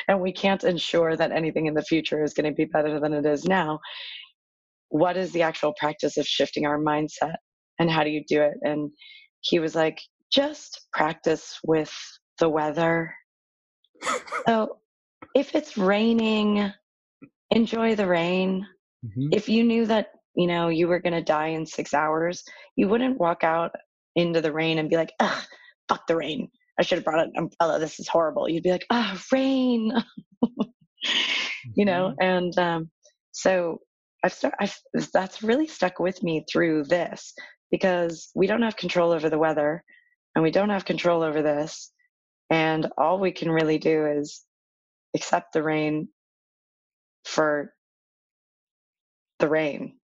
And 0.08 0.20
we 0.20 0.32
can't 0.32 0.64
ensure 0.64 1.16
that 1.16 1.32
anything 1.32 1.66
in 1.66 1.74
the 1.74 1.82
future 1.82 2.22
is 2.22 2.34
going 2.34 2.50
to 2.50 2.54
be 2.54 2.64
better 2.66 3.00
than 3.00 3.12
it 3.12 3.26
is 3.26 3.44
now. 3.44 3.78
What 4.88 5.16
is 5.16 5.32
the 5.32 5.42
actual 5.42 5.72
practice 5.78 6.16
of 6.16 6.26
shifting 6.26 6.66
our 6.66 6.78
mindset? 6.78 7.36
And 7.78 7.90
how 7.90 8.04
do 8.04 8.10
you 8.10 8.22
do 8.28 8.42
it? 8.42 8.54
And 8.62 8.90
he 9.40 9.58
was 9.58 9.74
like, 9.74 10.00
just 10.30 10.86
practice 10.92 11.58
with 11.64 11.92
the 12.38 12.48
weather. 12.48 13.14
So 14.46 14.78
if 15.34 15.54
it's 15.54 15.76
raining, 15.76 16.72
enjoy 17.50 17.94
the 17.94 18.06
rain. 18.06 18.66
Mhm. 19.04 19.28
If 19.32 19.48
you 19.48 19.64
knew 19.64 19.86
that, 19.86 20.08
you 20.34 20.46
know, 20.46 20.68
you 20.68 20.88
were 20.88 21.00
going 21.00 21.12
to 21.12 21.22
die 21.22 21.48
in 21.48 21.66
six 21.66 21.94
hours, 21.94 22.42
you 22.76 22.88
wouldn't 22.88 23.18
walk 23.18 23.44
out 23.44 23.72
into 24.16 24.40
the 24.40 24.52
rain 24.52 24.78
and 24.78 24.88
be 24.88 24.96
like, 24.96 25.12
ugh, 25.20 25.44
fuck 25.88 26.06
the 26.06 26.16
rain. 26.16 26.50
I 26.82 26.84
should 26.84 26.98
have 26.98 27.04
brought 27.04 27.24
an 27.24 27.32
umbrella. 27.36 27.78
This 27.78 28.00
is 28.00 28.08
horrible. 28.08 28.48
You'd 28.48 28.64
be 28.64 28.72
like, 28.72 28.86
ah, 28.90 29.16
rain. 29.30 29.92
you 31.76 31.84
know, 31.84 32.12
and 32.20 32.58
um, 32.58 32.90
so 33.30 33.78
I've, 34.24 34.32
start, 34.32 34.54
I've 34.58 34.76
that's 35.14 35.44
really 35.44 35.68
stuck 35.68 36.00
with 36.00 36.20
me 36.24 36.44
through 36.50 36.82
this 36.86 37.34
because 37.70 38.30
we 38.34 38.48
don't 38.48 38.62
have 38.62 38.76
control 38.76 39.12
over 39.12 39.30
the 39.30 39.38
weather 39.38 39.84
and 40.34 40.42
we 40.42 40.50
don't 40.50 40.70
have 40.70 40.84
control 40.84 41.22
over 41.22 41.40
this 41.40 41.92
and 42.50 42.88
all 42.98 43.20
we 43.20 43.30
can 43.30 43.52
really 43.52 43.78
do 43.78 44.06
is 44.06 44.42
accept 45.14 45.52
the 45.52 45.62
rain 45.62 46.08
for 47.24 47.72
the 49.38 49.48
rain 49.48 50.00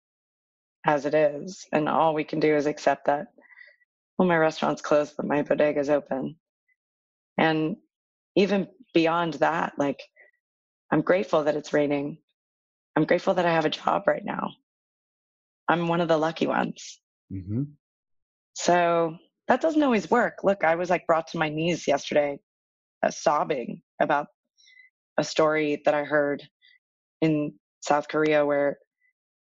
as 0.86 1.06
it 1.06 1.14
is 1.14 1.66
and 1.72 1.88
all 1.88 2.14
we 2.14 2.26
can 2.26 2.42
do 2.42 2.54
is 2.54 2.66
accept 2.66 3.06
that 3.06 3.28
well 4.18 4.28
my 4.28 4.36
restaurant's 4.36 4.82
closed 4.82 5.14
but 5.16 5.26
my 5.26 5.42
bodega's 5.42 5.90
open 5.90 6.36
and 7.38 7.76
even 8.36 8.68
beyond 8.94 9.36
that 9.36 9.74
like 9.78 10.02
i'm 10.92 11.02
grateful 11.02 11.44
that 11.44 11.56
it's 11.56 11.74
raining 11.74 12.18
i'm 12.96 13.06
grateful 13.06 13.34
that 13.34 13.46
i 13.46 13.52
have 13.54 13.66
a 13.66 13.70
job 13.70 14.04
right 14.08 14.26
now 14.26 14.50
i'm 15.68 15.88
one 15.88 16.02
of 16.02 16.08
the 16.08 16.18
lucky 16.18 16.48
ones 16.48 17.00
Mhm. 17.32 17.74
so 18.54 19.18
that 19.48 19.62
doesn't 19.62 19.84
always 19.84 20.10
work. 20.10 20.44
Look, 20.44 20.64
I 20.64 20.76
was 20.76 20.90
like 20.90 21.06
brought 21.06 21.28
to 21.28 21.38
my 21.38 21.50
knees 21.50 21.88
yesterday, 21.88 22.40
uh, 23.04 23.12
sobbing 23.12 23.82
about 24.02 24.28
a 25.18 25.24
story 25.24 25.82
that 25.86 25.94
I 25.94 26.04
heard 26.04 26.44
in 27.22 27.54
South 27.82 28.08
Korea 28.08 28.46
where 28.46 28.78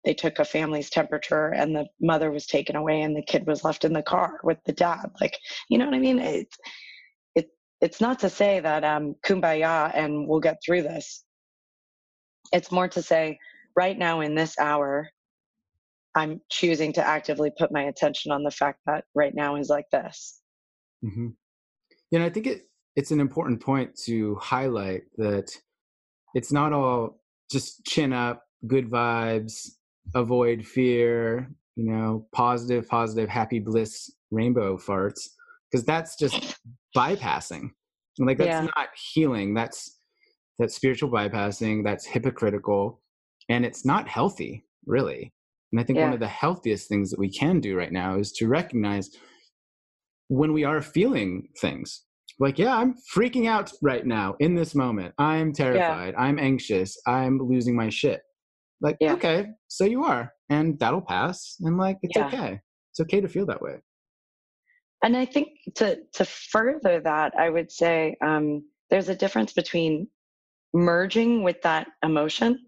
they 0.05 0.15
took 0.15 0.39
a 0.39 0.45
family's 0.45 0.89
temperature 0.89 1.49
and 1.49 1.77
the 1.77 1.87
mother 2.01 2.31
was 2.31 2.47
taken 2.47 2.77
away 2.77 3.03
and 3.03 3.15
the 3.15 3.23
kid 3.23 3.47
was 3.47 3.65
left 3.65 3.85
in 3.85 3.93
the 3.93 4.03
car 4.03 4.41
with 4.43 4.59
the 4.65 4.73
dad. 4.73 5.11
Like, 5.21 5.37
you 5.69 5.77
know 5.77 5.85
what 5.85 5.95
I 5.95 5.99
mean? 5.99 6.19
It's 6.19 6.57
it 6.57 6.71
it's 7.81 8.01
not 8.01 8.19
to 8.21 8.31
say 8.31 8.61
that 8.61 8.85
um 8.85 9.15
kumbaya 9.25 9.91
and 9.95 10.29
we'll 10.29 10.41
get 10.41 10.59
through 10.65 10.83
this. 10.83 11.25
It's 12.53 12.73
more 12.73 12.89
to 12.89 13.03
say 13.03 13.39
right 13.77 13.97
now 13.97 14.21
in 14.21 14.35
this 14.35 14.59
hour 14.59 15.09
I'm 16.15 16.41
choosing 16.51 16.93
to 16.95 17.07
actively 17.07 17.53
put 17.57 17.73
my 17.73 17.85
attention 17.85 18.33
on 18.33 18.43
the 18.43 18.51
fact 18.51 18.81
that 18.87 19.05
right 19.15 19.35
now 19.35 19.57
is 19.57 19.69
like 19.69 19.89
this. 19.93 20.41
hmm 21.03 21.29
You 22.11 22.19
know, 22.19 22.27
I 22.27 22.31
think 22.31 22.47
it 22.47 22.63
it's 22.97 23.13
an 23.13 23.21
important 23.21 23.61
point 23.61 23.97
to 24.05 24.35
highlight 24.37 25.03
that 25.17 25.53
it's 26.35 26.53
not 26.53 26.73
all 26.73 27.21
just 27.51 27.85
chin 27.85 28.13
up, 28.13 28.45
good 28.67 28.91
vibes, 28.91 29.71
avoid 30.15 30.67
fear, 30.67 31.51
you 31.77 31.85
know, 31.85 32.27
positive, 32.33 32.89
positive, 32.89 33.29
happy 33.29 33.61
bliss, 33.61 34.11
rainbow 34.31 34.77
farts, 34.77 35.29
because 35.71 35.85
that's 35.85 36.17
just 36.17 36.59
bypassing. 36.97 37.71
Like 38.19 38.39
that's 38.39 38.49
Yeah. 38.49 38.69
not 38.77 38.89
healing. 39.13 39.55
That's 39.55 39.99
that's 40.59 40.75
spiritual 40.75 41.11
bypassing. 41.11 41.85
That's 41.85 42.05
hypocritical, 42.07 43.01
and 43.49 43.65
it's 43.65 43.85
not 43.87 44.09
healthy, 44.09 44.67
really. 44.87 45.33
And 45.73 45.81
I 45.81 45.85
think 45.85 45.99
one 45.99 46.13
of 46.13 46.21
the 46.21 46.29
healthiest 46.29 46.89
things 46.89 47.11
that 47.11 47.19
we 47.19 47.31
can 47.31 47.61
do 47.61 47.77
right 47.77 47.93
now 47.93 48.19
is 48.19 48.33
to 48.33 48.49
recognize 48.49 49.11
when 50.29 50.53
we 50.53 50.65
are 50.65 50.81
feeling 50.81 51.49
things 51.61 52.05
like 52.39 52.57
yeah 52.59 52.77
i'm 52.77 52.95
freaking 53.15 53.49
out 53.49 53.73
right 53.83 54.07
now 54.07 54.37
in 54.39 54.55
this 54.55 54.75
moment 54.77 55.13
i'm 55.19 55.53
terrified 55.53 56.15
i'm 56.17 56.39
anxious 56.39 56.97
i'm 57.07 57.39
losing 57.39 57.75
my 57.75 57.89
shit 57.89 58.21
like 58.81 58.97
Yeah. 59.01 59.15
okay 59.15 59.47
so 59.67 59.85
you 59.85 60.05
are 60.05 60.33
and 60.49 60.79
that'll 60.79 61.01
pass 61.03 61.57
and 61.63 61.77
like 61.79 61.99
it's 62.03 62.17
Yeah. 62.17 62.27
okay 62.29 62.61
it's 62.93 63.01
okay 63.01 63.21
to 63.21 63.29
feel 63.29 63.45
that 63.47 63.61
way 63.61 63.81
And 65.03 65.17
I 65.17 65.25
think 65.25 65.49
to 65.77 65.99
to 66.15 66.25
further 66.25 67.01
that, 67.01 67.33
I 67.39 67.49
would 67.51 67.71
say 67.71 68.17
um, 68.23 68.65
there's 68.91 69.09
a 69.09 69.15
difference 69.15 69.53
between 69.53 70.09
merging 70.75 71.43
with 71.43 71.61
that 71.63 71.89
emotion 72.03 72.59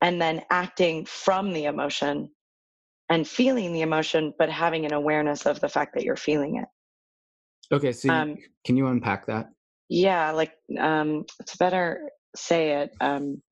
and 0.00 0.20
then 0.20 0.42
acting 0.50 1.04
from 1.06 1.52
the 1.52 1.64
emotion 1.64 2.30
and 3.10 3.26
feeling 3.26 3.72
the 3.72 3.80
emotion, 3.80 4.34
but 4.38 4.50
having 4.50 4.84
an 4.84 4.92
awareness 4.92 5.46
of 5.46 5.60
the 5.60 5.68
fact 5.68 5.94
that 5.94 6.04
you're 6.04 6.16
feeling 6.16 6.56
it. 6.56 6.68
okay 7.72 7.92
so 7.92 8.08
you- 8.08 8.14
Um, 8.14 8.36
can 8.64 8.76
you 8.76 8.86
unpack 8.86 9.26
that 9.26 9.50
Yeah, 9.88 10.32
like 10.32 10.52
um, 10.78 11.24
to 11.46 11.58
better 11.58 12.10
say 12.36 12.82
it, 12.82 12.90
um, 13.00 13.42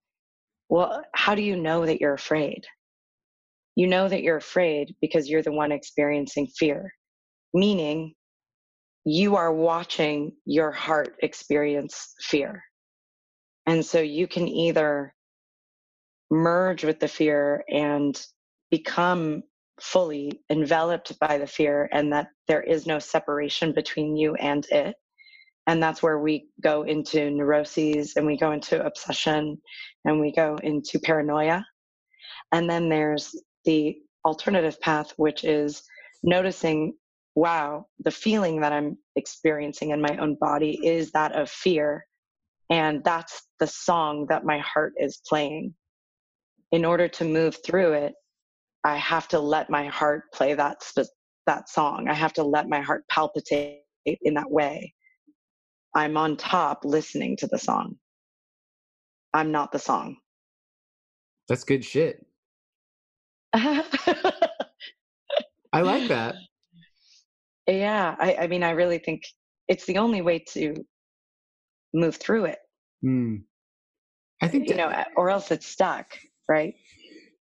well, 0.69 1.03
how 1.15 1.35
do 1.35 1.43
you 1.43 1.57
know 1.57 1.87
that 1.87 2.01
you're 2.01 2.15
afraid? 2.15 2.67
You 3.77 3.87
know 3.87 4.09
that 4.09 4.23
you're 4.23 4.37
afraid 4.37 4.95
because 5.01 5.29
you're 5.31 5.43
the 5.43 5.53
one 5.53 5.73
experiencing 5.73 6.47
fear, 6.59 6.93
meaning 7.57 8.15
you 9.05 9.37
are 9.37 9.53
watching 9.53 10.33
your 10.47 10.73
heart 10.73 11.17
experience 11.23 12.15
fear. 12.21 12.65
And 13.67 13.85
so 13.85 14.01
you 14.01 14.29
can 14.29 14.49
either 14.49 15.15
merge 16.31 16.85
with 16.85 17.01
the 17.01 17.09
fear 17.09 17.65
and 17.69 18.21
become 18.71 19.43
fully 19.81 20.41
enveloped 20.51 21.19
by 21.21 21.39
the 21.39 21.47
fear, 21.47 21.89
and 21.93 22.13
that 22.13 22.29
there 22.49 22.63
is 22.63 22.87
no 22.87 22.99
separation 22.99 23.73
between 23.73 24.17
you 24.17 24.35
and 24.37 24.67
it 24.71 24.97
and 25.67 25.83
that's 25.83 26.03
where 26.03 26.21
we 26.21 26.49
go 26.63 26.85
into 26.85 27.31
neuroses 27.31 28.15
and 28.17 28.27
we 28.27 28.39
go 28.39 28.53
into 28.53 28.85
obsession 28.85 29.59
and 30.05 30.21
we 30.21 30.33
go 30.33 30.57
into 30.63 31.01
paranoia 31.01 31.65
and 32.53 32.71
then 32.71 32.89
there's 32.89 33.35
the 33.65 33.97
alternative 34.25 34.81
path 34.81 35.13
which 35.17 35.45
is 35.45 35.83
noticing 36.25 36.95
wow 37.37 37.87
the 38.01 38.11
feeling 38.11 38.61
that 38.61 38.73
i'm 38.73 38.99
experiencing 39.15 39.91
in 39.91 40.01
my 40.01 40.17
own 40.17 40.35
body 40.41 40.81
is 40.85 41.13
that 41.13 41.33
of 41.33 41.49
fear. 41.49 42.05
And 42.69 43.05
that's 43.05 43.47
the 43.61 43.67
song 43.69 44.27
that 44.29 44.45
my 44.45 44.59
heart 44.59 44.95
is 44.99 45.23
playing. 45.25 45.73
In 46.73 46.85
order 46.85 47.07
to 47.07 47.25
move 47.25 47.59
through 47.65 47.93
it 47.93 48.15
i 48.85 48.97
have 48.97 49.29
to 49.29 49.39
let 49.39 49.71
my 49.71 49.87
heart 49.87 50.25
play 50.35 50.55
that 50.55 50.83
sp- 50.83 51.15
that 51.47 51.69
song. 51.69 52.09
I 52.09 52.15
have 52.15 52.33
to 52.35 52.43
let 52.43 52.69
my 52.69 52.81
heart 52.81 53.05
palpitate 53.09 53.83
in 54.05 54.35
that 54.35 54.51
way. 54.51 54.93
I'm 55.95 56.17
on 56.17 56.37
top 56.37 56.85
listening 56.85 57.37
to 57.39 57.47
the 57.47 57.59
song. 57.59 57.97
I'm 59.33 59.53
not 59.53 59.71
the 59.73 59.79
song. 59.79 60.17
that's 61.49 61.65
good 61.65 61.85
shit. 61.85 62.27
I 63.55 63.85
like 65.83 66.09
that 66.09 66.35
yeah, 67.67 68.15
I, 68.19 68.37
I 68.43 68.47
mean, 68.47 68.63
I 68.63 68.71
really 68.71 68.99
think 68.99 69.23
it's 69.69 69.87
the 69.87 69.99
only 69.99 70.23
way 70.23 70.39
to 70.53 70.75
move 71.93 72.17
through 72.17 72.47
it. 72.47 72.59
Mm. 73.05 73.43
I 74.43 74.49
think 74.49 74.69
you 74.69 74.77
know, 74.77 74.93
or 75.17 75.31
else 75.31 75.51
it's 75.51 75.67
stuck, 75.67 76.17
right? 76.49 76.75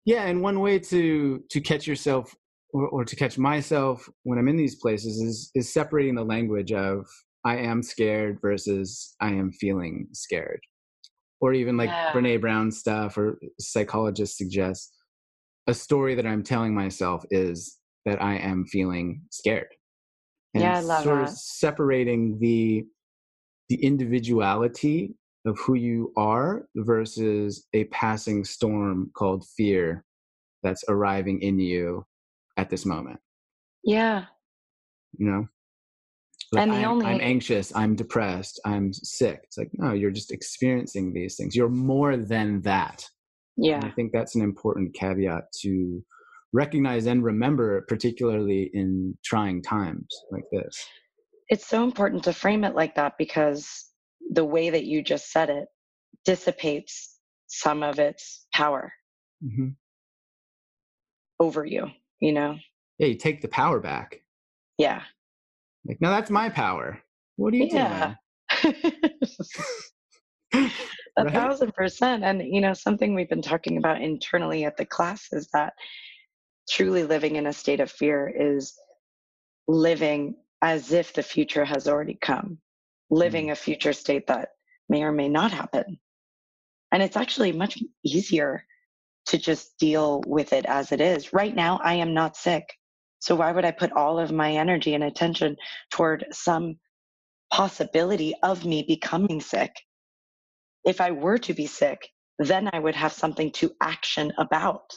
Yeah, 0.06 0.26
and 0.26 0.42
one 0.42 0.60
way 0.60 0.80
to 0.80 1.44
to 1.50 1.62
catch 1.62 1.86
yourself 1.88 2.36
or, 2.74 2.88
or 2.90 3.06
to 3.06 3.16
catch 3.16 3.38
myself 3.38 4.10
when 4.24 4.40
I'm 4.40 4.48
in 4.48 4.58
these 4.58 4.76
places 4.76 5.20
is 5.22 5.52
is 5.56 5.72
separating 5.72 6.16
the 6.16 6.26
language 6.26 6.72
of 6.72 7.06
I 7.46 7.58
am 7.58 7.84
scared 7.84 8.40
versus 8.42 9.16
I 9.22 9.30
am 9.30 9.52
feeling 9.52 10.08
scared, 10.14 10.62
or 11.42 11.54
even 11.54 11.78
like 11.78 11.90
yeah. 11.90 12.12
Brene 12.12 12.42
Brown 12.42 12.72
stuff 12.72 13.18
or 13.18 13.40
psychologists 13.60 14.38
suggest 14.38 14.96
a 15.68 15.74
story 15.74 16.16
that 16.16 16.26
I'm 16.26 16.44
telling 16.44 16.74
myself 16.74 17.24
is 17.30 17.78
that 18.06 18.22
I 18.22 18.38
am 18.38 18.66
feeling 18.66 19.22
scared. 19.30 19.68
And 20.54 20.64
yeah, 20.64 20.78
I 20.78 20.82
love 20.82 21.04
sort 21.04 21.26
that. 21.26 21.30
of 21.30 21.38
separating 21.38 22.40
the 22.40 22.86
the 23.70 23.84
individuality 23.84 25.16
of 25.46 25.58
who 25.60 25.76
you 25.76 26.12
are 26.18 26.68
versus 26.76 27.68
a 27.74 27.86
passing 27.86 28.44
storm 28.44 29.12
called 29.16 29.46
fear 29.56 30.04
that's 30.64 30.84
arriving 30.90 31.42
in 31.42 31.60
you 31.60 32.06
at 32.58 32.70
this 32.70 32.86
moment. 32.86 33.20
Yeah. 33.84 34.26
You 35.18 35.26
know? 35.28 35.48
Like 36.52 36.64
and 36.64 36.72
the 36.72 36.78
I'm, 36.78 36.86
only 36.86 37.06
I'm 37.06 37.22
anxious, 37.22 37.74
I'm 37.76 37.96
depressed, 37.96 38.60
I'm 38.66 38.92
sick. 38.92 39.42
It's 39.44 39.58
like, 39.58 39.70
no, 39.74 39.94
you're 39.94 40.10
just 40.10 40.32
experiencing 40.32 41.14
these 41.14 41.36
things. 41.36 41.56
You're 41.56 41.70
more 41.70 42.18
than 42.18 42.62
that. 42.62 43.06
Yeah. 43.56 43.76
And 43.76 43.86
I 43.86 43.92
think 43.92 44.12
that's 44.12 44.36
an 44.36 44.42
important 44.42 44.96
caveat 44.96 45.44
to 45.62 46.04
recognize 46.54 47.06
and 47.06 47.24
remember, 47.24 47.86
particularly 47.88 48.70
in 48.74 49.18
trying 49.24 49.62
times 49.62 50.08
like 50.32 50.46
this. 50.52 50.86
It's 51.50 51.68
so 51.68 51.84
important 51.84 52.24
to 52.24 52.34
frame 52.34 52.64
it 52.64 52.76
like 52.76 52.96
that 52.96 53.14
because 53.18 53.86
the 54.32 54.46
way 54.46 54.70
that 54.70 54.86
you 54.86 55.02
just 55.04 55.32
said 55.32 55.50
it 55.50 55.68
dissipates 56.26 57.18
some 57.48 57.82
of 57.82 58.00
its 58.00 58.46
power 58.54 58.94
mm-hmm. 59.44 59.70
over 61.40 61.66
you, 61.66 61.88
you 62.20 62.34
know? 62.34 62.58
Yeah, 63.00 63.08
you 63.08 63.16
take 63.16 63.42
the 63.42 63.48
power 63.48 63.80
back. 63.80 64.22
Yeah. 64.78 65.02
Like, 65.86 66.00
now 66.02 66.12
that's 66.12 66.30
my 66.30 66.50
power. 66.50 67.02
What 67.38 67.54
are 67.54 67.58
you 67.58 67.70
yeah. 67.72 68.16
doing? 68.62 68.76
a 71.18 71.24
right? 71.24 71.34
thousand 71.34 71.74
percent. 71.74 72.24
And, 72.24 72.42
you 72.42 72.62
know, 72.62 72.74
something 72.74 73.16
we've 73.16 73.30
been 73.30 73.42
talking 73.42 73.78
about 73.78 74.02
internally 74.02 74.66
at 74.66 74.78
the 74.78 74.86
class 74.86 75.28
is 75.32 75.48
that 75.54 75.74
truly 76.70 77.04
living 77.04 77.36
in 77.36 77.48
a 77.48 77.54
state 77.54 77.80
of 77.80 77.92
fear 77.92 78.32
is 78.36 78.74
living 79.68 80.36
as 80.62 80.92
if 80.92 81.14
the 81.14 81.24
future 81.24 81.66
has 81.66 81.88
already 81.88 82.18
come 82.20 82.60
living 83.10 83.48
mm. 83.48 83.52
a 83.52 83.56
future 83.56 83.94
state 83.94 84.28
that 84.28 84.50
may 84.88 85.04
or 85.04 85.12
may 85.12 85.30
not 85.30 85.52
happen. 85.52 86.00
And 86.92 87.04
it's 87.04 87.18
actually 87.18 87.52
much 87.52 87.82
easier 88.04 88.66
to 89.28 89.38
just 89.38 89.78
deal 89.78 90.24
with 90.26 90.54
it 90.54 90.66
as 90.66 90.92
it 90.92 91.02
is. 91.02 91.34
Right 91.34 91.56
now, 91.56 91.80
I 91.84 91.96
am 91.96 92.14
not 92.14 92.36
sick. 92.36 92.66
So 93.20 93.36
why 93.36 93.52
would 93.52 93.66
I 93.66 93.72
put 93.72 93.92
all 93.92 94.18
of 94.18 94.32
my 94.32 94.54
energy 94.54 94.96
and 94.96 95.04
attention 95.04 95.58
toward 95.92 96.26
some 96.32 96.78
possibility 97.52 98.34
of 98.42 98.66
me 98.66 98.84
becoming 98.88 99.42
sick? 99.42 99.72
If 100.86 101.02
I 101.02 101.12
were 101.12 101.38
to 101.40 101.54
be 101.54 101.68
sick, 101.68 102.08
then 102.40 102.70
I 102.72 102.80
would 102.80 102.96
have 102.96 103.12
something 103.12 103.52
to 103.54 103.72
action 103.82 104.32
about. 104.38 104.94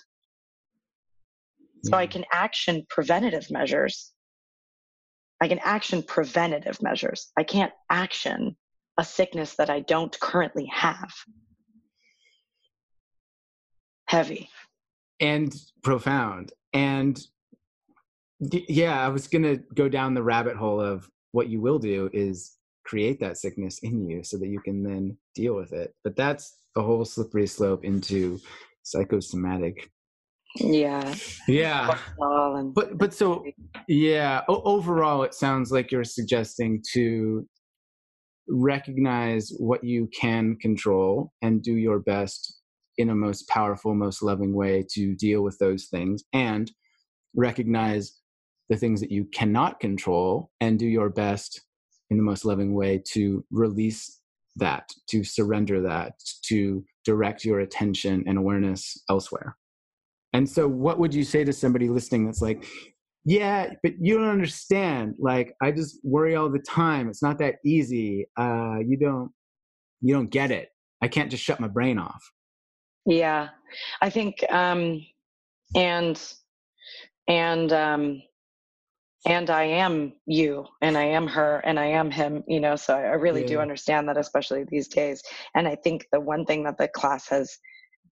So 1.85 1.97
I 1.97 2.07
can 2.07 2.25
action 2.33 2.87
preventative 2.89 3.51
measures 3.51 4.13
I 5.43 5.49
can 5.49 5.59
action 5.65 6.05
preventative 6.05 6.81
measures. 6.81 7.33
I 7.37 7.43
can't 7.43 7.73
action 7.91 8.57
a 8.97 9.05
sickness 9.05 9.57
that 9.57 9.71
I 9.71 9.81
don't 9.81 10.17
currently 10.21 10.67
have. 10.67 11.13
Heavy. 14.07 14.49
And 15.19 15.53
profound. 15.83 16.53
And 16.73 17.21
yeah, 18.39 19.05
I 19.05 19.09
was 19.09 19.27
going 19.27 19.43
to 19.43 19.61
go 19.75 19.89
down 19.89 20.15
the 20.15 20.23
rabbit 20.23 20.55
hole 20.55 20.81
of 20.81 21.11
what 21.33 21.49
you 21.49 21.61
will 21.61 21.81
do 21.81 22.09
is 22.13 22.53
create 22.85 23.19
that 23.19 23.37
sickness 23.37 23.81
in 23.81 24.09
you 24.09 24.23
so 24.23 24.39
that 24.39 24.47
you 24.47 24.61
can 24.61 24.85
then 24.85 25.19
deal 25.35 25.57
with 25.57 25.73
it. 25.73 25.93
But 26.05 26.15
that's 26.15 26.57
a 26.77 26.83
whole 26.83 27.05
slippery 27.05 27.49
slope 27.49 27.85
into 27.85 28.39
psychosomatic 28.85 29.91
yeah. 30.57 31.15
Yeah. 31.49 31.99
But 32.75 32.99
but 32.99 33.15
so 33.15 33.45
yeah 33.89 34.43
o- 34.49 34.63
overall 34.63 35.23
it 35.23 35.35
sounds 35.35 35.73
like 35.73 35.91
you're 35.91 36.05
suggesting 36.05 36.83
to 36.93 37.47
recognize 38.49 39.53
what 39.59 39.83
you 39.85 40.09
can 40.19 40.57
control 40.57 41.33
and 41.43 41.63
do 41.63 41.77
your 41.77 42.01
best 42.01 42.61
in 42.99 43.09
a 43.11 43.15
most 43.15 43.49
powerful 43.49 43.95
most 43.95 44.23
loving 44.23 44.55
way 44.55 44.85
to 44.93 45.15
deal 45.15 45.43
with 45.43 45.59
those 45.59 45.87
things 45.87 46.25
and 46.33 46.73
recognize 47.35 48.19
the 48.69 48.77
things 48.77 49.01
that 49.01 49.11
you 49.11 49.25
cannot 49.27 49.81
control 49.81 50.51
and 50.61 50.79
do 50.79 50.87
your 50.87 51.09
best 51.09 51.63
in 52.11 52.17
the 52.17 52.23
most 52.23 52.45
loving 52.45 52.75
way 52.75 53.03
to 53.13 53.45
release 53.51 54.21
that 54.57 54.91
to 55.07 55.25
surrender 55.25 55.81
that 55.81 56.13
to 56.43 56.85
direct 57.05 57.45
your 57.45 57.61
attention 57.61 58.23
and 58.27 58.37
awareness 58.37 59.03
elsewhere 59.09 59.57
and 60.33 60.49
so, 60.49 60.67
what 60.67 60.99
would 60.99 61.15
you 61.15 61.25
say 61.25 61.45
to 61.45 61.53
somebody 61.53 61.89
listening 61.89 62.27
that's 62.27 62.43
like, 62.43 62.65
yeah, 63.25 63.71
but 63.83 63.93
you 64.01 64.19
don't 64.19 64.29
understand. 64.29 65.15
Like, 65.19 65.55
I 65.63 65.71
just 65.71 66.01
worry 66.03 66.35
all 66.35 66.49
the 66.49 66.59
time. 66.59 67.09
It's 67.09 67.23
not 67.23 67.39
that 67.39 67.57
easy. 67.65 68.27
Uh, 68.37 68.79
you 68.85 68.97
don't, 68.97 69.31
you 70.01 70.15
don't 70.15 70.31
get 70.31 70.51
it. 70.51 70.71
I 71.03 71.09
can't 71.09 71.31
just 71.31 71.45
shut 71.45 71.61
my 71.61 71.69
brain 71.69 71.99
off. 71.99 72.23
Yeah, 73.05 73.49
I 74.01 74.11
think, 74.11 74.45
um, 74.51 75.05
and, 75.75 76.21
and, 77.29 77.73
um, 77.73 78.23
and 79.25 79.51
I 79.51 79.65
am 79.65 80.15
you, 80.27 80.67
and 80.81 80.97
I 80.97 81.05
am 81.05 81.29
her, 81.29 81.59
and 81.65 81.79
I 81.79 81.87
am 81.87 82.11
him. 82.11 82.43
You 82.49 82.59
know, 82.59 82.75
so 82.75 82.95
I 82.95 83.15
really 83.15 83.43
yeah. 83.43 83.49
do 83.49 83.61
understand 83.61 84.09
that, 84.09 84.17
especially 84.17 84.65
these 84.69 84.89
days. 84.89 85.23
And 85.55 85.69
I 85.69 85.77
think 85.77 86.07
the 86.11 86.21
one 86.21 86.45
thing 86.45 86.65
that 86.65 86.77
the 86.77 86.89
class 86.89 87.29
has 87.29 87.57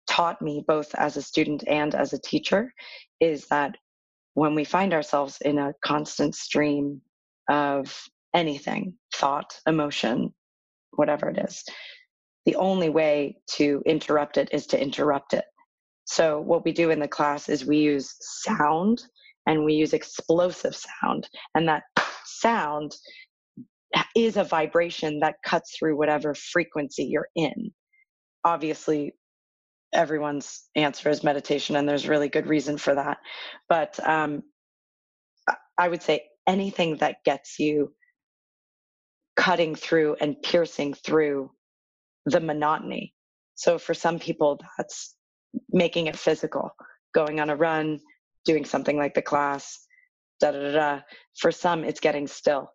taught 0.09 0.41
me 0.43 0.65
both 0.67 0.95
as 0.97 1.17
a 1.17 1.23
student 1.23 1.65
and 1.67 1.95
as 1.95 2.13
a 2.13 2.21
teacher 2.21 2.73
is 3.21 3.47
that 3.49 3.77
when 4.35 4.55
we 4.55 4.65
find 4.65 4.93
ourselves 4.93 5.39
in 5.43 5.59
a 5.59 5.75
constant 5.85 6.35
stream 6.35 7.01
of 7.49 8.09
anything 8.35 8.95
thought 9.15 9.59
emotion 9.67 10.33
whatever 10.93 11.29
it 11.29 11.39
is 11.39 11.65
the 12.45 12.57
only 12.57 12.91
way 12.91 13.37
to 13.53 13.83
interrupt 13.87 14.37
it 14.37 14.49
is 14.53 14.67
to 14.69 14.81
interrupt 14.81 15.33
it. 15.35 15.45
So 16.05 16.41
what 16.41 16.65
we 16.65 16.73
do 16.73 16.91
in 16.91 17.01
the 17.01 17.09
class 17.09 17.49
is 17.49 17.65
we 17.65 17.79
use 17.79 18.15
sound 18.21 19.03
and 19.47 19.65
we 19.65 19.75
use 19.75 19.93
explosive 19.93 20.77
sound 20.77 21.29
and 21.55 21.67
that 21.69 21.85
sound 22.25 22.95
is 24.17 24.37
a 24.37 24.45
vibration 24.45 25.21
that 25.21 25.37
cuts 25.45 25.77
through 25.77 25.97
whatever 25.97 26.35
frequency 26.35 27.05
you're 27.05 27.29
in. 27.37 27.73
Obviously 28.45 29.15
everyone's 29.95 30.65
answer 30.75 31.09
is 31.09 31.25
meditation, 31.25 31.77
and 31.77 31.89
there's 31.89 32.09
really 32.09 32.29
good 32.29 32.47
reason 32.47 32.79
for 32.79 32.95
that. 32.95 33.19
But 33.69 33.99
um, 34.07 34.43
I 35.79 35.89
would 35.89 36.03
say 36.03 36.25
anything 36.47 36.97
that 36.99 37.25
gets 37.25 37.59
you 37.59 37.93
cutting 39.37 39.75
through 39.75 40.17
and 40.21 40.41
piercing 40.43 40.95
through 40.95 41.51
the 42.27 42.41
monotony. 42.41 43.15
So 43.55 43.79
for 43.79 43.95
some 43.95 44.19
people, 44.19 44.61
that's 44.77 45.15
making 45.71 46.07
it 46.07 46.17
physical, 46.17 46.71
going 47.15 47.41
on 47.41 47.51
a 47.51 47.57
run, 47.57 48.01
doing 48.45 48.65
something 48.65 48.97
like 48.97 49.15
the 49.15 49.23
class, 49.23 49.79
da 50.41 50.53
da 50.53 50.73
da. 50.73 51.01
For 51.39 51.51
some, 51.51 51.85
it's 51.85 52.01
getting 52.01 52.27
still. 52.27 52.71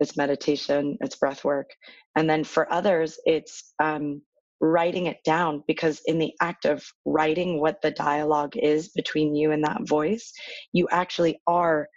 It's 0.00 0.16
meditation, 0.16 0.96
it's 1.00 1.16
breath 1.16 1.44
work. 1.44 1.70
And 2.16 2.28
then 2.28 2.42
for 2.42 2.72
others, 2.72 3.18
it's 3.26 3.74
um, 3.82 4.22
writing 4.60 5.06
it 5.06 5.22
down 5.24 5.64
because 5.66 6.00
in 6.06 6.18
the 6.18 6.32
act 6.40 6.64
of 6.64 6.84
writing 7.04 7.60
what 7.60 7.80
the 7.80 7.90
dialogue 7.90 8.56
is 8.56 8.88
between 8.88 9.34
you 9.34 9.52
and 9.52 9.64
that 9.64 9.88
voice, 9.88 10.32
you 10.72 10.86
actually 10.90 11.40
are 11.46 11.88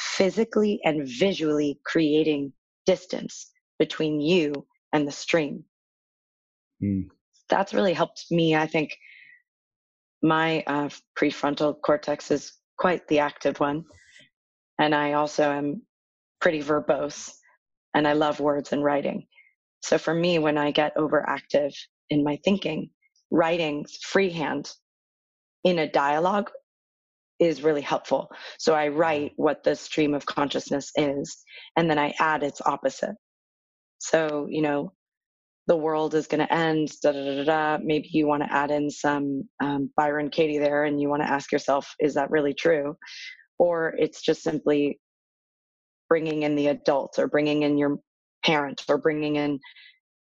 physically 0.00 0.80
and 0.84 1.08
visually 1.08 1.80
creating 1.84 2.52
distance 2.86 3.50
between 3.78 4.20
you 4.20 4.52
and 4.92 5.06
the 5.06 5.12
stream. 5.12 5.64
Mm. 6.82 7.08
That's 7.48 7.74
really 7.74 7.94
helped 7.94 8.26
me. 8.30 8.56
I 8.56 8.66
think 8.66 8.96
my 10.22 10.62
uh, 10.66 10.88
prefrontal 11.18 11.80
cortex 11.80 12.30
is 12.30 12.52
quite 12.78 13.06
the 13.08 13.20
active 13.20 13.58
one. 13.60 13.84
And 14.78 14.94
I 14.94 15.12
also 15.14 15.50
am 15.50 15.82
pretty 16.40 16.62
verbose 16.62 17.30
and 17.94 18.06
I 18.06 18.14
love 18.14 18.40
words 18.40 18.72
and 18.72 18.82
writing. 18.82 19.26
So 19.80 19.98
for 19.98 20.14
me, 20.14 20.38
when 20.38 20.58
I 20.58 20.70
get 20.70 20.96
overactive 20.96 21.74
in 22.12 22.22
my 22.22 22.38
thinking, 22.44 22.90
writing 23.30 23.86
freehand 24.02 24.70
in 25.64 25.78
a 25.78 25.90
dialogue 25.90 26.50
is 27.38 27.62
really 27.62 27.80
helpful. 27.80 28.28
So 28.58 28.74
I 28.74 28.88
write 28.88 29.32
what 29.36 29.64
the 29.64 29.74
stream 29.74 30.14
of 30.14 30.26
consciousness 30.26 30.92
is, 30.96 31.42
and 31.76 31.88
then 31.88 31.98
I 31.98 32.14
add 32.20 32.42
its 32.42 32.60
opposite. 32.64 33.16
So, 33.98 34.46
you 34.48 34.62
know, 34.62 34.92
the 35.66 35.76
world 35.76 36.14
is 36.14 36.26
going 36.26 36.46
to 36.46 36.52
end, 36.52 36.88
da 37.02 37.12
da 37.12 37.24
da 37.24 37.44
da. 37.44 37.78
Maybe 37.82 38.08
you 38.12 38.26
want 38.26 38.42
to 38.42 38.52
add 38.52 38.70
in 38.70 38.90
some 38.90 39.48
um, 39.62 39.90
Byron 39.96 40.30
Katie 40.30 40.58
there, 40.58 40.84
and 40.84 41.00
you 41.00 41.08
want 41.08 41.22
to 41.22 41.30
ask 41.30 41.52
yourself, 41.52 41.94
is 42.00 42.14
that 42.14 42.30
really 42.30 42.54
true? 42.54 42.96
Or 43.58 43.94
it's 43.98 44.22
just 44.22 44.42
simply 44.42 45.00
bringing 46.08 46.42
in 46.42 46.56
the 46.56 46.68
adult, 46.68 47.18
or 47.18 47.28
bringing 47.28 47.62
in 47.62 47.78
your 47.78 47.98
parent, 48.44 48.82
or 48.88 48.98
bringing 48.98 49.36
in 49.36 49.58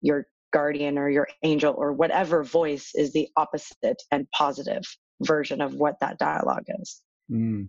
your 0.01 0.27
guardian 0.55 0.97
or 0.97 1.11
your 1.11 1.29
angel, 1.43 1.75
or 1.77 1.93
whatever 1.93 2.45
voice 2.45 2.93
is 2.95 3.13
the 3.13 3.29
opposite 3.37 4.01
and 4.13 4.27
positive 4.31 4.83
version 5.23 5.61
of 5.61 5.75
what 5.75 5.97
that 6.01 6.19
dialogue 6.19 6.65
is. 6.81 7.03
Mm. 7.31 7.69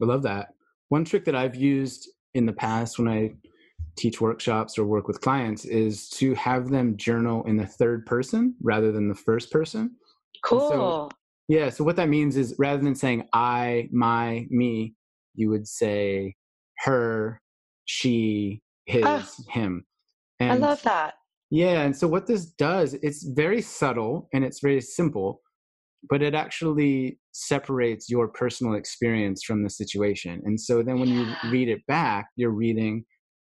I 0.00 0.04
love 0.06 0.22
that. 0.22 0.48
One 0.88 1.04
trick 1.04 1.24
that 1.26 1.36
I've 1.36 1.54
used 1.54 2.08
in 2.34 2.46
the 2.46 2.52
past 2.52 2.98
when 2.98 3.08
I 3.08 3.32
teach 3.96 4.20
workshops 4.20 4.78
or 4.78 4.86
work 4.86 5.06
with 5.06 5.20
clients 5.20 5.64
is 5.66 6.08
to 6.08 6.34
have 6.34 6.70
them 6.70 6.96
journal 6.96 7.44
in 7.44 7.56
the 7.56 7.66
third 7.66 8.06
person 8.06 8.54
rather 8.62 8.90
than 8.90 9.08
the 9.08 9.14
first 9.14 9.50
person. 9.50 9.90
Cool. 10.44 10.70
So, 10.70 11.08
yeah. 11.48 11.68
So 11.70 11.84
what 11.84 11.96
that 11.96 12.08
means 12.08 12.36
is 12.36 12.54
rather 12.58 12.82
than 12.82 12.94
saying 12.94 13.28
I, 13.34 13.88
my, 13.92 14.46
me, 14.50 14.94
you 15.34 15.50
would 15.50 15.68
say 15.68 16.34
her, 16.78 17.40
she, 17.84 18.62
his, 18.86 19.04
oh, 19.04 19.28
him. 19.50 19.84
And 20.40 20.52
I 20.52 20.56
love 20.56 20.82
that. 20.82 21.14
Yeah. 21.52 21.82
And 21.82 21.94
so 21.94 22.08
what 22.08 22.26
this 22.26 22.46
does, 22.46 22.94
it's 22.94 23.24
very 23.24 23.60
subtle 23.60 24.28
and 24.32 24.42
it's 24.42 24.60
very 24.60 24.80
simple, 24.80 25.42
but 26.08 26.22
it 26.22 26.34
actually 26.34 27.18
separates 27.32 28.08
your 28.08 28.28
personal 28.28 28.74
experience 28.74 29.44
from 29.44 29.62
the 29.62 29.70
situation. 29.70 30.40
And 30.44 30.58
so 30.58 30.82
then 30.82 30.98
when 30.98 31.10
you 31.10 31.26
read 31.50 31.68
it 31.68 31.86
back, 31.86 32.26
you're 32.36 32.50
reading 32.50 33.04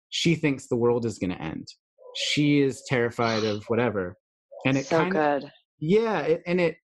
she 0.09 0.35
thinks 0.35 0.67
the 0.67 0.75
world 0.75 1.05
is 1.05 1.17
going 1.17 1.31
to 1.31 1.41
end. 1.41 1.67
She 2.15 2.61
is 2.61 2.83
terrified 2.87 3.43
of 3.43 3.63
whatever. 3.67 4.15
And 4.65 4.77
it 4.77 4.85
so 4.85 4.97
kind 4.97 5.11
good. 5.11 5.43
of 5.45 5.51
Yeah, 5.79 6.19
it, 6.21 6.41
and 6.47 6.59
it 6.59 6.75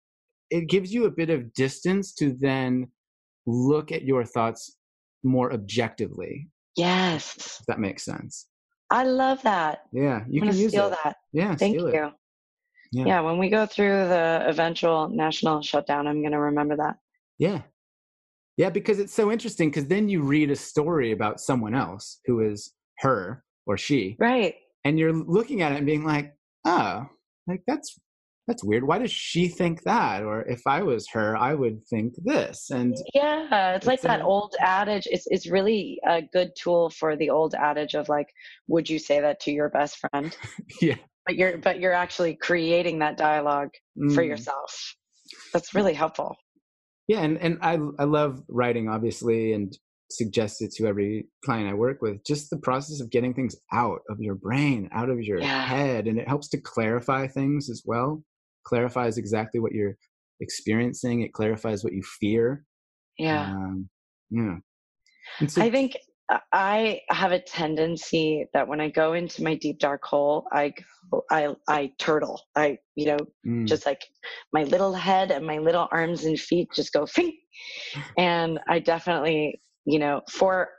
it 0.50 0.70
gives 0.70 0.94
you 0.94 1.06
a 1.06 1.12
bit 1.12 1.30
of 1.30 1.52
distance 1.54 2.14
to 2.16 2.36
then 2.40 2.88
look 3.48 3.92
at 3.92 4.04
your 4.04 4.24
thoughts 4.24 4.78
more 5.24 5.52
objectively. 5.52 6.50
Yes. 6.78 7.60
If 7.60 7.66
that 7.68 7.80
makes 7.80 8.06
sense. 8.06 8.48
I 8.94 9.04
love 9.04 9.42
that. 9.42 9.86
Yeah, 9.92 10.24
you 10.30 10.40
can 10.40 10.56
use 10.56 10.72
steal 10.72 10.88
it. 10.88 10.98
that. 11.04 11.18
Yeah, 11.32 11.56
thank 11.56 11.76
you. 11.76 11.92
Yeah. 11.92 13.06
yeah, 13.06 13.22
when 13.22 13.40
we 13.40 13.50
go 13.50 13.66
through 13.66 14.08
the 14.08 14.44
eventual 14.46 15.10
national 15.10 15.64
shutdown, 15.64 16.06
I'm 16.06 16.22
going 16.22 16.32
to 16.32 16.40
remember 16.40 16.76
that. 16.78 16.98
Yeah. 17.40 17.62
Yeah, 18.56 18.70
because 18.70 19.00
it's 19.00 19.14
so 19.14 19.32
interesting 19.32 19.72
because 19.72 19.88
then 19.88 20.10
you 20.10 20.22
read 20.22 20.52
a 20.52 20.56
story 20.56 21.12
about 21.12 21.40
someone 21.40 21.74
else 21.74 22.20
who 22.26 22.42
is 22.42 22.72
her 23.00 23.44
or 23.66 23.78
she. 23.80 24.16
Right. 24.20 24.54
And 24.86 25.00
you're 25.00 25.12
looking 25.12 25.64
at 25.64 25.72
it 25.72 25.78
and 25.78 25.88
being 25.88 26.04
like, 26.04 26.36
oh, 26.66 27.08
like 27.48 27.64
that's 27.66 28.00
that's 28.48 28.64
weird. 28.64 28.86
Why 28.86 29.00
does 29.00 29.12
she 29.12 29.48
think 29.48 29.84
that? 29.84 30.24
Or 30.24 30.42
if 30.42 30.62
I 30.68 30.84
was 30.84 31.08
her, 31.14 31.38
I 31.38 31.54
would 31.54 31.86
think 31.90 32.14
this. 32.24 32.70
And 32.72 32.96
yeah, 33.14 33.76
it's, 33.76 33.78
it's 33.78 33.88
like 33.88 34.00
a, 34.04 34.08
that 34.08 34.22
old 34.22 34.56
adage. 34.60 35.08
It's 35.10 35.26
it's 35.28 35.50
really 35.50 36.00
a 36.08 36.22
good 36.34 36.52
tool 36.58 36.90
for 36.90 37.16
the 37.16 37.30
old 37.30 37.56
adage 37.56 37.94
of 37.94 38.10
like, 38.10 38.28
would 38.68 38.90
you 38.90 39.00
say 39.00 39.22
that 39.22 39.40
to 39.42 39.52
your 39.52 39.70
best 39.70 39.98
friend? 39.98 40.36
yeah. 40.82 40.96
But 41.26 41.36
you're 41.36 41.58
but 41.58 41.80
you're 41.80 41.94
actually 41.94 42.36
creating 42.36 43.00
that 43.00 43.18
dialogue 43.18 43.70
mm. 43.98 44.14
for 44.14 44.24
yourself. 44.24 44.96
That's 45.54 45.74
really 45.74 45.94
helpful. 45.94 46.36
Yeah, 47.08 47.22
and 47.22 47.38
and 47.38 47.60
I 47.62 47.80
I 47.98 48.04
love 48.04 48.44
writing 48.50 48.90
obviously, 48.90 49.54
and 49.54 49.74
suggest 50.12 50.62
it 50.62 50.72
to 50.74 50.86
every 50.86 51.28
client 51.44 51.70
I 51.70 51.74
work 51.74 52.02
with, 52.02 52.24
just 52.26 52.50
the 52.50 52.58
process 52.58 53.00
of 53.02 53.10
getting 53.10 53.34
things 53.34 53.56
out 53.72 54.02
of 54.10 54.20
your 54.20 54.36
brain, 54.36 54.90
out 54.94 55.10
of 55.10 55.22
your 55.22 55.40
yeah. 55.40 55.66
head. 55.66 56.08
And 56.08 56.20
it 56.20 56.28
helps 56.28 56.50
to 56.50 56.62
clarify 56.62 57.28
things 57.28 57.70
as 57.70 57.84
well. 57.86 58.24
Clarifies 58.66 59.18
exactly 59.18 59.60
what 59.60 59.74
you're 59.74 59.98
experiencing. 60.40 61.22
It 61.22 61.34
clarifies 61.34 61.84
what 61.84 61.94
you 61.94 62.04
fear. 62.20 62.66
Yeah. 63.18 63.52
Um, 63.52 63.90
yeah. 64.30 64.56
So, 65.48 65.62
I 65.62 65.70
think 65.70 65.98
I 66.52 67.02
have 67.10 67.32
a 67.32 67.40
tendency 67.40 68.46
that 68.54 68.68
when 68.68 68.82
I 68.82 68.90
go 68.90 69.14
into 69.14 69.44
my 69.44 69.56
deep 69.56 69.80
dark 69.80 70.04
hole, 70.04 70.48
I 70.52 70.74
go, 71.12 71.24
I, 71.30 71.56
I 71.68 71.92
turtle. 72.00 72.42
I, 72.56 72.78
you 72.96 73.08
know, 73.08 73.18
mm. 73.46 73.68
just 73.68 73.86
like 73.86 74.02
my 74.52 74.64
little 74.64 74.94
head 74.94 75.32
and 75.32 75.46
my 75.46 75.60
little 75.60 75.88
arms 75.92 76.26
and 76.26 76.40
feet 76.40 76.70
just 76.74 76.94
go 76.94 77.06
fing. 77.06 77.38
And 78.18 78.60
I 78.68 78.80
definitely 78.80 79.62
you 79.86 80.00
know, 80.00 80.22
for 80.30 80.70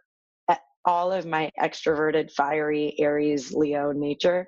all 0.86 1.12
of 1.12 1.26
my 1.26 1.50
extroverted, 1.60 2.30
fiery 2.32 2.94
Aries, 2.98 3.52
Leo 3.52 3.92
nature, 3.92 4.46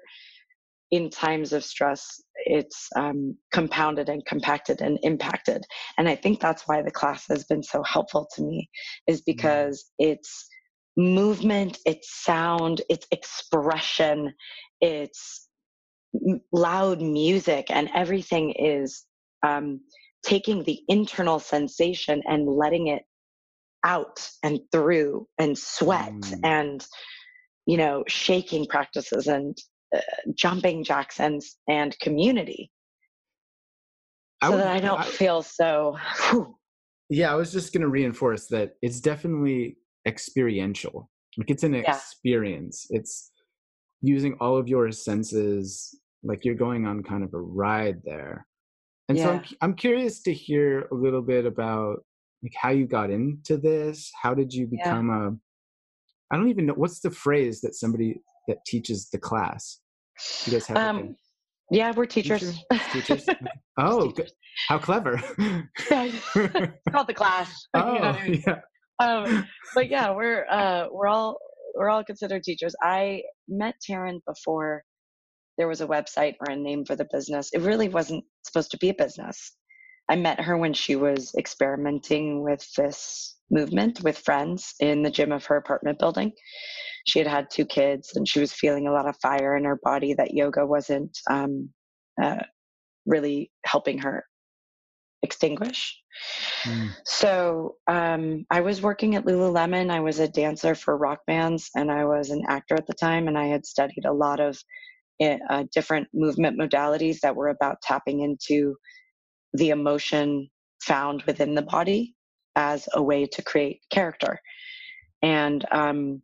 in 0.91 1.11
times 1.11 1.53
of 1.53 1.65
stress, 1.65 2.23
it's 2.47 2.89
um, 2.97 3.37
compounded 3.53 4.09
and 4.09 4.25
compacted 4.25 4.81
and 4.81 4.99
impacted. 5.03 5.65
And 5.99 6.09
I 6.09 6.15
think 6.15 6.41
that's 6.41 6.63
why 6.67 6.83
the 6.83 6.91
class 6.91 7.27
has 7.29 7.45
been 7.45 7.63
so 7.63 7.83
helpful 7.83 8.29
to 8.35 8.43
me, 8.43 8.71
is 9.07 9.21
mm-hmm. 9.21 9.33
because 9.33 9.85
it's 9.99 10.49
movement, 10.97 11.79
it's 11.85 12.25
sound, 12.25 12.83
it's 12.89 13.07
expression, 13.11 14.33
it's 14.81 15.49
loud 16.53 17.03
music, 17.03 17.67
and 17.69 17.91
everything 17.95 18.53
is 18.53 19.05
um, 19.43 19.81
taking 20.25 20.63
the 20.65 20.81
internal 20.89 21.39
sensation 21.39 22.23
and 22.27 22.49
letting 22.49 22.87
it 22.89 23.03
out 23.85 24.29
and 24.43 24.61
through 24.73 25.27
and 25.39 25.57
sweat 25.57 26.13
mm. 26.13 26.41
and 26.43 26.85
you 27.67 27.77
know 27.77 28.03
shaking 28.09 28.67
practices 28.67 29.29
and 29.29 29.57
uh, 29.95 30.01
jumping 30.35 30.83
jacks 30.83 31.21
and 31.21 31.43
and 31.69 31.99
community 32.01 32.71
so 34.43 34.51
would, 34.51 34.61
that 34.61 34.69
i 34.69 34.81
don't 34.81 35.01
I, 35.01 35.05
feel 35.05 35.43
so 35.43 35.97
whew. 36.31 36.57
yeah 37.09 37.31
i 37.31 37.35
was 37.35 37.53
just 37.53 37.73
going 37.73 37.83
to 37.83 37.89
reinforce 37.89 38.47
that 38.49 38.73
it's 38.83 39.01
definitely 39.01 39.77
experiential 40.07 41.11
like 41.37 41.51
it's 41.51 41.63
an 41.63 41.75
yeah. 41.75 41.95
experience 41.95 42.87
it's 42.91 43.31
using 44.03 44.37
all 44.41 44.57
of 44.57 44.69
your 44.69 44.91
senses 44.93 45.99
like 46.23 46.45
you're 46.45 46.55
going 46.55 46.87
on 46.87 47.03
kind 47.03 47.23
of 47.23 47.33
a 47.35 47.39
ride 47.39 48.01
there 48.05 48.47
and 49.09 49.17
yeah. 49.17 49.25
so 49.25 49.31
I'm, 49.33 49.45
I'm 49.63 49.75
curious 49.75 50.21
to 50.23 50.33
hear 50.33 50.89
a 50.91 50.95
little 50.95 51.23
bit 51.23 51.47
about 51.47 52.05
like 52.43 52.55
how 52.57 52.71
you 52.71 52.87
got 52.87 53.11
into 53.11 53.57
this 53.57 54.11
how 54.21 54.35
did 54.35 54.53
you 54.53 54.67
become 54.67 55.09
yeah. 55.09 55.29
a 55.29 56.35
i 56.35 56.37
don't 56.37 56.51
even 56.51 56.67
know 56.67 56.75
what's 56.75 57.01
the 57.01 57.11
phrase 57.11 57.61
that 57.61 57.75
somebody 57.75 58.21
that 58.49 58.59
teaches 58.67 59.09
the 59.11 59.19
class. 59.19 59.81
You 60.47 60.53
guys 60.53 60.67
have 60.67 60.77
um, 60.77 61.17
yeah 61.71 61.93
we're 61.95 62.07
teachers. 62.07 62.59
Teachers, 62.93 63.25
teachers? 63.25 63.37
oh 63.79 64.11
teachers. 64.11 64.33
how 64.69 64.79
clever. 64.79 65.21
It's 65.91 66.91
called 66.91 67.09
the 67.09 67.15
class. 67.15 67.67
Oh 67.75 67.93
you 67.95 68.01
know 68.01 68.07
I 68.07 68.29
mean? 68.29 68.43
yeah. 68.47 68.61
Um, 68.99 69.47
but 69.75 69.91
yeah 69.91 70.13
we're 70.13 70.47
uh 70.51 70.87
we're 70.91 71.09
all 71.09 71.39
we're 71.75 71.91
all 71.91 72.03
considered 72.05 72.43
teachers. 72.43 72.75
I 72.83 73.23
met 73.49 73.75
taryn 73.89 74.21
before 74.27 74.83
there 75.59 75.69
was 75.69 75.81
a 75.81 75.87
website 75.87 76.35
or 76.41 76.53
a 76.53 76.57
name 76.57 76.85
for 76.85 76.97
the 76.97 77.07
business. 77.13 77.51
It 77.53 77.61
really 77.61 77.89
wasn't 77.89 78.25
supposed 78.45 78.71
to 78.73 78.79
be 78.79 78.91
a 78.91 78.95
business. 78.95 79.53
I 80.09 80.17
met 80.17 80.41
her 80.41 80.57
when 80.57 80.73
she 80.73 80.97
was 80.97 81.35
experimenting 81.37 82.43
with 82.43 82.67
this 82.77 83.36
movement 83.51 84.03
with 84.03 84.19
friends 84.19 84.75
in 84.81 85.03
the 85.03 85.11
gym 85.11 85.33
of 85.33 85.45
her 85.47 85.57
apartment 85.57 85.99
building. 85.99 86.33
She 87.07 87.19
had 87.21 87.29
had 87.29 87.51
two 87.51 87.65
kids 87.65 88.17
and 88.17 88.27
she 88.29 88.41
was 88.41 88.53
feeling 88.53 88.87
a 88.87 88.93
lot 88.93 89.09
of 89.09 89.17
fire 89.23 89.57
in 89.57 89.65
her 89.65 89.79
body 89.83 90.15
that 90.15 90.35
yoga 90.35 90.67
wasn't 90.67 91.17
um, 91.31 91.71
uh, 92.21 92.43
really 93.07 93.51
helping 93.65 93.99
her 93.99 94.25
extinguish. 95.23 96.01
Mm. 96.65 96.91
So 97.05 97.77
um, 97.87 98.45
I 98.51 98.61
was 98.61 98.83
working 98.83 99.15
at 99.15 99.25
Lululemon. 99.25 99.91
I 99.91 100.01
was 100.01 100.19
a 100.19 100.29
dancer 100.29 100.75
for 100.75 100.97
rock 100.97 101.21
bands 101.27 101.71
and 101.77 101.91
I 101.91 102.05
was 102.05 102.31
an 102.31 102.43
actor 102.49 102.75
at 102.75 102.87
the 102.87 102.95
time. 102.95 103.29
And 103.29 103.39
I 103.39 103.47
had 103.47 103.65
studied 103.65 104.05
a 104.05 104.13
lot 104.13 104.41
of 104.41 104.59
uh, 105.23 105.65
different 105.73 106.09
movement 106.13 106.59
modalities 106.59 107.21
that 107.21 107.37
were 107.37 107.49
about 107.49 107.81
tapping 107.83 108.21
into 108.21 108.75
the 109.55 109.71
emotion 109.71 110.49
found 110.83 111.23
within 111.23 111.55
the 111.55 111.63
body 111.63 112.16
as 112.57 112.89
a 112.95 113.03
way 113.03 113.27
to 113.27 113.43
create 113.43 113.81
character. 113.91 114.41
And 115.23 115.65
um, 115.71 116.23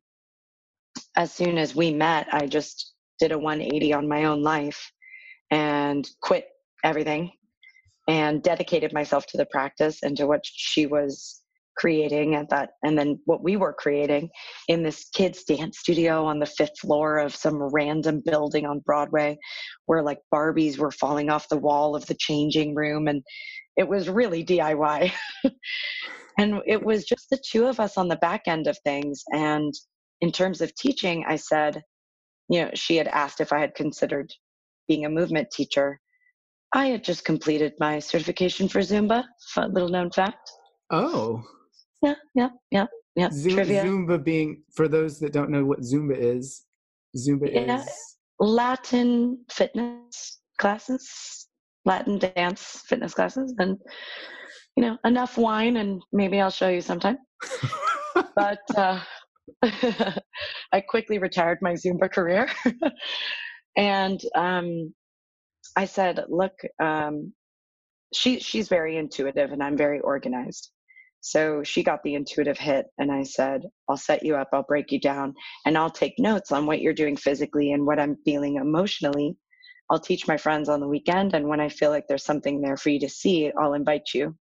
as 1.16 1.33
soon 1.33 1.59
as 1.59 1.74
we 1.74 1.93
met, 1.93 2.26
I 2.33 2.47
just 2.47 2.95
did 3.20 3.33
a 3.33 3.39
180 3.39 3.93
on 3.93 4.09
my 4.09 4.24
own 4.24 4.43
life 4.43 4.91
and 5.51 6.09
quit 6.22 6.47
everything 6.83 7.30
and 8.09 8.43
dedicated 8.43 8.93
myself 8.93 9.26
to 9.26 9.37
the 9.37 9.47
practice 9.47 10.03
and 10.03 10.16
to 10.16 10.26
what 10.26 10.41
she 10.45 10.87
was 10.87 11.43
creating 11.76 12.35
at 12.35 12.51
that 12.51 12.70
and 12.83 12.99
then 12.99 13.18
what 13.24 13.43
we 13.43 13.57
were 13.57 13.72
creating 13.72 14.28
in 14.68 14.83
this 14.83 15.09
kids 15.14 15.45
dance 15.45 15.78
studio 15.78 16.24
on 16.24 16.39
the 16.39 16.47
fifth 16.47 16.78
floor 16.78 17.18
of 17.18 17.35
some 17.35 17.62
random 17.72 18.20
building 18.24 18.66
on 18.66 18.78
broadway 18.80 19.39
where 19.87 20.03
like 20.03 20.18
barbies 20.35 20.76
were 20.76 20.91
falling 20.91 21.30
off 21.30 21.49
the 21.49 21.57
wall 21.57 21.97
of 21.97 22.05
the 22.07 22.16
changing 22.18 22.74
room 22.74 23.09
and 23.09 23.22
it 23.76 23.89
was 23.89 24.09
really 24.09 24.45
diy 24.45 25.11
and 26.39 26.61
it 26.66 26.83
was 26.83 27.05
just 27.05 27.28
the 27.30 27.43
two 27.51 27.66
of 27.66 27.80
us 27.80 27.97
on 27.97 28.09
the 28.09 28.16
back 28.16 28.43
end 28.47 28.66
of 28.66 28.78
things. 28.85 29.22
And 29.33 29.72
in 30.20 30.33
terms 30.33 30.61
of 30.61 30.74
teaching, 30.74 31.24
I 31.26 31.37
said, 31.37 31.83
you 32.49 32.62
know, 32.62 32.70
she 32.74 32.97
had 32.97 33.09
asked 33.09 33.41
if 33.41 33.53
I 33.53 33.61
had 33.61 33.74
considered 33.74 34.33
being 34.89 35.05
a 35.05 35.11
movement 35.11 35.51
teacher. 35.51 36.01
I 36.74 36.87
had 36.87 37.05
just 37.05 37.24
completed 37.24 37.74
my 37.78 37.99
certification 37.99 38.68
for 38.68 38.80
Zumba, 38.80 39.24
little 39.57 39.89
known 39.89 40.11
fact. 40.11 40.51
Oh. 40.91 41.43
Yeah, 42.03 42.14
yeah, 42.35 42.49
yeah, 42.70 42.87
yeah. 43.14 43.28
Zumba, 43.28 43.66
Zumba 43.66 44.22
being, 44.22 44.62
for 44.74 44.89
those 44.89 45.18
that 45.20 45.33
don't 45.33 45.51
know 45.51 45.64
what 45.64 45.80
Zumba 45.80 46.16
is, 46.16 46.64
Zumba 47.16 47.53
yeah. 47.53 47.80
is 47.80 48.16
Latin 48.41 49.39
fitness 49.51 50.41
classes, 50.59 51.49
Latin 51.85 52.18
dance 52.18 52.83
fitness 52.87 53.14
classes, 53.14 53.55
and 53.59 53.78
you 54.76 54.82
know 54.82 54.98
enough 55.04 55.36
wine, 55.36 55.76
and 55.76 56.02
maybe 56.12 56.40
I'll 56.40 56.50
show 56.50 56.68
you 56.68 56.80
sometime. 56.80 57.18
but 58.34 58.60
uh, 58.76 59.00
I 60.72 60.80
quickly 60.80 61.18
retired 61.18 61.58
my 61.62 61.72
Zumba 61.72 62.10
career, 62.10 62.48
and 63.76 64.20
um, 64.34 64.94
I 65.76 65.84
said, 65.84 66.24
"Look, 66.28 66.54
um, 66.82 67.32
she 68.14 68.40
she's 68.40 68.68
very 68.68 68.96
intuitive, 68.96 69.52
and 69.52 69.62
I'm 69.62 69.76
very 69.76 70.00
organized." 70.00 70.70
So 71.24 71.62
she 71.62 71.84
got 71.84 72.02
the 72.02 72.14
intuitive 72.14 72.58
hit, 72.58 72.86
and 72.98 73.12
I 73.12 73.22
said, 73.22 73.62
I'll 73.88 73.96
set 73.96 74.24
you 74.24 74.34
up, 74.34 74.48
I'll 74.52 74.64
break 74.64 74.90
you 74.90 74.98
down, 74.98 75.34
and 75.64 75.78
I'll 75.78 75.88
take 75.90 76.18
notes 76.18 76.50
on 76.50 76.66
what 76.66 76.80
you're 76.80 76.92
doing 76.92 77.16
physically 77.16 77.70
and 77.70 77.86
what 77.86 78.00
I'm 78.00 78.16
feeling 78.24 78.56
emotionally. 78.56 79.36
I'll 79.88 80.00
teach 80.00 80.26
my 80.26 80.36
friends 80.36 80.68
on 80.68 80.80
the 80.80 80.88
weekend, 80.88 81.34
and 81.34 81.46
when 81.46 81.60
I 81.60 81.68
feel 81.68 81.90
like 81.90 82.06
there's 82.08 82.24
something 82.24 82.60
there 82.60 82.76
for 82.76 82.88
you 82.88 82.98
to 82.98 83.08
see, 83.08 83.52
I'll 83.56 83.74
invite 83.74 84.08
you. 84.12 84.36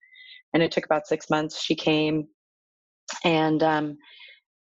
And 0.55 0.63
it 0.63 0.73
took 0.73 0.85
about 0.85 1.07
six 1.07 1.29
months. 1.31 1.63
She 1.63 1.75
came, 1.75 2.27
and 3.25 3.63
um, 3.63 3.99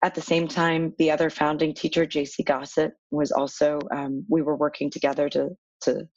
at 0.04 0.14
the 0.14 0.20
same 0.20 0.48
time, 0.48 0.94
the 0.98 1.10
other 1.10 1.30
founding 1.30 1.74
teacher, 1.74 2.04
JC 2.04 2.44
Gossett, 2.44 2.92
was 3.10 3.30
also, 3.30 3.78
um, 3.94 4.24
we 4.28 4.42
were 4.42 4.56
working 4.56 4.90
together 4.90 5.28
to, 5.30 5.50
to 5.82 6.08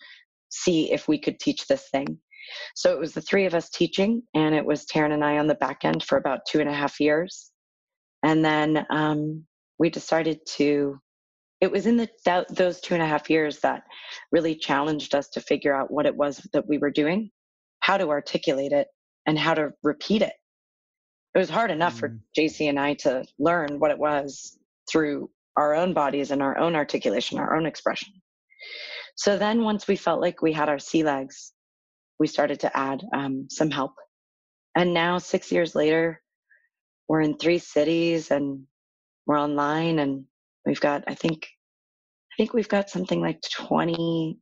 see 0.49 0.91
if 0.91 1.07
we 1.07 1.19
could 1.19 1.39
teach 1.39 1.67
this 1.67 1.89
thing. 1.91 2.19
So 2.75 2.91
it 2.91 2.99
was 2.99 3.13
the 3.13 3.21
three 3.21 3.45
of 3.45 3.53
us 3.53 3.69
teaching, 3.69 4.23
and 4.33 4.55
it 4.55 4.65
was 4.65 4.85
Taryn 4.85 5.13
and 5.13 5.23
I 5.23 5.37
on 5.37 5.47
the 5.47 5.55
back 5.55 5.83
end 5.83 6.03
for 6.03 6.17
about 6.17 6.41
two 6.47 6.59
and 6.59 6.69
a 6.69 6.73
half 6.73 6.99
years. 6.99 7.51
And 8.23 8.43
then 8.43 8.85
um, 8.89 9.45
we 9.77 9.89
decided 9.89 10.39
to, 10.57 10.99
it 11.61 11.71
was 11.71 11.85
in 11.85 11.97
the, 11.97 12.09
that, 12.25 12.53
those 12.55 12.79
two 12.79 12.95
and 12.95 13.03
a 13.03 13.07
half 13.07 13.29
years 13.29 13.59
that 13.59 13.83
really 14.31 14.55
challenged 14.55 15.13
us 15.13 15.29
to 15.29 15.41
figure 15.41 15.75
out 15.75 15.91
what 15.91 16.05
it 16.05 16.15
was 16.15 16.37
that 16.53 16.67
we 16.67 16.79
were 16.79 16.91
doing, 16.91 17.29
how 17.81 17.97
to 17.97 18.09
articulate 18.09 18.71
it, 18.71 18.87
and 19.25 19.37
how 19.37 19.53
to 19.53 19.71
repeat 19.83 20.21
it. 20.21 20.33
It 21.33 21.39
was 21.39 21.49
hard 21.49 21.71
enough 21.71 21.95
mm. 21.95 21.99
for 21.99 22.19
JC 22.37 22.69
and 22.69 22.79
I 22.79 22.93
to 22.95 23.25
learn 23.39 23.79
what 23.79 23.91
it 23.91 23.97
was 23.97 24.57
through 24.89 25.29
our 25.57 25.73
own 25.73 25.93
bodies 25.93 26.31
and 26.31 26.41
our 26.41 26.57
own 26.57 26.75
articulation, 26.75 27.39
our 27.39 27.55
own 27.55 27.65
expression. 27.65 28.13
So 29.15 29.37
then 29.37 29.63
once 29.63 29.87
we 29.87 29.95
felt 29.95 30.21
like 30.21 30.41
we 30.41 30.51
had 30.51 30.69
our 30.69 30.79
sea 30.79 31.03
legs, 31.03 31.53
we 32.19 32.27
started 32.27 32.59
to 32.61 32.77
add 32.77 33.03
um, 33.13 33.47
some 33.49 33.71
help. 33.71 33.93
And 34.75 34.93
now, 34.93 35.17
six 35.17 35.51
years 35.51 35.73
later, 35.75 36.21
we're 37.07 37.21
in 37.21 37.37
three 37.37 37.59
cities 37.59 38.31
and 38.31 38.63
we're 39.25 39.39
online 39.39 39.99
and 39.99 40.25
we've 40.65 40.81
got, 40.81 41.05
I 41.07 41.13
think, 41.15 41.47
I 42.33 42.35
think 42.37 42.53
we've 42.53 42.67
got 42.67 42.89
something 42.89 43.21
like 43.21 43.39
27 43.53 44.37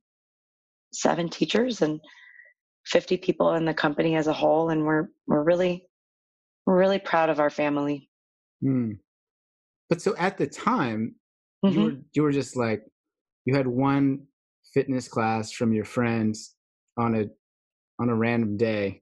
teachers 1.30 1.84
and 1.84 2.00
50 2.86 3.18
people 3.18 3.54
in 3.54 3.66
the 3.66 3.74
company 3.74 4.16
as 4.16 4.28
a 4.28 4.34
whole. 4.34 4.70
And 4.70 4.86
we're, 4.86 5.08
we're 5.28 5.44
really, 5.44 5.88
we're 6.66 6.78
really 6.78 7.00
proud 7.00 7.30
of 7.30 7.40
our 7.40 7.50
family. 7.50 8.10
Mm. 8.64 8.98
But 9.90 10.02
so 10.02 10.16
at 10.18 10.38
the 10.38 10.48
time, 10.48 11.16
mm-hmm. 11.66 11.78
you 11.78 11.86
were, 11.86 11.94
you 12.14 12.24
were 12.24 12.32
just 12.32 12.56
like, 12.56 12.84
you 13.46 13.56
had 13.56 13.68
one 13.68 14.26
fitness 14.74 15.08
class 15.08 15.52
from 15.52 15.74
your 15.74 15.86
friends 15.86 16.56
on 16.98 17.16
a 17.16 17.26
on 18.00 18.10
a 18.10 18.16
random 18.16 18.58
day 18.58 19.02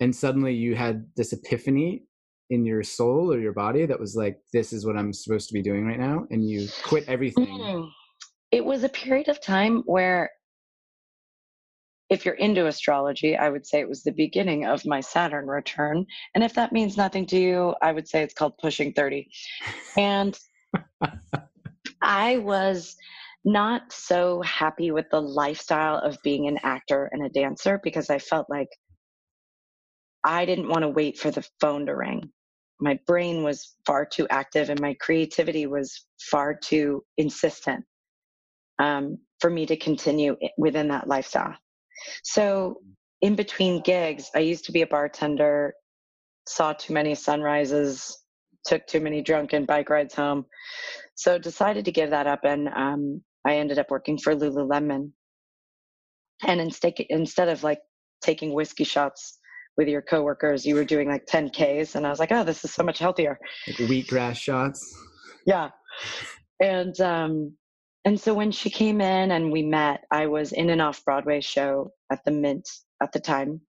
and 0.00 0.14
suddenly 0.14 0.54
you 0.54 0.74
had 0.74 1.06
this 1.16 1.32
epiphany 1.32 2.02
in 2.50 2.64
your 2.64 2.82
soul 2.82 3.32
or 3.32 3.38
your 3.38 3.52
body 3.52 3.86
that 3.86 3.98
was 3.98 4.16
like 4.16 4.38
this 4.52 4.72
is 4.72 4.86
what 4.86 4.96
i'm 4.96 5.12
supposed 5.12 5.48
to 5.48 5.54
be 5.54 5.62
doing 5.62 5.86
right 5.86 6.00
now 6.00 6.24
and 6.30 6.48
you 6.48 6.66
quit 6.82 7.04
everything 7.08 7.46
mm. 7.46 7.88
it 8.50 8.64
was 8.64 8.84
a 8.84 8.88
period 8.88 9.28
of 9.28 9.40
time 9.40 9.82
where 9.86 10.30
if 12.12 12.24
you're 12.24 12.34
into 12.34 12.66
astrology 12.66 13.36
i 13.36 13.48
would 13.48 13.66
say 13.66 13.80
it 13.80 13.88
was 13.88 14.02
the 14.02 14.12
beginning 14.12 14.66
of 14.66 14.84
my 14.86 15.00
saturn 15.00 15.46
return 15.46 16.04
and 16.34 16.44
if 16.44 16.54
that 16.54 16.72
means 16.72 16.96
nothing 16.96 17.26
to 17.26 17.38
you 17.38 17.74
i 17.82 17.90
would 17.92 18.06
say 18.06 18.22
it's 18.22 18.34
called 18.34 18.56
pushing 18.58 18.92
30 18.92 19.28
and 19.96 20.38
i 22.02 22.38
was 22.38 22.96
not 23.44 23.92
so 23.92 24.40
happy 24.42 24.90
with 24.90 25.06
the 25.10 25.20
lifestyle 25.20 25.98
of 25.98 26.18
being 26.22 26.46
an 26.46 26.58
actor 26.62 27.08
and 27.12 27.24
a 27.24 27.28
dancer 27.28 27.80
because 27.82 28.08
I 28.08 28.18
felt 28.18 28.48
like 28.48 28.68
I 30.24 30.44
didn't 30.44 30.68
want 30.68 30.82
to 30.82 30.88
wait 30.88 31.18
for 31.18 31.30
the 31.30 31.46
phone 31.60 31.86
to 31.86 31.96
ring. 31.96 32.30
My 32.80 32.98
brain 33.06 33.42
was 33.42 33.74
far 33.84 34.06
too 34.06 34.26
active 34.30 34.70
and 34.70 34.80
my 34.80 34.94
creativity 35.00 35.66
was 35.66 36.06
far 36.20 36.54
too 36.54 37.04
insistent 37.16 37.84
um, 38.78 39.18
for 39.40 39.50
me 39.50 39.66
to 39.66 39.76
continue 39.76 40.36
within 40.56 40.88
that 40.88 41.08
lifestyle. 41.08 41.54
So, 42.24 42.78
in 43.20 43.36
between 43.36 43.82
gigs, 43.82 44.30
I 44.34 44.40
used 44.40 44.64
to 44.66 44.72
be 44.72 44.82
a 44.82 44.86
bartender, 44.86 45.74
saw 46.46 46.72
too 46.72 46.92
many 46.92 47.14
sunrises, 47.14 48.18
took 48.64 48.86
too 48.86 49.00
many 49.00 49.22
drunken 49.22 49.64
bike 49.64 49.90
rides 49.90 50.14
home. 50.14 50.46
So, 51.14 51.38
decided 51.38 51.84
to 51.84 51.92
give 51.92 52.10
that 52.10 52.26
up 52.26 52.40
and 52.44 52.68
um, 52.68 53.22
I 53.46 53.56
ended 53.56 53.78
up 53.78 53.90
working 53.90 54.18
for 54.18 54.34
Lululemon. 54.34 55.12
And 56.46 56.60
instead, 56.60 56.94
instead 57.10 57.48
of 57.48 57.62
like 57.62 57.80
taking 58.20 58.52
whiskey 58.52 58.84
shots 58.84 59.38
with 59.76 59.88
your 59.88 60.02
coworkers, 60.02 60.64
you 60.66 60.74
were 60.74 60.84
doing 60.84 61.08
like 61.08 61.26
10Ks. 61.26 61.94
And 61.94 62.06
I 62.06 62.10
was 62.10 62.18
like, 62.18 62.32
oh, 62.32 62.44
this 62.44 62.64
is 62.64 62.72
so 62.72 62.82
much 62.82 62.98
healthier. 62.98 63.38
Like 63.66 63.76
wheatgrass 63.76 64.36
shots. 64.36 64.96
Yeah. 65.46 65.70
And, 66.60 67.00
um, 67.00 67.56
and 68.04 68.18
so 68.20 68.34
when 68.34 68.50
she 68.50 68.68
came 68.68 69.00
in 69.00 69.30
and 69.30 69.52
we 69.52 69.62
met, 69.62 70.04
I 70.10 70.26
was 70.26 70.52
in 70.52 70.70
an 70.70 70.80
off 70.80 71.04
Broadway 71.04 71.40
show 71.40 71.92
at 72.10 72.24
the 72.24 72.32
Mint 72.32 72.68
at 73.00 73.12
the 73.12 73.20
time. 73.20 73.60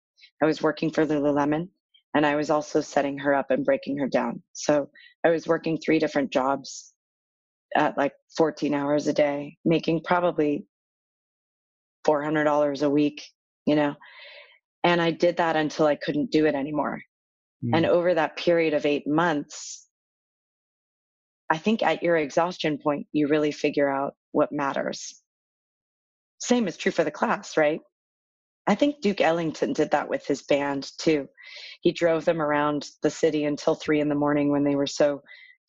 I 0.42 0.46
was 0.46 0.62
working 0.62 0.90
for 0.90 1.06
Lululemon 1.06 1.68
and 2.14 2.24
I 2.24 2.36
was 2.36 2.50
also 2.50 2.80
setting 2.80 3.18
her 3.18 3.34
up 3.34 3.50
and 3.50 3.64
breaking 3.64 3.98
her 3.98 4.08
down. 4.08 4.42
So 4.54 4.88
I 5.24 5.30
was 5.30 5.46
working 5.46 5.78
three 5.78 5.98
different 5.98 6.32
jobs 6.32 6.94
at 7.76 7.96
like 7.98 8.12
14 8.36 8.74
hours 8.74 9.06
a 9.06 9.12
day, 9.12 9.56
making 9.64 10.02
probably 10.02 10.66
$400 12.06 12.82
a 12.82 12.90
week, 12.90 13.22
you 13.66 13.76
know. 13.76 13.94
And 14.82 15.00
I 15.00 15.10
did 15.10 15.36
that 15.36 15.56
until 15.56 15.86
I 15.86 15.94
couldn't 15.94 16.32
do 16.32 16.46
it 16.46 16.54
anymore. 16.54 17.00
Mm. 17.64 17.76
And 17.76 17.86
over 17.86 18.14
that 18.14 18.36
period 18.36 18.74
of 18.74 18.86
eight 18.86 19.06
months, 19.06 19.86
I 21.50 21.58
think 21.58 21.82
at 21.82 22.02
your 22.02 22.16
exhaustion 22.16 22.78
point, 22.78 23.06
you 23.12 23.28
really 23.28 23.52
figure 23.52 23.88
out 23.88 24.14
what 24.32 24.52
matters. 24.52 25.22
Same 26.38 26.66
is 26.66 26.76
true 26.76 26.92
for 26.92 27.04
the 27.04 27.10
class, 27.10 27.56
right? 27.56 27.80
I 28.66 28.74
think 28.74 29.00
Duke 29.00 29.20
Ellington 29.20 29.72
did 29.72 29.90
that 29.90 30.08
with 30.08 30.26
his 30.26 30.42
band 30.42 30.90
too. 30.98 31.28
He 31.80 31.92
drove 31.92 32.24
them 32.24 32.40
around 32.40 32.88
the 33.02 33.10
city 33.10 33.44
until 33.44 33.74
three 33.74 34.00
in 34.00 34.08
the 34.08 34.14
morning 34.14 34.50
when 34.50 34.64
they 34.64 34.76
were 34.76 34.86
so 34.86 35.22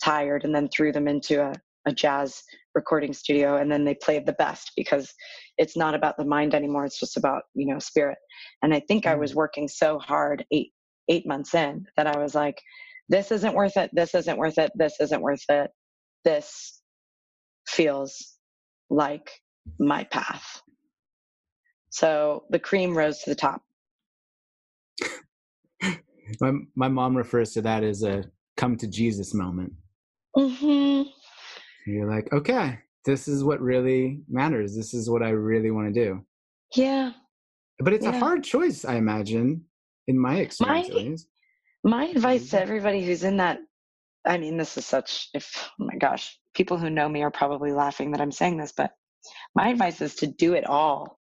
tired 0.03 0.43
and 0.43 0.53
then 0.53 0.67
threw 0.67 0.91
them 0.91 1.07
into 1.07 1.41
a, 1.41 1.53
a 1.87 1.93
jazz 1.93 2.43
recording 2.75 3.13
studio 3.13 3.57
and 3.57 3.71
then 3.71 3.83
they 3.83 3.95
played 3.95 4.25
the 4.25 4.33
best 4.33 4.71
because 4.75 5.13
it's 5.57 5.77
not 5.77 5.95
about 5.95 6.17
the 6.17 6.25
mind 6.25 6.55
anymore 6.55 6.85
it's 6.85 6.99
just 6.99 7.17
about 7.17 7.43
you 7.53 7.67
know 7.71 7.79
spirit 7.79 8.17
and 8.63 8.73
i 8.73 8.79
think 8.79 9.05
i 9.05 9.15
was 9.15 9.33
mm. 9.33 9.35
working 9.35 9.67
so 9.67 9.99
hard 9.99 10.43
eight 10.51 10.71
eight 11.09 11.27
months 11.27 11.53
in 11.53 11.85
that 11.95 12.07
i 12.07 12.17
was 12.17 12.33
like 12.33 12.59
this 13.09 13.31
isn't 13.31 13.53
worth 13.53 13.77
it 13.77 13.91
this 13.93 14.15
isn't 14.15 14.37
worth 14.37 14.57
it 14.57 14.71
this 14.75 14.95
isn't 14.99 15.21
worth 15.21 15.43
it 15.49 15.69
this 16.25 16.81
feels 17.67 18.32
like 18.93 19.41
my 19.79 20.03
path 20.05 20.61
so 21.89 22.43
the 22.49 22.59
cream 22.59 22.97
rose 22.97 23.19
to 23.19 23.29
the 23.29 23.35
top 23.35 23.61
my, 26.39 26.51
my 26.75 26.87
mom 26.87 27.15
refers 27.15 27.51
to 27.51 27.61
that 27.61 27.83
as 27.83 28.03
a 28.03 28.23
come 28.57 28.77
to 28.77 28.87
jesus 28.87 29.33
moment 29.33 29.73
mm-hmm 30.37 31.09
you're 31.85 32.09
like, 32.09 32.31
okay, 32.31 32.79
this 33.05 33.27
is 33.27 33.43
what 33.43 33.61
really 33.61 34.21
matters. 34.29 34.75
This 34.75 34.93
is 34.93 35.09
what 35.09 35.21
I 35.21 35.29
really 35.29 35.71
want 35.71 35.93
to 35.93 36.05
do. 36.05 36.21
Yeah. 36.75 37.11
But 37.79 37.93
it's 37.93 38.05
yeah. 38.05 38.15
a 38.15 38.19
hard 38.19 38.43
choice, 38.43 38.85
I 38.85 38.95
imagine, 38.95 39.65
in 40.07 40.17
my 40.17 40.37
experience. 40.37 41.27
My, 41.83 41.97
my 41.97 42.05
advice 42.05 42.49
to 42.51 42.61
everybody 42.61 43.03
who's 43.03 43.23
in 43.23 43.37
that, 43.37 43.59
I 44.25 44.37
mean, 44.37 44.57
this 44.57 44.77
is 44.77 44.85
such, 44.85 45.29
if, 45.33 45.69
oh 45.79 45.85
my 45.85 45.95
gosh, 45.97 46.37
people 46.53 46.77
who 46.77 46.89
know 46.89 47.09
me 47.09 47.23
are 47.23 47.31
probably 47.31 47.71
laughing 47.71 48.11
that 48.11 48.21
I'm 48.21 48.31
saying 48.31 48.57
this, 48.57 48.73
but 48.75 48.91
my 49.55 49.69
advice 49.69 50.01
is 50.01 50.15
to 50.15 50.27
do 50.27 50.53
it 50.53 50.65
all 50.65 51.19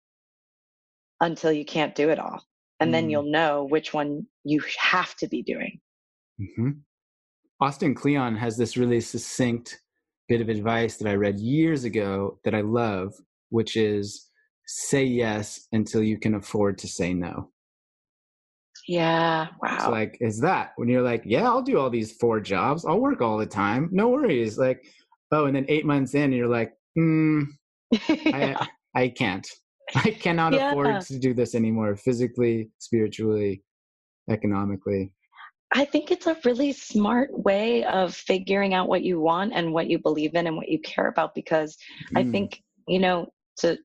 until 1.21 1.53
you 1.53 1.65
can't 1.65 1.95
do 1.95 2.11
it 2.11 2.19
all. 2.19 2.43
And 2.81 2.89
mm. 2.89 2.93
then 2.93 3.11
you'll 3.11 3.31
know 3.31 3.65
which 3.65 3.93
one 3.93 4.27
you 4.45 4.63
have 4.79 5.15
to 5.17 5.29
be 5.29 5.43
doing. 5.43 5.81
Mm-hmm. 6.41 6.71
Austin 7.61 7.95
Kleon 7.95 8.37
has 8.37 8.57
this 8.57 8.77
really 8.77 9.01
succinct 9.01 9.81
bit 10.29 10.41
of 10.41 10.49
advice 10.49 10.97
that 10.97 11.09
I 11.09 11.15
read 11.15 11.41
years 11.41 11.85
ago 11.85 12.39
that 12.45 12.55
I 12.55 12.61
love, 12.61 13.13
which 13.51 13.77
is 13.77 14.31
say 14.67 15.05
yes 15.05 15.67
until 15.73 16.03
you 16.03 16.19
can 16.19 16.37
afford 16.37 16.79
to 16.79 16.89
say 16.89 17.13
no. 17.13 17.51
Yeah. 18.87 19.49
Wow. 19.63 19.79
So 19.79 19.91
like 19.91 20.17
is 20.21 20.41
that 20.41 20.73
when 20.77 20.89
you're 20.89 21.03
like, 21.03 21.23
yeah, 21.25 21.45
I'll 21.45 21.63
do 21.63 21.79
all 21.79 21.91
these 21.91 22.13
four 22.13 22.41
jobs. 22.41 22.85
I'll 22.85 23.01
work 23.01 23.21
all 23.21 23.39
the 23.39 23.47
time. 23.47 23.89
No 23.93 24.09
worries. 24.09 24.59
Like, 24.59 24.85
oh, 25.33 25.47
and 25.47 25.55
then 25.55 25.67
eight 25.69 25.87
months 25.87 26.15
in, 26.15 26.33
you're 26.33 26.49
like, 26.49 26.73
hmm, 26.95 27.43
yeah. 28.09 28.67
I, 28.95 29.03
I 29.03 29.09
can't. 29.09 29.47
I 29.95 30.11
cannot 30.11 30.53
yeah. 30.53 30.71
afford 30.71 31.01
to 31.03 31.19
do 31.19 31.35
this 31.35 31.55
anymore, 31.55 31.97
physically, 31.97 32.71
spiritually, 32.79 33.63
economically. 34.29 35.13
I 35.73 35.85
think 35.85 36.11
it's 36.11 36.27
a 36.27 36.37
really 36.45 36.73
smart 36.73 37.31
way 37.33 37.85
of 37.85 38.15
figuring 38.15 38.75
out 38.75 38.89
what 38.89 39.03
you 39.03 39.21
want 39.21 39.53
and 39.55 39.73
what 39.73 39.89
you 39.89 39.99
believe 39.99 40.35
in 40.35 40.47
and 40.47 40.57
what 40.57 40.69
you 40.69 40.81
care 40.81 41.07
about 41.07 41.35
because 41.35 41.77
mm. 42.13 42.19
I 42.19 42.31
think, 42.31 42.63
you 42.89 42.99
know, 42.99 43.29
to 43.59 43.79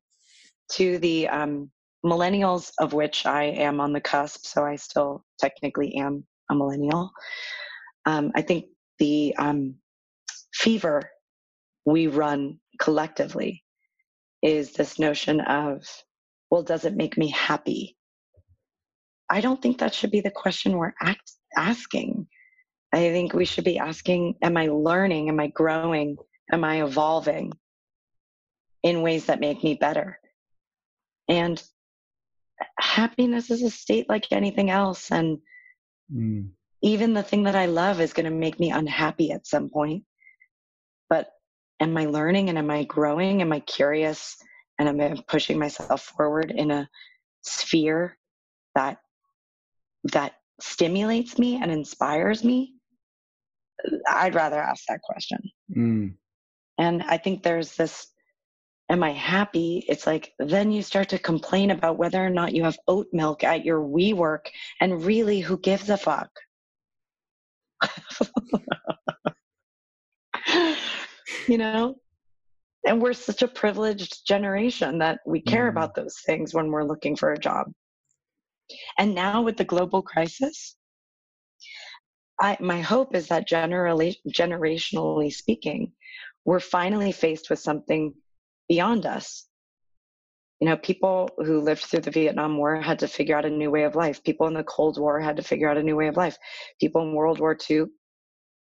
to 0.73 0.97
the 0.97 1.27
um, 1.27 1.69
millennials 2.05 2.71
of 2.79 2.93
which 2.93 3.25
I 3.25 3.45
am 3.45 3.81
on 3.81 3.91
the 3.91 4.01
cusp, 4.01 4.45
so 4.45 4.63
I 4.63 4.75
still 4.75 5.25
technically 5.39 5.95
am 5.95 6.25
a 6.49 6.55
millennial. 6.55 7.11
Um, 8.05 8.31
I 8.35 8.43
think 8.43 8.65
the 8.99 9.35
um, 9.37 9.75
fever 10.53 11.09
we 11.85 12.07
run 12.07 12.59
collectively 12.79 13.63
is 14.41 14.73
this 14.73 14.99
notion 14.99 15.41
of, 15.41 15.83
well, 16.51 16.63
does 16.63 16.85
it 16.85 16.95
make 16.95 17.17
me 17.17 17.29
happy? 17.29 17.97
I 19.29 19.41
don't 19.41 19.59
think 19.59 19.79
that 19.79 19.93
should 19.93 20.11
be 20.11 20.21
the 20.21 20.31
question 20.31 20.77
we're 20.77 20.93
act- 21.01 21.33
asking. 21.57 22.27
I 22.93 23.09
think 23.09 23.33
we 23.33 23.45
should 23.45 23.63
be 23.63 23.79
asking, 23.79 24.35
am 24.43 24.55
I 24.55 24.67
learning? 24.67 25.29
Am 25.29 25.39
I 25.39 25.47
growing? 25.47 26.17
Am 26.51 26.63
I 26.63 26.83
evolving 26.83 27.51
in 28.83 29.01
ways 29.01 29.25
that 29.25 29.39
make 29.39 29.63
me 29.63 29.73
better? 29.73 30.19
And 31.27 31.61
happiness 32.79 33.49
is 33.51 33.63
a 33.63 33.69
state 33.69 34.07
like 34.09 34.31
anything 34.31 34.69
else. 34.69 35.11
And 35.11 35.39
mm. 36.13 36.49
even 36.81 37.13
the 37.13 37.23
thing 37.23 37.43
that 37.43 37.55
I 37.55 37.65
love 37.65 37.99
is 37.99 38.13
going 38.13 38.25
to 38.25 38.35
make 38.35 38.59
me 38.59 38.71
unhappy 38.71 39.31
at 39.31 39.47
some 39.47 39.69
point. 39.69 40.03
But 41.09 41.29
am 41.79 41.95
I 41.97 42.05
learning 42.05 42.49
and 42.49 42.57
am 42.57 42.69
I 42.69 42.83
growing? 42.83 43.41
Am 43.41 43.51
I 43.51 43.59
curious? 43.59 44.35
And 44.79 44.89
am 44.89 44.99
I 44.99 45.15
pushing 45.27 45.57
myself 45.57 46.01
forward 46.01 46.51
in 46.51 46.71
a 46.71 46.89
sphere 47.43 48.17
that 48.75 48.97
that 50.11 50.33
stimulates 50.59 51.37
me 51.39 51.59
and 51.61 51.71
inspires 51.71 52.43
me? 52.43 52.73
I'd 54.09 54.35
rather 54.35 54.61
ask 54.61 54.85
that 54.87 55.01
question. 55.01 55.39
Mm. 55.75 56.15
And 56.77 57.03
I 57.03 57.17
think 57.17 57.43
there's 57.43 57.75
this 57.75 58.07
am 58.89 59.03
I 59.03 59.11
happy? 59.11 59.83
It's 59.87 60.05
like 60.05 60.33
then 60.39 60.71
you 60.71 60.81
start 60.81 61.09
to 61.09 61.19
complain 61.19 61.71
about 61.71 61.97
whether 61.97 62.23
or 62.23 62.29
not 62.29 62.53
you 62.53 62.63
have 62.63 62.77
oat 62.87 63.07
milk 63.11 63.43
at 63.43 63.65
your 63.65 63.81
WeWork, 63.81 64.47
and 64.79 65.03
really, 65.03 65.39
who 65.39 65.57
gives 65.57 65.89
a 65.89 65.97
fuck? 65.97 66.29
you 71.47 71.57
know? 71.57 71.95
And 72.87 73.01
we're 73.01 73.13
such 73.13 73.41
a 73.41 73.47
privileged 73.47 74.27
generation 74.27 74.99
that 74.99 75.19
we 75.25 75.41
care 75.41 75.65
mm. 75.65 75.69
about 75.69 75.95
those 75.95 76.19
things 76.25 76.53
when 76.53 76.69
we're 76.69 76.83
looking 76.83 77.15
for 77.15 77.31
a 77.31 77.39
job. 77.39 77.71
And 78.99 79.15
now 79.15 79.41
with 79.41 79.57
the 79.57 79.63
global 79.63 80.03
crisis, 80.03 80.75
I, 82.39 82.57
my 82.59 82.81
hope 82.81 83.15
is 83.15 83.29
that 83.29 83.47
generally, 83.47 84.19
generationally 84.27 85.33
speaking, 85.33 85.93
we're 86.43 86.59
finally 86.59 87.11
faced 87.11 87.49
with 87.49 87.59
something 87.59 88.13
beyond 88.67 89.05
us. 89.05 89.47
You 90.59 90.67
know, 90.67 90.77
people 90.77 91.29
who 91.37 91.59
lived 91.59 91.83
through 91.83 92.01
the 92.01 92.11
Vietnam 92.11 92.57
War 92.57 92.79
had 92.81 92.99
to 92.99 93.07
figure 93.07 93.37
out 93.37 93.45
a 93.45 93.49
new 93.49 93.69
way 93.69 93.83
of 93.83 93.95
life. 93.95 94.23
People 94.23 94.47
in 94.47 94.53
the 94.53 94.63
Cold 94.63 94.97
War 94.97 95.19
had 95.19 95.35
to 95.35 95.43
figure 95.43 95.69
out 95.69 95.77
a 95.77 95.83
new 95.83 95.95
way 95.95 96.07
of 96.07 96.15
life. 96.15 96.37
People 96.79 97.01
in 97.01 97.13
World 97.13 97.39
War 97.39 97.57
II 97.69 97.85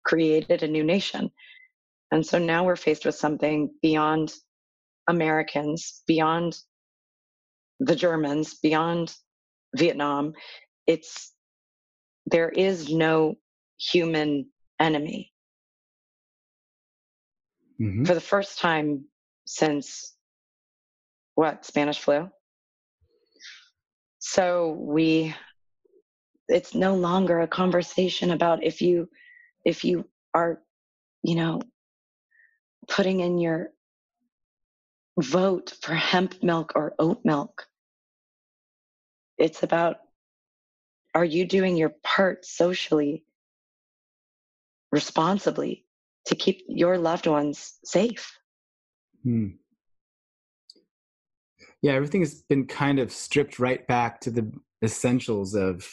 created 0.04 0.62
a 0.62 0.68
new 0.68 0.82
nation. 0.82 1.30
And 2.10 2.26
so 2.26 2.38
now 2.38 2.64
we're 2.64 2.76
faced 2.76 3.04
with 3.04 3.14
something 3.14 3.70
beyond 3.80 4.32
Americans, 5.08 6.02
beyond 6.06 6.56
the 7.80 7.96
Germans, 7.96 8.54
beyond 8.62 9.14
Vietnam. 9.76 10.32
It's 10.86 11.32
there 12.26 12.48
is 12.48 12.92
no 12.92 13.36
human 13.78 14.50
enemy. 14.80 15.32
Mm-hmm. 17.80 18.04
For 18.04 18.14
the 18.14 18.20
first 18.20 18.58
time 18.58 19.04
since 19.46 20.14
what 21.34 21.64
Spanish 21.64 21.98
flu. 21.98 22.30
So 24.18 24.72
we, 24.78 25.34
it's 26.48 26.74
no 26.74 26.94
longer 26.94 27.40
a 27.40 27.48
conversation 27.48 28.30
about 28.30 28.64
if 28.64 28.80
you, 28.80 29.08
if 29.64 29.84
you 29.84 30.06
are, 30.32 30.60
you 31.22 31.34
know, 31.34 31.60
putting 32.88 33.20
in 33.20 33.38
your 33.38 33.70
vote 35.20 35.74
for 35.82 35.94
hemp 35.94 36.42
milk 36.42 36.72
or 36.74 36.94
oat 36.98 37.20
milk. 37.24 37.66
It's 39.38 39.62
about 39.62 39.98
are 41.14 41.24
you 41.24 41.46
doing 41.46 41.76
your 41.76 41.94
part 42.02 42.44
socially, 42.44 43.24
responsibly 44.90 45.84
to 46.26 46.34
keep 46.34 46.64
your 46.66 46.98
loved 46.98 47.26
ones 47.26 47.74
safe? 47.84 48.36
Hmm. 49.24 49.48
Yeah, 51.82 51.92
everything 51.92 52.20
has 52.20 52.42
been 52.48 52.66
kind 52.66 52.98
of 52.98 53.12
stripped 53.12 53.58
right 53.58 53.86
back 53.86 54.20
to 54.22 54.30
the 54.30 54.50
essentials 54.82 55.54
of 55.54 55.86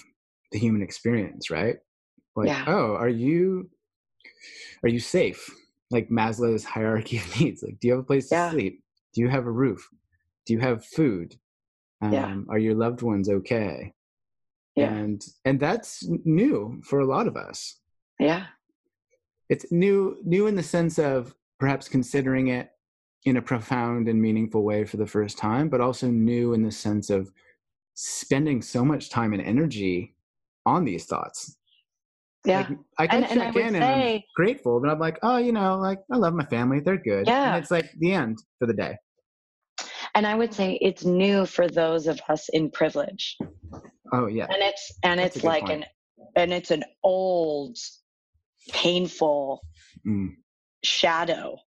the 0.51 0.59
human 0.59 0.81
experience, 0.81 1.49
right? 1.49 1.77
Like, 2.35 2.47
yeah. 2.47 2.65
oh, 2.67 2.95
are 2.95 3.09
you 3.09 3.69
are 4.83 4.89
you 4.89 4.99
safe? 4.99 5.49
Like 5.89 6.09
Maslow's 6.09 6.63
hierarchy 6.63 7.17
of 7.19 7.39
needs. 7.39 7.63
Like, 7.63 7.79
do 7.79 7.87
you 7.87 7.93
have 7.93 8.01
a 8.01 8.07
place 8.07 8.29
to 8.29 8.35
yeah. 8.35 8.51
sleep? 8.51 8.83
Do 9.13 9.21
you 9.21 9.29
have 9.29 9.45
a 9.45 9.51
roof? 9.51 9.87
Do 10.45 10.53
you 10.53 10.59
have 10.59 10.85
food? 10.85 11.35
Um, 12.01 12.13
yeah. 12.13 12.35
Are 12.49 12.57
your 12.57 12.75
loved 12.75 13.01
ones 13.01 13.29
okay? 13.29 13.93
Yeah. 14.75 14.93
And 14.93 15.21
and 15.45 15.59
that's 15.59 16.07
new 16.25 16.81
for 16.85 16.99
a 16.99 17.05
lot 17.05 17.27
of 17.27 17.35
us. 17.35 17.77
Yeah. 18.19 18.45
It's 19.49 19.65
new 19.71 20.17
new 20.23 20.47
in 20.47 20.55
the 20.55 20.63
sense 20.63 20.97
of 20.97 21.35
perhaps 21.59 21.87
considering 21.87 22.47
it 22.47 22.69
in 23.25 23.37
a 23.37 23.41
profound 23.41 24.07
and 24.07 24.21
meaningful 24.21 24.63
way 24.63 24.83
for 24.83 24.97
the 24.97 25.05
first 25.05 25.37
time, 25.37 25.69
but 25.69 25.81
also 25.81 26.07
new 26.07 26.53
in 26.53 26.63
the 26.63 26.71
sense 26.71 27.09
of 27.09 27.31
spending 27.93 28.61
so 28.61 28.83
much 28.83 29.09
time 29.09 29.33
and 29.33 29.41
energy 29.41 30.15
on 30.65 30.85
these 30.85 31.05
thoughts. 31.05 31.57
Yeah. 32.45 32.67
Like, 32.67 32.77
I 32.97 33.07
can 33.07 33.23
and, 33.23 33.27
check 33.27 33.33
and 33.33 33.41
I 33.41 33.47
in 33.47 33.53
say, 33.73 33.77
and 33.77 33.83
I'm 33.83 34.21
grateful, 34.35 34.79
but 34.79 34.89
I'm 34.89 34.99
like, 34.99 35.19
oh, 35.21 35.37
you 35.37 35.51
know, 35.51 35.77
like 35.77 35.99
I 36.11 36.17
love 36.17 36.33
my 36.33 36.45
family. 36.45 36.79
They're 36.79 36.97
good. 36.97 37.27
Yeah. 37.27 37.53
And 37.53 37.61
it's 37.61 37.71
like 37.71 37.89
the 37.99 38.13
end 38.13 38.39
for 38.57 38.65
the 38.65 38.73
day. 38.73 38.97
And 40.15 40.25
I 40.25 40.35
would 40.35 40.53
say 40.53 40.77
it's 40.81 41.05
new 41.05 41.45
for 41.45 41.67
those 41.67 42.07
of 42.07 42.19
us 42.27 42.49
in 42.49 42.71
privilege. 42.71 43.37
Oh 44.11 44.27
yeah. 44.27 44.45
And 44.45 44.61
it's 44.61 44.91
and 45.03 45.19
That's 45.19 45.37
it's 45.37 45.45
like 45.45 45.67
point. 45.67 45.83
an 45.83 45.85
and 46.35 46.53
it's 46.53 46.71
an 46.71 46.83
old 47.03 47.77
painful 48.71 49.61
mm. 50.05 50.29
shadow 50.83 51.57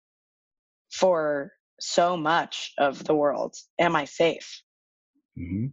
for 0.94 1.52
so 1.80 2.16
much 2.16 2.72
of 2.78 3.04
the 3.04 3.14
world. 3.14 3.56
Am 3.80 3.96
I 3.96 4.04
safe? 4.04 4.62
Mm-hmm. 5.38 5.66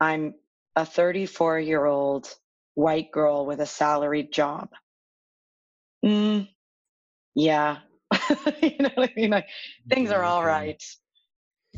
I'm 0.00 0.34
a 0.76 0.84
34 0.84 1.60
year 1.60 1.86
old 1.86 2.32
white 2.74 3.10
girl 3.10 3.46
with 3.46 3.60
a 3.60 3.66
salaried 3.66 4.32
job. 4.32 4.68
Mm, 6.04 6.48
yeah. 7.34 7.78
you 8.62 8.76
know 8.80 8.90
what 8.94 9.10
I 9.10 9.12
mean? 9.16 9.30
Like, 9.30 9.48
things 9.88 10.10
are 10.10 10.24
all 10.24 10.44
right. 10.44 10.82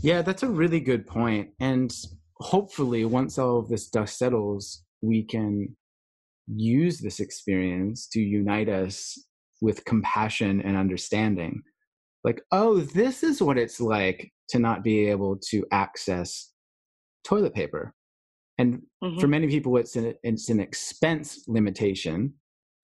Yeah, 0.02 0.22
that's 0.22 0.42
a 0.42 0.48
really 0.48 0.80
good 0.80 1.06
point. 1.06 1.50
And 1.60 1.94
hopefully, 2.38 3.04
once 3.04 3.38
all 3.38 3.58
of 3.58 3.68
this 3.68 3.88
dust 3.88 4.18
settles, 4.18 4.82
we 5.02 5.22
can 5.22 5.76
use 6.48 6.98
this 7.00 7.20
experience 7.20 8.08
to 8.08 8.20
unite 8.20 8.68
us 8.68 9.18
with 9.60 9.84
compassion 9.84 10.60
and 10.62 10.76
understanding 10.76 11.62
like, 12.24 12.42
oh, 12.52 12.78
this 12.78 13.22
is 13.22 13.42
what 13.42 13.58
it's 13.58 13.80
like 13.80 14.32
to 14.48 14.58
not 14.58 14.84
be 14.84 15.06
able 15.06 15.36
to 15.50 15.64
access 15.72 16.52
toilet 17.24 17.54
paper. 17.54 17.94
And 18.58 18.82
mm-hmm. 19.02 19.18
for 19.18 19.26
many 19.26 19.48
people, 19.48 19.76
it's 19.76 19.96
an, 19.96 20.14
it's 20.22 20.48
an 20.48 20.60
expense 20.60 21.44
limitation, 21.48 22.34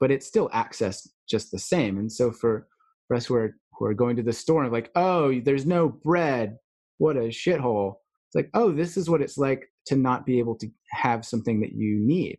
but 0.00 0.10
it's 0.10 0.26
still 0.26 0.50
access 0.52 1.08
just 1.28 1.50
the 1.50 1.58
same. 1.58 1.98
And 1.98 2.10
so 2.10 2.32
for, 2.32 2.66
for 3.06 3.16
us 3.16 3.26
who 3.26 3.34
are, 3.34 3.56
who 3.72 3.84
are 3.84 3.94
going 3.94 4.16
to 4.16 4.22
the 4.22 4.32
store 4.32 4.64
and 4.64 4.72
like, 4.72 4.90
oh, 4.96 5.40
there's 5.40 5.66
no 5.66 5.88
bread, 5.88 6.56
what 6.98 7.16
a 7.16 7.28
shithole. 7.28 7.94
It's 8.28 8.34
like, 8.34 8.50
oh, 8.54 8.72
this 8.72 8.96
is 8.96 9.08
what 9.08 9.22
it's 9.22 9.38
like 9.38 9.70
to 9.86 9.96
not 9.96 10.26
be 10.26 10.38
able 10.38 10.56
to 10.56 10.68
have 10.90 11.24
something 11.24 11.60
that 11.60 11.72
you 11.72 11.98
need. 11.98 12.38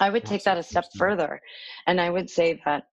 I 0.00 0.10
would 0.10 0.24
take 0.24 0.44
that 0.44 0.58
a 0.58 0.62
step 0.62 0.84
further. 0.96 1.40
And 1.86 2.00
I 2.00 2.10
would 2.10 2.30
say 2.30 2.60
that 2.64 2.84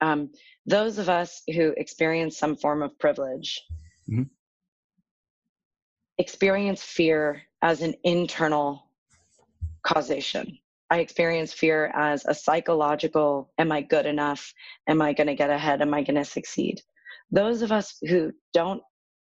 um, 0.00 0.30
those 0.66 0.98
of 0.98 1.08
us 1.08 1.42
who 1.54 1.74
experience 1.76 2.38
some 2.38 2.56
form 2.56 2.82
of 2.82 2.98
privilege 2.98 3.62
mm-hmm. 4.08 4.24
experience 6.18 6.82
fear 6.82 7.42
as 7.62 7.82
an 7.82 7.94
internal 8.04 8.88
causation. 9.82 10.58
I 10.90 10.98
experience 10.98 11.52
fear 11.52 11.90
as 11.94 12.24
a 12.26 12.34
psychological, 12.34 13.50
am 13.58 13.72
I 13.72 13.80
good 13.82 14.06
enough? 14.06 14.52
Am 14.88 15.00
I 15.00 15.12
going 15.12 15.26
to 15.26 15.34
get 15.34 15.50
ahead? 15.50 15.80
Am 15.80 15.94
I 15.94 16.02
going 16.02 16.16
to 16.16 16.24
succeed? 16.24 16.80
Those 17.30 17.62
of 17.62 17.72
us 17.72 17.96
who 18.08 18.32
don't 18.52 18.82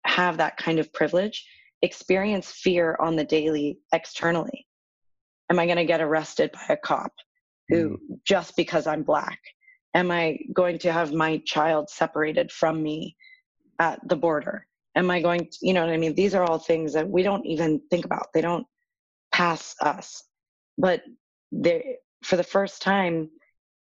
have 0.04 0.36
that 0.38 0.56
kind 0.56 0.78
of 0.78 0.92
privilege 0.92 1.46
experience 1.82 2.50
fear 2.50 2.96
on 3.00 3.16
the 3.16 3.24
daily 3.24 3.78
externally. 3.92 4.66
Am 5.50 5.58
I 5.58 5.66
going 5.66 5.76
to 5.76 5.84
get 5.84 6.00
arrested 6.00 6.50
by 6.52 6.74
a 6.74 6.76
cop 6.76 7.12
who 7.68 7.90
mm. 7.90 7.96
just 8.24 8.56
because 8.56 8.86
I'm 8.86 9.02
black? 9.02 9.38
Am 9.96 10.10
I 10.10 10.38
going 10.52 10.78
to 10.80 10.92
have 10.92 11.14
my 11.14 11.38
child 11.46 11.88
separated 11.88 12.52
from 12.52 12.82
me 12.82 13.16
at 13.78 13.98
the 14.06 14.14
border? 14.14 14.66
Am 14.94 15.10
I 15.10 15.22
going 15.22 15.46
to, 15.46 15.58
you 15.62 15.72
know 15.72 15.86
what 15.86 15.94
I 15.94 15.96
mean? 15.96 16.14
These 16.14 16.34
are 16.34 16.44
all 16.44 16.58
things 16.58 16.92
that 16.92 17.08
we 17.08 17.22
don't 17.22 17.46
even 17.46 17.80
think 17.90 18.04
about. 18.04 18.26
They 18.34 18.42
don't 18.42 18.66
pass 19.32 19.74
us. 19.80 20.22
But 20.76 21.00
they 21.50 21.96
for 22.22 22.36
the 22.36 22.44
first 22.44 22.82
time, 22.82 23.30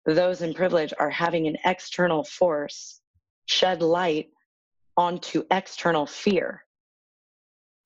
those 0.05 0.43
in 0.43 0.55
privilege 0.55 0.95
are 0.97 1.11
having 1.11 1.49
an 1.49 1.57
external 1.65 2.23
force 2.23 3.01
shed 3.47 3.83
light 3.83 4.29
onto 4.97 5.43
external 5.51 6.07
fear 6.07 6.63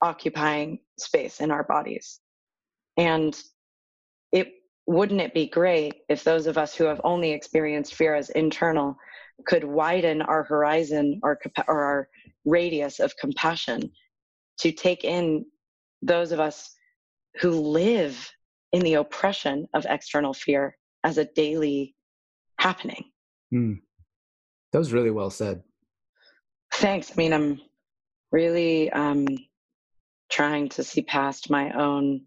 occupying 0.03 0.79
space 0.99 1.39
in 1.41 1.49
our 1.49 1.63
bodies. 1.63 2.19
And 2.97 3.35
wouldn't 4.87 5.21
it 5.21 5.33
be 5.33 5.47
great 5.47 6.01
if 6.09 6.23
those 6.23 6.47
of 6.47 6.57
us 6.57 6.75
who 6.75 6.85
have 6.85 7.01
only 7.03 7.31
experienced 7.31 7.95
fear 7.95 8.15
as 8.15 8.29
internal 8.31 8.95
could 9.45 9.63
widen 9.63 10.21
our 10.21 10.43
horizon 10.43 11.19
or, 11.23 11.39
or 11.67 11.83
our 11.83 12.09
radius 12.45 12.99
of 12.99 13.15
compassion 13.17 13.91
to 14.59 14.71
take 14.71 15.03
in 15.03 15.45
those 16.01 16.31
of 16.31 16.39
us 16.39 16.75
who 17.39 17.51
live 17.51 18.31
in 18.71 18.81
the 18.81 18.95
oppression 18.95 19.67
of 19.73 19.85
external 19.89 20.33
fear 20.33 20.77
as 21.03 21.17
a 21.17 21.25
daily 21.25 21.95
happening. 22.59 23.05
Mm. 23.53 23.79
That 24.71 24.79
was 24.79 24.93
really 24.93 25.11
well 25.11 25.29
said. 25.29 25.61
Thanks. 26.73 27.11
I 27.11 27.15
mean, 27.15 27.33
I'm 27.33 27.59
really 28.31 28.89
um, 28.91 29.27
trying 30.29 30.69
to 30.69 30.83
see 30.83 31.01
past 31.01 31.49
my 31.49 31.71
own 31.71 32.21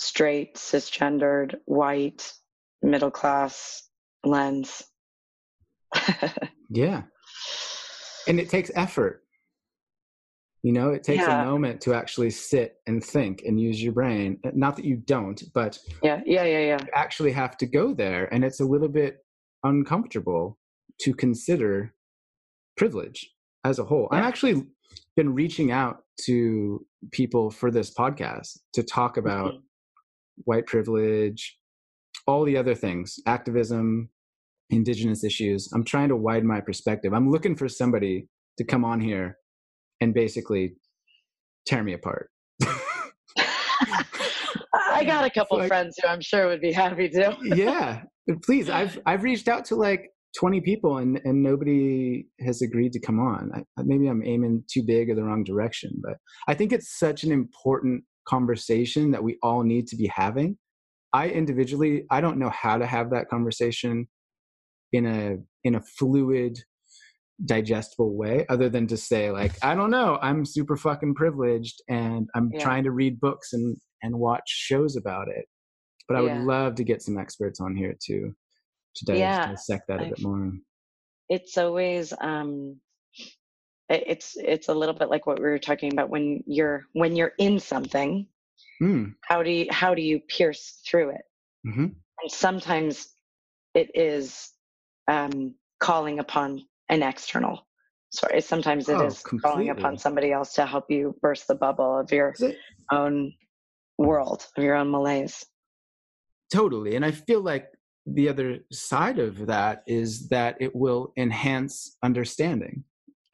straight, 0.00 0.54
cisgendered, 0.54 1.56
white, 1.66 2.32
middle 2.82 3.10
class 3.10 3.86
lens. 4.24 4.82
yeah. 6.70 7.02
And 8.26 8.40
it 8.40 8.48
takes 8.48 8.70
effort. 8.74 9.22
You 10.62 10.72
know, 10.72 10.90
it 10.90 11.04
takes 11.04 11.22
yeah. 11.22 11.42
a 11.42 11.44
moment 11.44 11.82
to 11.82 11.94
actually 11.94 12.30
sit 12.30 12.76
and 12.86 13.04
think 13.04 13.42
and 13.46 13.60
use 13.60 13.82
your 13.82 13.92
brain. 13.92 14.38
Not 14.54 14.76
that 14.76 14.84
you 14.86 14.96
don't, 14.96 15.42
but 15.54 15.78
yeah, 16.02 16.20
yeah, 16.26 16.44
yeah, 16.44 16.58
yeah. 16.58 16.78
You 16.80 16.88
actually 16.94 17.32
have 17.32 17.56
to 17.58 17.66
go 17.66 17.94
there, 17.94 18.32
and 18.32 18.44
it's 18.44 18.60
a 18.60 18.64
little 18.66 18.88
bit 18.88 19.24
uncomfortable 19.64 20.58
to 21.00 21.14
consider 21.14 21.94
privilege 22.76 23.30
as 23.64 23.78
a 23.78 23.84
whole. 23.84 24.08
Yeah. 24.12 24.18
I've 24.18 24.24
actually 24.24 24.66
been 25.16 25.34
reaching 25.34 25.72
out 25.72 26.04
to 26.26 26.84
people 27.10 27.50
for 27.50 27.70
this 27.70 27.92
podcast 27.94 28.58
to 28.74 28.82
talk 28.82 29.16
about 29.16 29.52
mm-hmm. 29.52 29.64
White 30.44 30.66
privilege, 30.66 31.58
all 32.26 32.44
the 32.44 32.56
other 32.56 32.74
things, 32.74 33.18
activism, 33.26 34.08
indigenous 34.70 35.24
issues. 35.24 35.68
I'm 35.74 35.84
trying 35.84 36.08
to 36.08 36.16
widen 36.16 36.48
my 36.48 36.60
perspective. 36.60 37.12
I'm 37.12 37.30
looking 37.30 37.56
for 37.56 37.68
somebody 37.68 38.28
to 38.58 38.64
come 38.64 38.84
on 38.84 39.00
here 39.00 39.36
and 40.00 40.14
basically 40.14 40.74
tear 41.66 41.82
me 41.82 41.94
apart. 41.94 42.30
I 44.72 45.04
got 45.04 45.24
a 45.24 45.30
couple 45.30 45.58
like, 45.58 45.68
friends 45.68 45.96
who 46.00 46.08
I'm 46.08 46.20
sure 46.20 46.46
would 46.48 46.60
be 46.60 46.72
happy 46.72 47.08
to. 47.10 47.36
yeah, 47.42 48.02
please. 48.44 48.68
I've 48.70 48.98
I've 49.06 49.22
reached 49.22 49.48
out 49.48 49.64
to 49.66 49.76
like 49.76 50.10
20 50.38 50.60
people 50.60 50.98
and 50.98 51.20
and 51.24 51.42
nobody 51.42 52.26
has 52.40 52.62
agreed 52.62 52.92
to 52.92 53.00
come 53.00 53.18
on. 53.18 53.50
I, 53.54 53.82
maybe 53.82 54.08
I'm 54.08 54.22
aiming 54.24 54.64
too 54.70 54.82
big 54.86 55.10
or 55.10 55.14
the 55.14 55.24
wrong 55.24 55.44
direction, 55.44 55.92
but 56.02 56.18
I 56.48 56.54
think 56.54 56.72
it's 56.72 56.98
such 56.98 57.24
an 57.24 57.32
important 57.32 58.04
conversation 58.30 59.10
that 59.10 59.22
we 59.22 59.36
all 59.42 59.62
need 59.62 59.88
to 59.88 59.96
be 59.96 60.06
having. 60.06 60.56
I 61.12 61.28
individually, 61.28 62.04
I 62.10 62.20
don't 62.20 62.38
know 62.38 62.50
how 62.50 62.78
to 62.78 62.86
have 62.86 63.10
that 63.10 63.28
conversation 63.28 64.06
in 64.92 65.06
a 65.06 65.38
in 65.64 65.74
a 65.74 65.80
fluid 65.80 66.58
digestible 67.44 68.14
way 68.16 68.44
other 68.48 68.68
than 68.68 68.86
to 68.86 68.96
say 68.98 69.30
like 69.30 69.52
i 69.62 69.74
don't 69.74 69.90
know 69.90 70.18
i'm 70.20 70.44
super 70.44 70.76
fucking 70.76 71.14
privileged 71.14 71.80
and 71.88 72.28
i'm 72.34 72.50
yeah. 72.52 72.60
trying 72.60 72.84
to 72.84 72.90
read 72.90 73.18
books 73.18 73.54
and 73.54 73.76
and 74.02 74.14
watch 74.14 74.42
shows 74.46 74.94
about 74.94 75.26
it 75.28 75.46
but 76.06 76.18
i 76.18 76.20
would 76.20 76.42
love 76.42 76.74
to 76.74 76.84
get 76.84 77.00
some 77.00 77.16
experts 77.16 77.58
on 77.60 77.74
here 77.74 77.96
to 77.98 78.34
to 78.94 79.16
yeah, 79.16 79.46
dissect 79.46 79.84
that 79.88 80.00
a 80.00 80.04
I've, 80.04 80.10
bit 80.10 80.22
more 80.22 80.52
it's 81.30 81.56
always 81.56 82.12
um 82.20 82.76
it's 83.90 84.36
it's 84.36 84.68
a 84.68 84.74
little 84.74 84.94
bit 84.94 85.10
like 85.10 85.26
what 85.26 85.38
we 85.38 85.44
were 85.44 85.58
talking 85.58 85.92
about 85.92 86.08
when 86.08 86.42
you're 86.46 86.84
when 86.92 87.16
you're 87.16 87.32
in 87.38 87.58
something 87.58 88.26
mm. 88.80 89.12
how 89.22 89.42
do 89.42 89.50
you 89.50 89.66
how 89.70 89.94
do 89.94 90.02
you 90.02 90.20
pierce 90.28 90.80
through 90.88 91.10
it 91.10 91.22
mm-hmm. 91.66 91.84
and 91.84 92.30
sometimes 92.30 93.08
it 93.74 93.90
is 93.94 94.50
um 95.08 95.54
calling 95.80 96.20
upon 96.20 96.62
an 96.88 97.02
external 97.02 97.66
sorry 98.12 98.40
sometimes 98.40 98.88
it 98.88 98.94
oh, 98.94 99.06
is 99.06 99.22
completely. 99.22 99.50
calling 99.50 99.70
upon 99.70 99.98
somebody 99.98 100.32
else 100.32 100.54
to 100.54 100.64
help 100.64 100.84
you 100.88 101.14
burst 101.20 101.48
the 101.48 101.54
bubble 101.54 101.98
of 101.98 102.10
your 102.12 102.34
own 102.92 103.32
world 103.98 104.46
of 104.56 104.62
your 104.62 104.76
own 104.76 104.90
malaise 104.90 105.44
totally 106.52 106.94
and 106.94 107.04
i 107.04 107.10
feel 107.10 107.40
like 107.40 107.66
the 108.06 108.28
other 108.28 108.58
side 108.72 109.18
of 109.18 109.46
that 109.46 109.82
is 109.86 110.28
that 110.28 110.56
it 110.58 110.74
will 110.74 111.12
enhance 111.16 111.96
understanding 112.02 112.82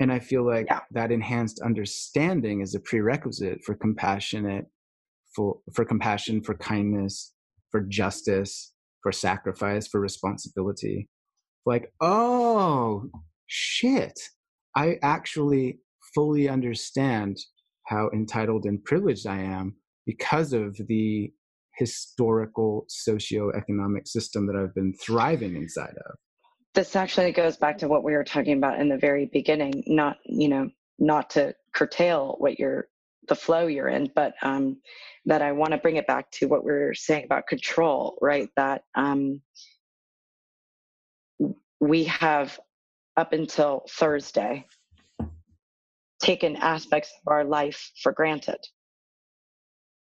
and 0.01 0.13
i 0.13 0.19
feel 0.19 0.47
like 0.47 0.67
yeah. 0.69 0.81
that 0.91 1.13
enhanced 1.13 1.61
understanding 1.61 2.61
is 2.61 2.75
a 2.75 2.81
prerequisite 2.81 3.59
for 3.65 3.75
compassionate 3.75 4.67
for 5.35 5.59
for 5.75 5.85
compassion 5.85 6.43
for 6.43 6.55
kindness 6.55 7.33
for 7.71 7.81
justice 7.83 8.73
for 9.03 9.13
sacrifice 9.13 9.87
for 9.87 10.01
responsibility 10.01 11.09
like 11.65 11.93
oh 12.01 13.11
shit, 13.47 14.19
I 14.77 14.99
actually 15.03 15.79
fully 16.15 16.49
understand 16.49 17.39
how 17.87 18.11
entitled 18.13 18.65
and 18.65 18.83
privileged 18.85 19.27
I 19.27 19.41
am 19.41 19.77
because 20.05 20.53
of 20.53 20.77
the 20.89 21.33
historical 21.77 22.85
socio-economic 22.89 24.07
system 24.07 24.47
that 24.47 24.57
I've 24.57 24.75
been 24.75 24.95
thriving 24.95 25.57
inside 25.57 25.95
of. 26.09 26.17
This 26.77 26.95
actually 26.95 27.33
goes 27.33 27.57
back 27.57 27.79
to 27.79 27.89
what 27.89 28.05
we 28.05 28.12
were 28.12 28.22
talking 28.22 28.59
about 28.59 28.79
in 28.79 28.91
the 28.91 28.99
very 28.99 29.24
beginning, 29.24 29.83
not, 29.87 30.18
you 30.27 30.47
know, 30.47 30.68
not 30.99 31.31
to 31.31 31.55
curtail 31.72 32.37
what 32.39 32.59
you're 32.59 32.89
the 33.29 33.35
flow 33.35 33.66
you're 33.66 33.89
in, 33.89 34.12
but 34.14 34.35
um, 34.43 34.77
that 35.24 35.41
I 35.41 35.53
want 35.53 35.72
to 35.72 35.79
bring 35.79 35.97
it 35.97 36.07
back 36.07 36.31
to 36.33 36.47
what 36.49 36.64
we 36.64 36.72
are 36.72 36.95
saying 36.95 37.24
about 37.24 37.47
control, 37.47 38.18
right? 38.20 38.51
That 38.57 38.85
um, 38.95 39.41
we 41.81 42.05
have 42.05 42.61
up 43.16 43.33
until 43.33 43.87
Thursday 43.89 44.66
taken 46.20 46.57
aspects 46.57 47.11
of 47.27 47.33
our 47.33 47.45
life 47.45 47.91
for 48.03 48.12
granted. 48.12 48.59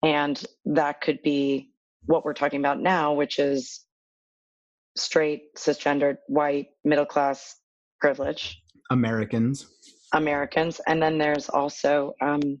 And 0.03 0.41
that 0.65 1.01
could 1.01 1.23
be 1.23 1.71
what 2.05 2.23
we're 2.23 2.33
talking 2.33 2.59
about 2.59 2.79
now, 2.79 3.13
which 3.13 3.39
is 3.39 3.83
straight, 4.97 5.55
cisgendered, 5.55 6.17
white, 6.27 6.67
middle 6.83 7.05
class 7.05 7.57
privilege. 7.99 8.61
Americans. 8.91 9.67
Americans. 10.13 10.81
And 10.87 11.01
then 11.01 11.17
there's 11.17 11.49
also, 11.49 12.13
um, 12.21 12.59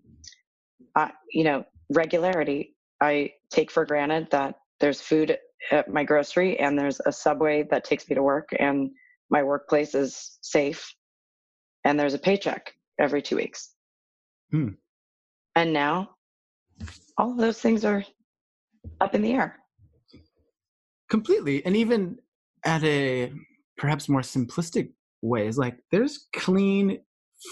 uh, 0.95 1.09
you 1.31 1.43
know, 1.43 1.65
regularity. 1.89 2.75
I 3.01 3.31
take 3.49 3.71
for 3.71 3.85
granted 3.85 4.27
that 4.31 4.55
there's 4.79 5.01
food 5.01 5.37
at 5.71 5.91
my 5.91 6.03
grocery 6.03 6.59
and 6.59 6.77
there's 6.77 6.99
a 7.05 7.11
subway 7.11 7.63
that 7.69 7.83
takes 7.83 8.07
me 8.09 8.15
to 8.15 8.23
work 8.23 8.49
and 8.59 8.91
my 9.29 9.43
workplace 9.43 9.93
is 9.93 10.37
safe 10.41 10.93
and 11.85 11.99
there's 11.99 12.13
a 12.13 12.19
paycheck 12.19 12.73
every 12.99 13.21
two 13.21 13.35
weeks. 13.35 13.73
Hmm. 14.51 14.69
And 15.55 15.73
now 15.73 16.11
all 17.17 17.31
of 17.31 17.37
those 17.37 17.59
things 17.59 17.85
are 17.85 18.03
up 19.01 19.15
in 19.15 19.21
the 19.21 19.33
air. 19.33 19.58
Completely. 21.09 21.65
And 21.65 21.75
even 21.75 22.17
at 22.65 22.83
a 22.83 23.31
perhaps 23.77 24.09
more 24.09 24.21
simplistic 24.21 24.91
way, 25.21 25.47
is 25.47 25.57
like 25.57 25.77
there's 25.91 26.27
clean, 26.35 26.99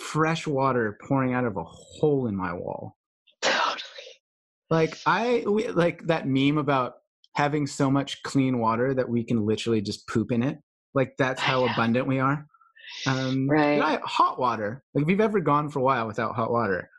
fresh 0.05 0.45
water 0.45 0.97
pouring 1.07 1.33
out 1.33 1.45
of 1.45 1.57
a 1.57 1.63
hole 1.63 2.27
in 2.27 2.35
my 2.35 2.53
wall. 2.53 2.97
Totally. 3.41 3.83
Like 4.69 4.97
I, 5.05 5.43
we, 5.47 5.69
like 5.69 6.05
that 6.07 6.27
meme 6.27 6.57
about 6.57 6.95
having 7.35 7.67
so 7.67 7.89
much 7.89 8.21
clean 8.23 8.59
water 8.59 8.93
that 8.93 9.07
we 9.07 9.23
can 9.23 9.45
literally 9.45 9.81
just 9.81 10.07
poop 10.07 10.31
in 10.31 10.43
it. 10.43 10.57
Like 10.93 11.13
that's 11.17 11.41
how 11.41 11.65
abundant 11.67 12.07
we 12.07 12.19
are. 12.19 12.45
Um, 13.05 13.47
right. 13.49 13.81
I, 13.81 13.99
hot 14.03 14.39
water. 14.39 14.83
Like 14.93 15.03
if 15.03 15.09
you've 15.09 15.21
ever 15.21 15.39
gone 15.39 15.69
for 15.69 15.79
a 15.79 15.83
while 15.83 16.07
without 16.07 16.35
hot 16.35 16.51
water, 16.51 16.89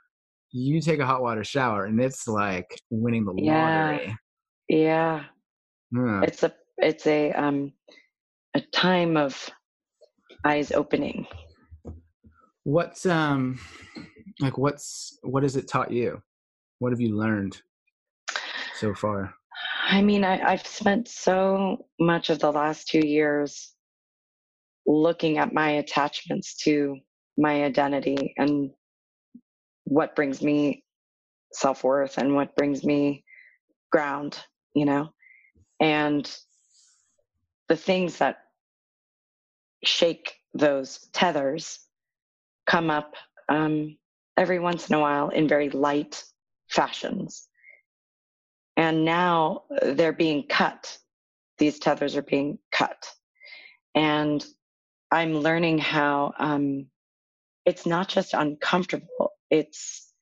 you 0.51 0.81
take 0.81 1.01
a 1.01 1.07
hot 1.07 1.23
water 1.23 1.45
shower 1.45 1.85
and 1.85 2.01
it's 2.01 2.27
like 2.27 2.81
winning 2.91 3.25
the 3.25 3.35
Yeah. 3.37 3.91
lottery. 3.91 4.17
Yeah. 4.69 5.25
Hmm. 5.93 6.23
It's 6.23 6.43
a 6.43 6.53
it's 6.77 7.07
a 7.07 7.33
um 7.33 7.73
a 8.55 8.61
time 8.61 9.17
of 9.17 9.49
eyes 10.45 10.73
opening. 10.73 11.27
What's 12.65 13.07
um 13.07 13.59
like 14.41 14.59
what's 14.59 15.19
what 15.23 15.43
has 15.43 15.57
it 15.57 15.69
taught 15.69 15.91
you? 15.91 16.23
What 16.79 16.93
have 16.93 17.01
you 17.01 17.17
learned 17.17 17.61
so 18.75 18.95
far? 18.95 19.35
I 19.89 20.03
mean, 20.03 20.23
I, 20.23 20.41
I've 20.53 20.67
spent 20.67 21.09
so 21.09 21.87
much 21.99 22.31
of 22.31 22.39
the 22.39 22.53
last 22.53 22.89
two 22.89 23.07
years 23.07 23.75
looking 24.87 25.39
at 25.39 25.53
my 25.53 25.71
attachments 25.71 26.57
to 26.65 26.99
my 27.37 27.65
identity 27.65 28.35
and 28.37 28.71
what 29.85 30.15
brings 30.15 30.43
me 30.43 30.85
self 31.53 31.85
worth 31.85 32.19
and 32.19 32.35
what 32.35 32.55
brings 32.55 32.85
me 32.85 33.25
ground, 33.91 34.39
you 34.75 34.85
know? 34.85 35.09
And 35.81 36.31
the 37.69 37.77
things 37.77 38.19
that 38.19 38.39
shake 39.85 40.35
those 40.55 41.09
tethers 41.13 41.81
come 42.67 42.91
up 42.91 43.15
um, 43.49 43.97
every 44.37 44.59
once 44.59 44.89
in 44.89 44.95
a 44.95 45.01
while 45.01 45.29
in 45.31 45.49
very 45.49 45.71
light 45.71 46.23
fashions. 46.69 47.49
And 48.77 49.05
now 49.05 49.65
they're 49.83 50.13
being 50.13 50.45
cut. 50.49 50.99
These 51.59 51.79
tethers 51.79 52.17
are 52.17 52.23
being 52.23 52.59
cut. 52.71 53.09
And 53.95 54.45
I'm 55.11 55.39
learning 55.39 55.79
how 55.79 56.33
um, 56.39 56.87
it's 57.65 57.87
not 57.87 58.09
just 58.09 58.35
uncomfortable, 58.35 59.33
it's 59.51 60.13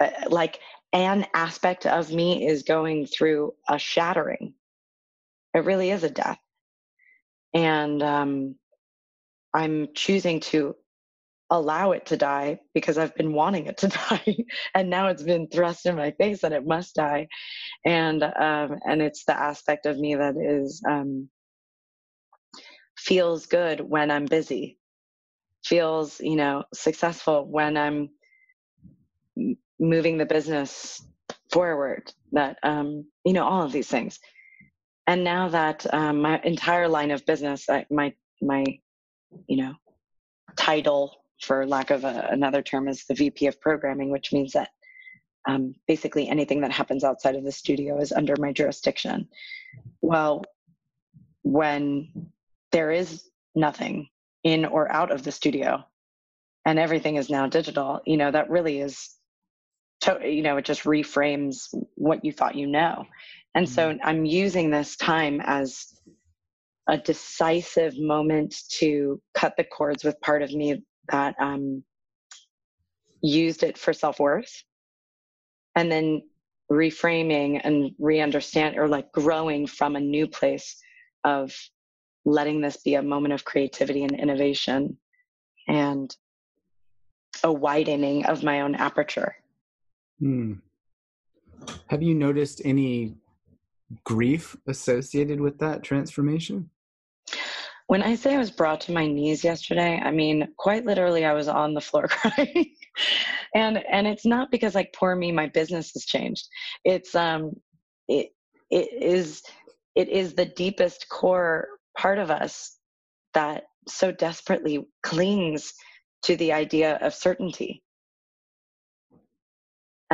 uh, 0.00 0.10
like 0.28 0.60
an 0.92 1.26
aspect 1.34 1.86
of 1.86 2.10
me 2.12 2.46
is 2.46 2.62
going 2.62 3.06
through 3.06 3.54
a 3.68 3.78
shattering. 3.78 4.54
It 5.54 5.64
really 5.64 5.90
is 5.90 6.04
a 6.04 6.10
death. 6.10 6.38
And 7.54 8.02
um, 8.02 8.56
I'm 9.54 9.88
choosing 9.94 10.40
to 10.40 10.74
allow 11.50 11.92
it 11.92 12.06
to 12.06 12.16
die 12.16 12.60
because 12.74 12.98
I've 12.98 13.14
been 13.14 13.32
wanting 13.32 13.66
it 13.66 13.78
to 13.78 13.88
die, 14.10 14.36
and 14.74 14.90
now 14.90 15.08
it's 15.08 15.22
been 15.22 15.48
thrust 15.48 15.86
in 15.86 15.96
my 15.96 16.12
face 16.12 16.40
that 16.42 16.52
it 16.52 16.66
must 16.66 16.94
die, 16.96 17.28
and 17.84 18.22
um, 18.22 18.78
and 18.86 19.02
it's 19.02 19.24
the 19.26 19.38
aspect 19.38 19.86
of 19.86 19.98
me 19.98 20.16
that 20.16 20.36
is 20.36 20.82
um, 20.88 21.28
feels 22.98 23.46
good 23.46 23.80
when 23.80 24.10
I'm 24.10 24.26
busy, 24.26 24.78
feels 25.64 26.20
you 26.20 26.36
know 26.36 26.64
successful 26.74 27.46
when 27.50 27.76
I'm 27.76 28.10
moving 29.80 30.18
the 30.18 30.26
business 30.26 31.02
forward. 31.52 32.12
That 32.32 32.58
um, 32.62 33.06
you 33.24 33.34
know 33.34 33.44
all 33.46 33.64
of 33.64 33.72
these 33.72 33.88
things, 33.88 34.18
and 35.06 35.22
now 35.22 35.48
that 35.48 35.86
um, 35.92 36.22
my 36.22 36.40
entire 36.44 36.88
line 36.88 37.10
of 37.10 37.26
business, 37.26 37.68
I, 37.68 37.86
my 37.90 38.14
my 38.40 38.64
you 39.46 39.56
know 39.56 39.74
title 40.56 41.16
for 41.40 41.66
lack 41.66 41.90
of 41.90 42.04
a, 42.04 42.28
another 42.30 42.62
term 42.62 42.88
is 42.88 43.04
the 43.06 43.14
vp 43.14 43.46
of 43.48 43.60
programming 43.60 44.10
which 44.10 44.32
means 44.32 44.52
that 44.52 44.70
um, 45.46 45.74
basically 45.86 46.28
anything 46.28 46.60
that 46.60 46.70
happens 46.70 47.04
outside 47.04 47.34
of 47.34 47.44
the 47.44 47.52
studio 47.52 47.98
is 47.98 48.12
under 48.12 48.34
my 48.38 48.52
jurisdiction. 48.52 49.28
Well 50.00 50.44
when 51.42 52.30
there 52.72 52.90
is 52.90 53.28
nothing 53.54 54.08
in 54.42 54.64
or 54.64 54.90
out 54.90 55.12
of 55.12 55.22
the 55.22 55.32
studio 55.32 55.84
and 56.64 56.78
everything 56.78 57.16
is 57.16 57.28
now 57.28 57.46
digital 57.46 58.00
you 58.06 58.16
know 58.16 58.30
that 58.30 58.48
really 58.48 58.80
is 58.80 59.14
you 60.22 60.42
know 60.42 60.56
it 60.56 60.64
just 60.64 60.84
reframes 60.84 61.68
what 61.94 62.24
you 62.24 62.32
thought 62.32 62.54
you 62.54 62.66
know 62.66 63.06
and 63.54 63.68
so 63.68 63.96
i'm 64.04 64.24
using 64.24 64.70
this 64.70 64.96
time 64.96 65.40
as 65.44 65.94
a 66.88 66.98
decisive 66.98 67.98
moment 67.98 68.54
to 68.68 69.20
cut 69.32 69.54
the 69.56 69.64
cords 69.64 70.04
with 70.04 70.20
part 70.20 70.42
of 70.42 70.52
me 70.52 70.82
that 71.10 71.34
um, 71.40 71.82
used 73.22 73.62
it 73.62 73.78
for 73.78 73.92
self 73.92 74.20
worth, 74.20 74.62
and 75.74 75.90
then 75.90 76.22
reframing 76.70 77.60
and 77.62 77.92
re 77.98 78.20
understand 78.20 78.76
or 78.78 78.88
like 78.88 79.10
growing 79.12 79.66
from 79.66 79.96
a 79.96 80.00
new 80.00 80.26
place 80.26 80.76
of 81.24 81.54
letting 82.24 82.60
this 82.60 82.78
be 82.78 82.94
a 82.94 83.02
moment 83.02 83.34
of 83.34 83.44
creativity 83.44 84.02
and 84.02 84.18
innovation 84.18 84.96
and 85.68 86.16
a 87.42 87.52
widening 87.52 88.24
of 88.26 88.42
my 88.42 88.62
own 88.62 88.74
aperture. 88.74 89.36
Hmm. 90.18 90.54
Have 91.88 92.02
you 92.02 92.14
noticed 92.14 92.62
any 92.64 93.14
grief 94.04 94.56
associated 94.66 95.40
with 95.40 95.58
that 95.58 95.82
transformation? 95.82 96.70
When 97.86 98.02
I 98.02 98.14
say 98.14 98.34
I 98.34 98.38
was 98.38 98.50
brought 98.50 98.80
to 98.82 98.92
my 98.92 99.06
knees 99.06 99.44
yesterday, 99.44 100.00
I 100.02 100.10
mean 100.10 100.48
quite 100.56 100.86
literally 100.86 101.24
I 101.24 101.34
was 101.34 101.48
on 101.48 101.74
the 101.74 101.80
floor 101.80 102.08
crying. 102.08 102.74
and 103.54 103.78
and 103.90 104.06
it's 104.06 104.26
not 104.26 104.50
because 104.50 104.74
like 104.74 104.94
poor 104.96 105.14
me 105.14 105.32
my 105.32 105.48
business 105.48 105.92
has 105.92 106.04
changed. 106.04 106.46
It's 106.84 107.14
um 107.14 107.52
it 108.08 108.28
it 108.70 108.88
is 109.02 109.42
it 109.94 110.08
is 110.08 110.34
the 110.34 110.46
deepest 110.46 111.08
core 111.08 111.68
part 111.96 112.18
of 112.18 112.30
us 112.30 112.78
that 113.34 113.64
so 113.86 114.10
desperately 114.10 114.86
clings 115.02 115.72
to 116.22 116.36
the 116.36 116.52
idea 116.52 116.96
of 117.02 117.14
certainty. 117.14 117.82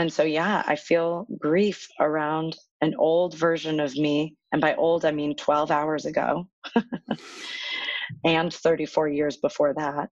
And 0.00 0.10
so, 0.10 0.22
yeah, 0.22 0.62
I 0.66 0.76
feel 0.76 1.26
grief 1.38 1.86
around 2.00 2.56
an 2.80 2.94
old 2.94 3.36
version 3.36 3.80
of 3.80 3.94
me. 3.94 4.34
And 4.50 4.58
by 4.58 4.74
old, 4.74 5.04
I 5.04 5.10
mean 5.10 5.36
12 5.36 5.70
hours 5.70 6.06
ago 6.06 6.48
and 8.24 8.50
34 8.50 9.08
years 9.08 9.36
before 9.36 9.74
that. 9.74 10.08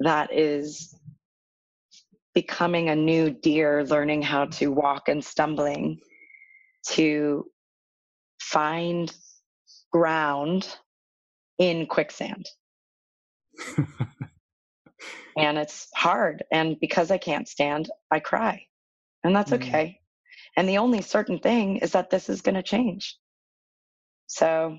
That 0.00 0.32
is 0.32 0.98
becoming 2.34 2.88
a 2.88 2.96
new 2.96 3.30
deer, 3.30 3.84
learning 3.84 4.22
how 4.22 4.46
to 4.46 4.72
walk 4.72 5.08
and 5.08 5.24
stumbling 5.24 6.00
to 6.88 7.44
find 8.40 9.14
ground 9.92 10.66
in 11.58 11.86
quicksand. 11.86 12.46
and 15.36 15.56
it's 15.56 15.86
hard. 15.94 16.42
And 16.50 16.80
because 16.80 17.12
I 17.12 17.18
can't 17.18 17.46
stand, 17.46 17.88
I 18.10 18.18
cry. 18.18 18.66
And 19.24 19.34
that's 19.34 19.50
Mhm. 19.50 19.56
okay. 19.56 20.00
And 20.56 20.68
the 20.68 20.78
only 20.78 21.02
certain 21.02 21.38
thing 21.40 21.78
is 21.78 21.92
that 21.92 22.10
this 22.10 22.28
is 22.28 22.42
going 22.42 22.54
to 22.54 22.62
change. 22.62 23.18
So 24.26 24.78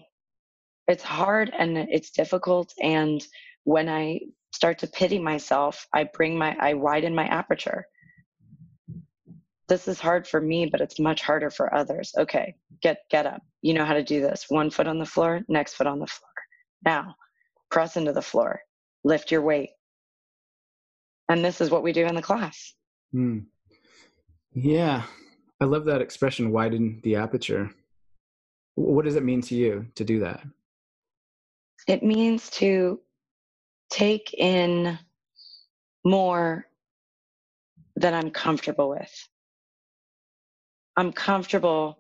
it's 0.88 1.04
hard 1.04 1.50
and 1.58 1.78
it's 1.78 2.12
difficult. 2.12 2.74
And 2.82 3.26
when 3.64 3.90
I 3.90 4.22
start 4.54 4.80
to 4.80 4.88
pity 4.88 5.20
myself, 5.20 5.88
I 5.94 6.06
bring 6.06 6.38
my, 6.38 6.56
I 6.60 6.76
widen 6.76 7.14
my 7.14 7.28
aperture. 7.28 7.86
This 9.68 9.88
is 9.88 10.00
hard 10.00 10.28
for 10.28 10.40
me, 10.40 10.68
but 10.68 10.80
it's 10.80 11.00
much 11.00 11.22
harder 11.24 11.50
for 11.50 11.74
others. 11.74 12.14
Okay, 12.16 12.56
get 12.82 13.00
get 13.10 13.26
up. 13.26 13.42
You 13.64 13.74
know 13.74 13.84
how 13.84 13.96
to 13.96 14.04
do 14.04 14.22
this. 14.22 14.46
One 14.48 14.70
foot 14.70 14.86
on 14.88 15.00
the 15.00 15.06
floor, 15.08 15.42
next 15.48 15.74
foot 15.74 15.88
on 15.88 16.00
the 16.00 16.06
floor. 16.06 16.30
Now, 16.84 17.16
press 17.72 17.98
into 17.98 18.14
the 18.14 18.22
floor. 18.22 18.62
Lift 19.04 19.32
your 19.32 19.42
weight. 19.42 19.72
And 21.30 21.44
this 21.44 21.62
is 21.62 21.72
what 21.72 21.82
we 21.82 21.94
do 21.94 22.06
in 22.06 22.14
the 22.14 22.22
class. 22.22 22.76
Hmm. 23.12 23.40
Yeah, 24.58 25.04
I 25.60 25.66
love 25.66 25.84
that 25.86 26.02
expression, 26.02 26.50
widen 26.50 27.02
the 27.04 27.18
aperture. 27.18 27.72
What 28.76 29.04
does 29.04 29.18
it 29.18 29.24
mean 29.24 29.42
to 29.42 29.56
you 29.56 29.88
to 29.96 30.06
do 30.06 30.22
that? 30.22 30.44
It 31.90 32.04
means 32.04 32.50
to 32.52 33.02
take 33.90 34.34
in 34.34 34.98
more 36.06 36.68
than 37.98 38.14
I'm 38.14 38.32
comfortable 38.32 38.90
with. 38.90 39.28
I'm 40.96 41.12
comfortable 41.12 42.00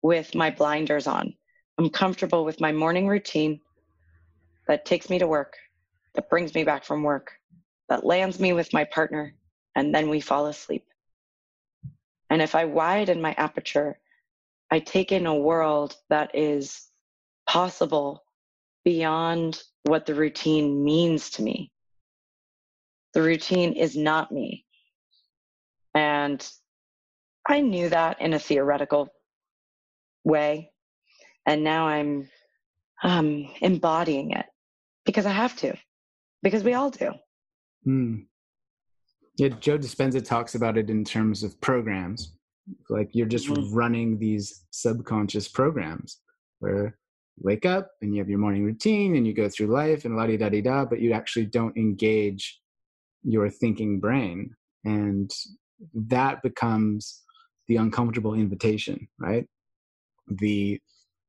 with 0.00 0.32
my 0.36 0.50
blinders 0.50 1.08
on. 1.08 1.34
I'm 1.76 1.90
comfortable 1.90 2.44
with 2.44 2.60
my 2.60 2.70
morning 2.70 3.08
routine 3.08 3.60
that 4.68 4.84
takes 4.84 5.10
me 5.10 5.18
to 5.18 5.26
work, 5.26 5.56
that 6.14 6.30
brings 6.30 6.54
me 6.54 6.62
back 6.62 6.84
from 6.84 7.02
work, 7.02 7.32
that 7.88 8.06
lands 8.06 8.38
me 8.38 8.52
with 8.52 8.72
my 8.72 8.84
partner, 8.84 9.34
and 9.74 9.92
then 9.92 10.08
we 10.08 10.20
fall 10.20 10.46
asleep. 10.46 10.86
And 12.30 12.42
if 12.42 12.54
I 12.54 12.64
widen 12.64 13.20
my 13.20 13.32
aperture, 13.38 13.98
I 14.70 14.80
take 14.80 15.12
in 15.12 15.26
a 15.26 15.34
world 15.34 15.96
that 16.10 16.34
is 16.34 16.86
possible 17.46 18.24
beyond 18.84 19.62
what 19.84 20.06
the 20.06 20.14
routine 20.14 20.84
means 20.84 21.30
to 21.30 21.42
me. 21.42 21.70
The 23.12 23.22
routine 23.22 23.74
is 23.74 23.96
not 23.96 24.32
me. 24.32 24.64
And 25.94 26.46
I 27.46 27.60
knew 27.60 27.88
that 27.90 28.20
in 28.20 28.32
a 28.34 28.38
theoretical 28.38 29.08
way. 30.24 30.72
and 31.46 31.62
now 31.62 31.86
i'm 31.88 32.28
um 33.02 33.48
embodying 33.60 34.30
it 34.30 34.46
because 35.04 35.26
i 35.26 35.30
have 35.30 35.54
to 35.56 35.74
because 36.42 36.64
we 36.64 36.74
all 36.74 36.90
do 36.90 37.12
Hmm. 37.84 38.20
Yeah, 39.36 39.48
Joe 39.48 39.78
Dispenza 39.78 40.24
talks 40.24 40.54
about 40.54 40.78
it 40.78 40.90
in 40.90 41.04
terms 41.04 41.42
of 41.42 41.60
programs. 41.60 42.36
Like 42.88 43.10
you're 43.12 43.26
just 43.26 43.48
Mhm. 43.48 43.68
running 43.74 44.18
these 44.18 44.64
subconscious 44.70 45.48
programs 45.48 46.20
where 46.60 46.98
you 47.36 47.42
wake 47.44 47.66
up 47.66 47.90
and 48.00 48.14
you 48.14 48.20
have 48.20 48.30
your 48.30 48.38
morning 48.38 48.64
routine 48.64 49.16
and 49.16 49.26
you 49.26 49.32
go 49.34 49.48
through 49.48 49.66
life 49.66 50.04
and 50.04 50.16
la 50.16 50.26
di 50.26 50.36
da 50.36 50.48
di 50.48 50.60
da, 50.62 50.84
but 50.84 51.00
you 51.00 51.12
actually 51.12 51.46
don't 51.46 51.76
engage 51.76 52.60
your 53.22 53.50
thinking 53.50 53.98
brain. 54.00 54.54
And 54.84 55.30
that 55.94 56.42
becomes 56.42 57.22
the 57.66 57.76
uncomfortable 57.76 58.34
invitation, 58.34 59.08
right? 59.18 59.46
The 60.28 60.80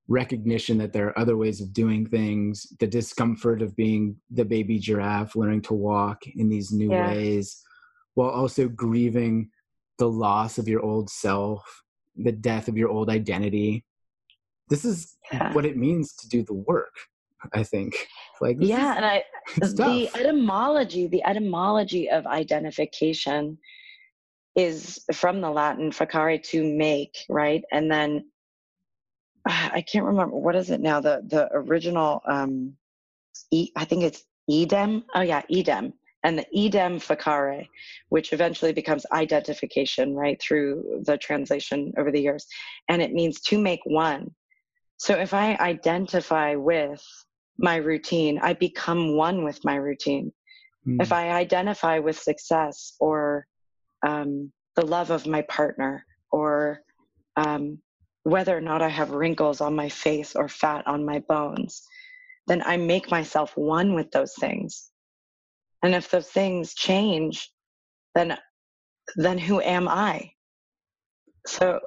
recognition 0.07 0.77
that 0.77 0.93
there 0.93 1.07
are 1.07 1.19
other 1.19 1.35
ways 1.35 1.59
of 1.59 1.73
doing 1.73 2.05
things, 2.05 2.67
the 2.79 2.87
discomfort 2.87 3.61
of 3.61 3.75
being 3.75 4.21
the 4.29 4.45
baby 4.45 4.77
giraffe, 4.77 5.35
learning 5.35 5.61
to 5.63 5.73
walk 5.73 6.27
in 6.27 6.47
these 6.49 6.71
new 6.71 6.91
Yeah. 6.91 7.07
ways, 7.07 7.63
while 8.15 8.29
also 8.29 8.67
grieving 8.67 9.49
the 9.99 10.09
loss 10.09 10.57
of 10.57 10.67
your 10.67 10.81
old 10.81 11.09
self, 11.09 11.83
the 12.15 12.31
death 12.31 12.67
of 12.67 12.77
your 12.77 12.89
old 12.89 13.09
identity. 13.09 13.85
This 14.69 14.83
is 14.83 15.15
Yeah. 15.31 15.53
what 15.53 15.65
it 15.65 15.77
means 15.77 16.13
to 16.15 16.27
do 16.27 16.43
the 16.43 16.53
work, 16.53 16.93
I 17.53 17.63
think. 17.63 18.07
Like, 18.41 18.57
yeah 18.59 18.95
and 18.95 19.05
i 19.05 19.23
the 19.57 20.09
etymology 20.15 21.07
the 21.07 21.23
etymology 21.25 22.09
of 22.09 22.25
identification 22.25 23.57
is 24.55 25.03
from 25.13 25.41
the 25.41 25.49
latin 25.49 25.91
facare 25.91 26.41
to 26.41 26.63
make 26.63 27.15
right 27.29 27.63
and 27.71 27.91
then 27.91 28.25
i 29.45 29.81
can't 29.81 30.05
remember 30.05 30.35
what 30.35 30.55
is 30.55 30.69
it 30.69 30.81
now 30.81 30.99
the 30.99 31.21
the 31.27 31.49
original 31.53 32.21
um 32.27 32.75
e, 33.51 33.71
i 33.75 33.85
think 33.85 34.03
it's 34.03 34.23
edem 34.49 35.03
oh 35.15 35.21
yeah 35.21 35.41
edem 35.49 35.93
and 36.25 36.37
the 36.37 36.47
idem 36.65 36.99
facare 36.99 37.65
which 38.09 38.33
eventually 38.33 38.73
becomes 38.73 39.05
identification 39.13 40.13
right 40.13 40.41
through 40.41 41.01
the 41.05 41.17
translation 41.17 41.93
over 41.97 42.11
the 42.11 42.21
years 42.21 42.45
and 42.89 43.01
it 43.01 43.13
means 43.13 43.39
to 43.39 43.57
make 43.57 43.81
one 43.85 44.29
so 44.97 45.13
if 45.15 45.33
i 45.33 45.55
identify 45.61 46.55
with 46.55 47.03
my 47.57 47.77
routine 47.77 48.37
i 48.41 48.51
become 48.53 49.15
one 49.15 49.43
with 49.45 49.63
my 49.63 49.75
routine 49.75 50.31
Mm. 50.87 51.01
if 51.01 51.11
I 51.11 51.31
identify 51.31 51.99
with 51.99 52.19
success 52.19 52.93
or 52.99 53.47
um, 54.05 54.51
the 54.75 54.85
love 54.85 55.09
of 55.09 55.25
my 55.25 55.41
partner 55.43 56.05
or 56.31 56.81
um, 57.35 57.79
whether 58.23 58.55
or 58.55 58.61
not 58.61 58.81
I 58.81 58.89
have 58.89 59.11
wrinkles 59.11 59.61
on 59.61 59.75
my 59.75 59.89
face 59.89 60.35
or 60.35 60.47
fat 60.47 60.85
on 60.87 61.05
my 61.05 61.19
bones, 61.27 61.83
then 62.47 62.61
I 62.65 62.77
make 62.77 63.09
myself 63.09 63.55
one 63.57 63.93
with 63.93 64.11
those 64.11 64.33
things. 64.35 64.91
And 65.85 65.93
if 65.93 66.09
those 66.09 66.27
things 66.27 66.73
change, 66.73 67.51
then 68.15 68.35
then 69.17 69.37
who 69.37 69.61
am 69.61 69.87
I? 69.87 70.31
So 71.45 71.79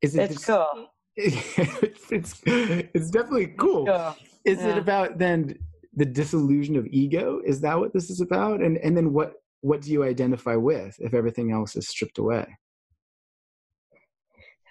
is 0.00 0.14
it 0.14 0.30
it's 0.30 0.34
this- 0.36 0.46
cool. 0.46 0.88
it's, 1.16 2.12
it's 2.12 2.40
it's 2.46 3.10
definitely 3.10 3.48
cool. 3.58 3.86
Cool. 3.86 4.16
Is 4.44 4.64
it 4.64 4.78
about 4.78 5.18
then 5.18 5.58
the 5.94 6.04
disillusion 6.04 6.76
of 6.76 6.86
ego? 6.86 7.40
Is 7.44 7.60
that 7.62 7.78
what 7.80 7.92
this 7.92 8.10
is 8.10 8.20
about? 8.20 8.62
And 8.62 8.78
and 8.78 8.96
then 8.96 9.12
what 9.12 9.32
what 9.62 9.80
do 9.80 9.90
you 9.90 10.04
identify 10.04 10.54
with 10.54 10.94
if 11.00 11.14
everything 11.14 11.50
else 11.50 11.74
is 11.74 11.88
stripped 11.88 12.18
away? 12.18 12.46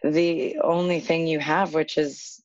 The 0.02 0.58
only 0.64 1.02
thing 1.02 1.28
you 1.28 1.40
have, 1.40 1.74
which 1.74 1.98
is 1.98 2.42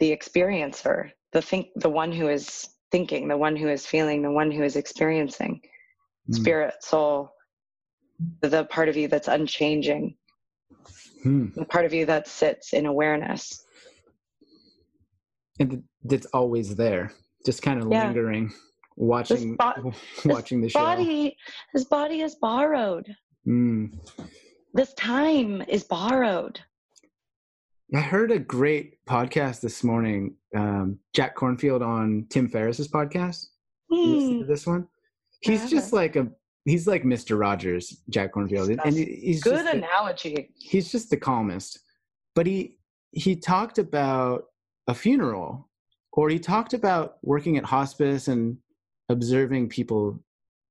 the 0.00 0.14
experiencer, 0.14 1.12
the 1.32 1.40
think, 1.40 1.68
the 1.76 1.88
one 1.88 2.12
who 2.12 2.28
is 2.28 2.68
thinking, 2.92 3.26
the 3.26 3.36
one 3.36 3.56
who 3.56 3.68
is 3.68 3.84
feeling, 3.86 4.22
the 4.22 4.30
one 4.30 4.50
who 4.52 4.62
is 4.62 4.76
experiencing. 4.76 5.60
Mm. 6.30 6.36
spirit, 6.36 6.74
soul, 6.84 7.32
the 8.42 8.64
part 8.66 8.88
of 8.88 8.96
you 8.96 9.08
that's 9.08 9.26
unchanging, 9.26 10.16
Hmm. 11.24 11.46
the 11.56 11.64
part 11.64 11.84
of 11.84 11.92
you 11.92 12.06
that 12.06 12.28
sits 12.28 12.72
in 12.74 12.86
awareness. 12.86 13.64
And 15.58 15.70
th- 15.70 15.82
that's 16.04 16.26
always 16.26 16.76
there, 16.76 17.12
just 17.44 17.60
kind 17.60 17.82
of 17.82 17.90
Yeah. 17.90 18.06
lingering, 18.06 18.52
watching 18.94 19.56
bo- 19.56 19.92
watching 20.24 20.60
the 20.60 20.68
show. 20.68 20.78
Body, 20.78 21.36
this 21.74 21.86
body 21.86 22.20
is 22.20 22.36
borrowed. 22.36 23.16
Mm. 23.48 23.98
This 24.74 24.94
time 24.94 25.60
is 25.62 25.82
borrowed. 25.82 26.60
I 27.94 28.00
heard 28.00 28.30
a 28.30 28.38
great 28.38 29.04
podcast 29.06 29.60
this 29.60 29.84
morning. 29.84 30.34
Um, 30.56 30.98
Jack 31.14 31.36
Kornfield 31.36 31.84
on 31.86 32.26
Tim 32.30 32.48
Ferriss's 32.48 32.88
podcast. 32.88 33.46
Hmm, 33.90 34.46
this 34.46 34.66
one? 34.66 34.88
He's 35.40 35.68
just 35.68 35.92
like 35.92 36.16
a 36.16 36.28
he's 36.64 36.86
like 36.86 37.02
Mr. 37.02 37.38
Rogers, 37.38 38.02
Jack 38.08 38.32
Kornfield, 38.32 38.70
and, 38.70 38.80
and 38.84 38.96
he's 38.96 39.42
Good 39.42 39.54
just 39.54 39.64
the- 39.64 39.78
analogy. 39.78 40.50
he's 40.54 40.90
just 40.90 41.10
the 41.10 41.16
calmest. 41.16 41.80
But 42.34 42.46
he 42.46 42.76
he 43.10 43.36
talked 43.36 43.78
about 43.78 44.44
a 44.86 44.94
funeral, 44.94 45.68
or 46.12 46.30
he 46.30 46.38
talked 46.38 46.72
about 46.72 47.16
working 47.22 47.58
at 47.58 47.64
hospice 47.64 48.28
and 48.28 48.56
observing 49.10 49.68
people 49.68 50.22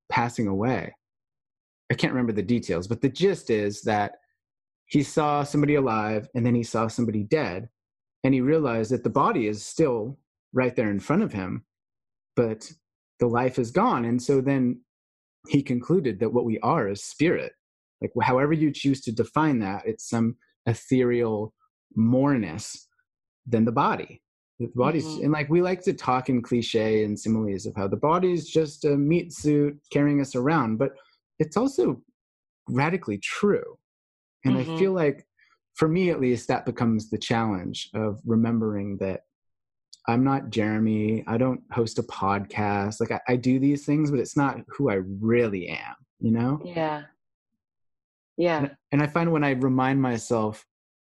passing 0.09 0.47
away. 0.47 0.93
I 1.91 1.93
can't 1.93 2.13
remember 2.13 2.32
the 2.34 2.41
details, 2.41 2.88
but 2.88 3.01
the 3.01 3.09
gist 3.09 3.49
is 3.51 3.82
that 3.84 4.13
he 4.92 5.04
saw 5.04 5.44
somebody 5.44 5.76
alive 5.76 6.28
and 6.36 6.46
then 6.46 6.54
he 6.54 6.64
saw 6.64 6.88
somebody 6.88 7.24
dead, 7.24 7.70
and 8.24 8.34
he 8.34 8.42
realized 8.42 8.92
that 8.92 9.04
the 9.04 9.10
body 9.10 9.48
is 9.48 9.66
still 9.66 10.20
right 10.54 10.76
there 10.76 10.92
in 10.92 11.00
front 11.00 11.24
of 11.24 11.32
him, 11.32 11.64
but 12.36 12.70
the 13.20 13.28
life 13.28 13.58
is 13.58 13.72
gone. 13.72 14.06
And 14.06 14.22
so 14.22 14.42
then 14.42 14.82
he 15.48 15.64
concluded 15.64 16.20
that 16.20 16.34
what 16.34 16.46
we 16.46 16.60
are 16.60 16.88
is 16.88 17.04
spirit 17.04 17.54
like 18.02 18.12
however 18.22 18.54
you 18.54 18.72
choose 18.72 19.02
to 19.02 19.12
define 19.12 19.60
that 19.60 19.84
it's 19.86 20.10
some 20.10 20.36
ethereal 20.68 21.54
moreness 21.96 22.88
than 23.48 23.66
the 23.66 23.72
body 23.72 24.22
the 24.60 24.70
body's 24.76 25.06
Mhm. 25.06 25.24
and 25.24 25.32
like 25.32 25.50
we 25.50 25.62
like 25.62 25.82
to 25.82 25.94
talk 25.94 26.30
in 26.30 26.42
cliche 26.42 27.04
and 27.04 27.20
similes 27.20 27.66
of 27.66 27.76
how 27.76 27.88
the 27.88 27.98
body's 27.98 28.48
just 28.48 28.86
a 28.86 28.96
meat 28.96 29.34
suit 29.34 29.80
carrying 29.92 30.22
us 30.22 30.36
around 30.36 30.78
but 30.78 30.92
it's 31.39 31.58
also 31.58 32.02
radically 32.70 33.18
true 33.18 33.78
and 34.46 34.58
i 34.58 34.64
Mhm. 34.64 34.78
feel 34.78 34.94
like 34.94 35.26
for 35.76 35.88
me 35.88 36.10
at 36.10 36.20
least 36.22 36.48
that 36.48 36.66
becomes 36.66 37.10
the 37.10 37.18
challenge 37.18 37.89
of 37.94 38.20
remembering 38.26 38.98
that 38.98 39.22
i'm 40.08 40.24
not 40.24 40.50
jeremy 40.50 41.24
i 41.28 41.38
don't 41.38 41.62
host 41.72 42.00
a 42.00 42.04
podcast 42.04 43.00
like 43.00 43.12
I, 43.12 43.20
I 43.34 43.36
do 43.36 43.60
these 43.60 43.86
things 43.86 44.12
but 44.12 44.20
it's 44.20 44.36
not 44.38 44.60
who 44.68 44.89
i 44.89 44.96
really 44.96 45.70
am 45.70 45.96
you 46.20 46.32
know 46.32 46.62
Yeah. 46.66 47.04
Yeah. 48.38 48.58
and, 48.60 48.78
and 48.92 49.04
I 49.04 49.08
find 49.08 49.32
when 49.32 49.44
I 49.44 49.52
remind 49.52 50.02
myself 50.02 50.66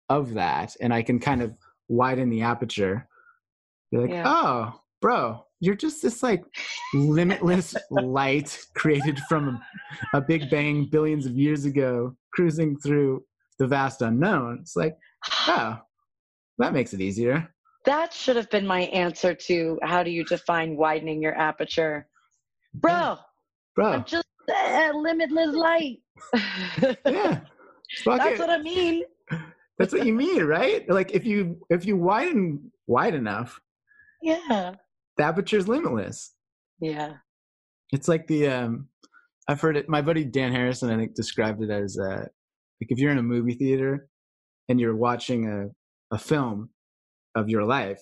of 0.10 0.36
that 0.36 0.76
and 0.80 0.94
I 0.94 1.02
can 1.02 1.20
kind 1.20 1.42
of 1.42 1.58
widen 1.90 2.30
the 2.30 2.44
aperture, 2.44 3.08
be 3.92 3.98
like, 3.98 4.10
Yeah. 4.12 4.24
oh, 4.26 4.80
bro, 5.02 5.45
you're 5.60 5.76
just 5.76 6.02
this 6.02 6.22
like 6.22 6.44
limitless 6.94 7.76
light 7.90 8.58
created 8.76 9.20
from 9.30 9.60
a, 10.14 10.18
a 10.18 10.22
big 10.22 10.50
bang 10.50 10.86
billions 10.92 11.26
of 11.26 11.34
years 11.34 11.66
ago, 11.66 12.16
cruising 12.34 12.78
through 12.78 13.24
the 13.60 13.68
vast 13.68 14.02
unknown. 14.02 14.60
It's 14.62 14.76
like, 14.76 14.96
oh, 15.48 15.80
that 16.58 16.74
makes 16.74 16.94
it 16.94 17.02
easier. 17.02 17.50
That 17.86 18.14
should 18.14 18.36
have 18.36 18.50
been 18.50 18.66
my 18.66 18.82
answer 18.82 19.34
to 19.34 19.80
how 19.84 20.04
do 20.04 20.10
you 20.10 20.26
define 20.26 20.76
widening 20.76 21.22
your 21.22 21.36
aperture? 21.38 22.08
Bro, 22.74 23.18
Bro, 23.76 23.86
I'm 23.86 24.04
just 24.06 24.26
a 24.50 24.92
limitless 24.94 25.56
light. 25.56 26.00
yeah. 27.06 27.42
Fuck 28.04 28.20
That's 28.20 28.32
it. 28.34 28.40
what 28.40 28.50
I 28.50 28.62
mean. 28.62 29.04
That's 29.78 29.94
what 29.94 30.06
you 30.06 30.14
mean, 30.14 30.44
right? 30.44 30.90
Like 30.90 31.12
if 31.12 31.26
you 31.26 31.58
if 31.70 31.86
you 31.86 31.98
widen 31.98 32.72
wide 32.88 33.14
enough, 33.14 33.60
Yeah. 34.22 34.76
The 35.18 35.24
aperture's 35.24 35.68
limitless. 35.68 36.34
Yeah. 36.80 37.14
It's 37.92 38.08
like 38.08 38.28
the 38.28 38.48
um 38.48 38.88
I've 39.48 39.62
heard 39.62 39.78
it 39.78 39.88
my 39.90 40.02
buddy 40.02 40.24
Dan 40.26 40.52
Harrison 40.52 40.90
I 40.92 40.98
think 40.98 41.16
described 41.16 41.62
it 41.62 41.70
as 41.70 41.98
uh 41.98 42.26
like 42.82 42.90
if 42.90 42.98
you're 43.00 43.12
in 43.12 43.18
a 43.18 43.24
movie 43.24 43.54
theater 43.54 44.10
and 44.68 44.80
you're 44.80 44.96
watching 44.96 45.48
a 45.48 46.16
a 46.16 46.18
film 46.20 46.70
of 47.36 47.50
your 47.50 47.64
life, 47.64 48.02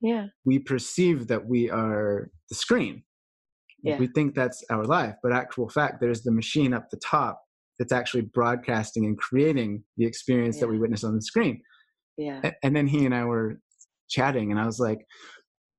Yeah. 0.00 0.26
we 0.44 0.58
perceive 0.58 1.28
that 1.28 1.46
we 1.46 1.70
are 1.70 2.30
the 2.48 2.54
screen. 2.54 3.04
Yeah. 3.82 3.98
We 3.98 4.06
think 4.08 4.34
that's 4.34 4.64
our 4.70 4.84
life, 4.84 5.14
but 5.22 5.32
actual 5.32 5.68
fact 5.68 6.00
there's 6.00 6.22
the 6.22 6.32
machine 6.32 6.72
up 6.72 6.88
the 6.90 6.98
top 7.04 7.42
that's 7.78 7.92
actually 7.92 8.22
broadcasting 8.22 9.04
and 9.06 9.18
creating 9.18 9.82
the 9.96 10.04
experience 10.06 10.60
that 10.60 10.68
we 10.68 10.78
witness 10.78 11.02
on 11.04 11.14
the 11.16 11.22
screen. 11.22 11.60
Yeah. 12.16 12.50
And 12.62 12.76
then 12.76 12.86
he 12.86 13.04
and 13.06 13.14
I 13.14 13.24
were 13.24 13.60
chatting, 14.08 14.50
and 14.52 14.60
I 14.60 14.66
was 14.66 14.78
like, 14.78 15.04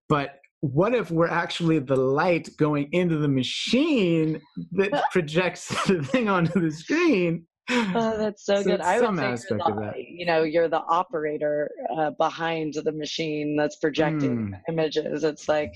"But 0.09 0.31
what 0.63 0.95
if 0.95 1.11
we're 1.11 1.27
actually 1.27 1.77
the 1.79 1.95
light 1.97 2.49
going 2.57 2.87
into 2.93 3.17
the 3.17 3.27
machine 3.27 4.41
that 4.71 4.91
projects 5.11 5.67
the 5.87 6.01
thing 6.03 6.29
onto 6.29 6.59
the 6.61 6.71
screen?" 6.71 7.45
Oh, 7.69 8.17
that's 8.17 8.45
so, 8.45 8.55
So 8.55 8.63
good. 8.63 8.81
I 8.81 8.99
would 8.99 9.05
some 9.07 9.17
say 9.17 9.35
the, 9.49 9.55
of 9.65 9.75
that. 9.79 9.95
you 9.97 10.25
know, 10.25 10.43
you're 10.43 10.69
the 10.69 10.81
operator 10.83 11.69
uh, 11.97 12.11
behind 12.11 12.75
the 12.75 12.91
machine 12.93 13.57
that's 13.57 13.75
projecting 13.77 14.51
Mm. 14.53 14.59
images. 14.69 15.23
It's 15.25 15.49
like, 15.49 15.73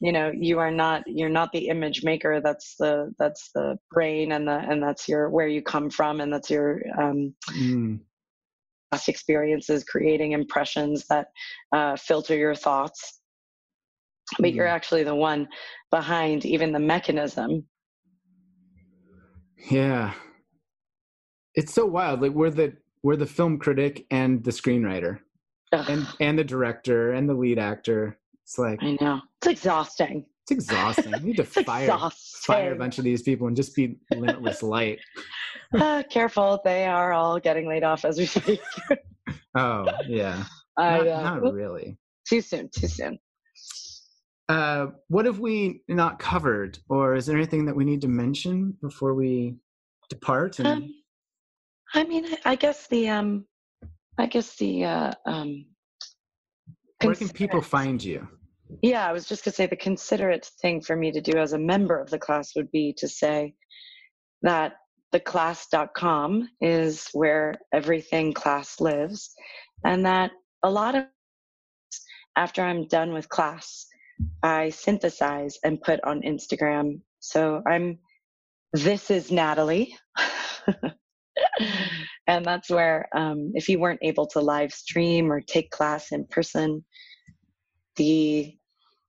you 0.00 0.12
know, 0.12 0.30
you 0.34 0.58
are 0.58 0.70
not 0.70 1.02
you're 1.06 1.28
not 1.30 1.52
the 1.52 1.68
image 1.68 2.02
maker. 2.04 2.40
That's 2.42 2.76
the 2.78 3.12
that's 3.18 3.50
the 3.54 3.78
brain 3.90 4.32
and 4.32 4.46
the 4.46 4.58
and 4.58 4.82
that's 4.82 5.08
your 5.08 5.30
where 5.30 5.48
you 5.48 5.62
come 5.62 5.88
from 5.88 6.20
and 6.20 6.30
that's 6.32 6.50
your 6.50 6.82
um, 6.98 7.34
Mm. 7.50 8.00
past 8.92 9.08
experiences 9.08 9.84
creating 9.84 10.32
impressions 10.32 11.06
that 11.08 11.28
uh, 11.72 11.96
filter 11.96 12.36
your 12.36 12.54
thoughts. 12.54 13.19
But 14.38 14.52
you're 14.54 14.66
Mm. 14.66 14.72
actually 14.72 15.02
the 15.04 15.14
one 15.14 15.48
behind 15.90 16.44
even 16.46 16.72
the 16.72 16.78
mechanism. 16.78 17.64
Yeah. 19.70 20.14
It's 21.54 21.74
so 21.74 21.84
wild. 21.86 22.22
Like 22.22 22.32
we're 22.32 22.50
the 22.50 22.74
we're 23.02 23.16
the 23.16 23.26
film 23.26 23.58
critic 23.58 24.06
and 24.10 24.44
the 24.44 24.50
screenwriter 24.50 25.20
Ugh, 25.72 25.86
and 25.88 26.06
and 26.20 26.38
the 26.38 26.44
director 26.44 27.12
and 27.12 27.28
the 27.28 27.34
lead 27.34 27.58
actor. 27.58 28.18
It's 28.44 28.58
like 28.58 28.82
I 28.82 28.96
know 29.00 29.20
it's 29.38 29.46
exhausting. 29.48 30.24
it's 30.42 30.50
exhausting. 30.52 31.12
You 31.14 31.20
need 31.20 31.36
to 31.36 31.44
fire 31.64 31.84
exhausting. 31.84 32.54
fire 32.54 32.72
a 32.72 32.76
bunch 32.76 32.98
of 32.98 33.04
these 33.04 33.22
people 33.22 33.46
and 33.48 33.56
just 33.56 33.74
be 33.74 33.96
limitless 34.14 34.62
light. 34.76 34.98
Uh, 35.74 36.02
careful, 36.10 36.60
they 36.64 36.84
are 36.86 37.12
all 37.12 37.38
getting 37.38 37.68
laid 37.68 37.84
off 37.84 38.04
as 38.04 38.18
we 38.18 38.26
speak. 38.26 38.60
Oh 39.56 39.86
yeah. 40.06 40.44
I, 40.76 40.98
Not, 40.98 41.08
uh, 41.08 41.22
not 41.40 41.52
really. 41.52 41.98
too 42.28 42.40
soon, 42.40 42.68
too 42.72 42.86
soon. 42.86 43.18
Uh, 44.50 44.90
what 45.06 45.26
have 45.26 45.38
we 45.38 45.80
not 45.86 46.18
covered, 46.18 46.76
or 46.88 47.14
is 47.14 47.24
there 47.26 47.36
anything 47.36 47.64
that 47.66 47.76
we 47.76 47.84
need 47.84 48.00
to 48.00 48.08
mention 48.08 48.76
before 48.82 49.14
we 49.14 49.54
depart? 50.08 50.58
And 50.58 50.66
Um, 50.66 50.94
I 51.94 52.02
mean, 52.02 52.24
I, 52.26 52.38
I 52.44 52.56
guess 52.56 52.88
the 52.88 53.08
um, 53.10 53.46
I 54.18 54.26
guess 54.26 54.56
the 54.56 54.84
uh, 54.84 55.12
um. 55.24 55.66
where 57.00 57.14
can 57.14 57.28
people 57.28 57.62
find 57.62 58.02
you? 58.02 58.26
Yeah, 58.82 59.06
I 59.06 59.12
was 59.12 59.24
just 59.26 59.44
gonna 59.44 59.54
say 59.54 59.66
the 59.66 59.76
considerate 59.76 60.50
thing 60.60 60.80
for 60.80 60.96
me 60.96 61.12
to 61.12 61.20
do 61.20 61.38
as 61.38 61.52
a 61.52 61.58
member 61.58 61.96
of 62.00 62.10
the 62.10 62.18
class 62.18 62.56
would 62.56 62.72
be 62.72 62.92
to 62.94 63.06
say 63.06 63.54
that 64.42 64.78
theclass.com 65.14 66.48
is 66.60 67.08
where 67.12 67.54
everything 67.72 68.32
class 68.32 68.80
lives, 68.80 69.32
and 69.84 70.04
that 70.06 70.32
a 70.64 70.70
lot 70.70 70.96
of 70.96 71.04
after 72.34 72.62
I'm 72.62 72.88
done 72.88 73.12
with 73.12 73.28
class, 73.28 73.86
I 74.42 74.70
synthesize 74.70 75.58
and 75.64 75.80
put 75.80 76.00
on 76.04 76.22
Instagram. 76.22 77.00
So 77.20 77.62
I'm 77.66 77.98
this 78.72 79.10
is 79.10 79.30
Natalie. 79.30 79.96
and 82.26 82.44
that's 82.44 82.70
where 82.70 83.08
um, 83.14 83.52
if 83.54 83.68
you 83.68 83.78
weren't 83.78 84.00
able 84.02 84.26
to 84.28 84.40
live 84.40 84.72
stream 84.72 85.32
or 85.32 85.40
take 85.40 85.70
class 85.70 86.12
in 86.12 86.24
person, 86.26 86.84
the 87.96 88.54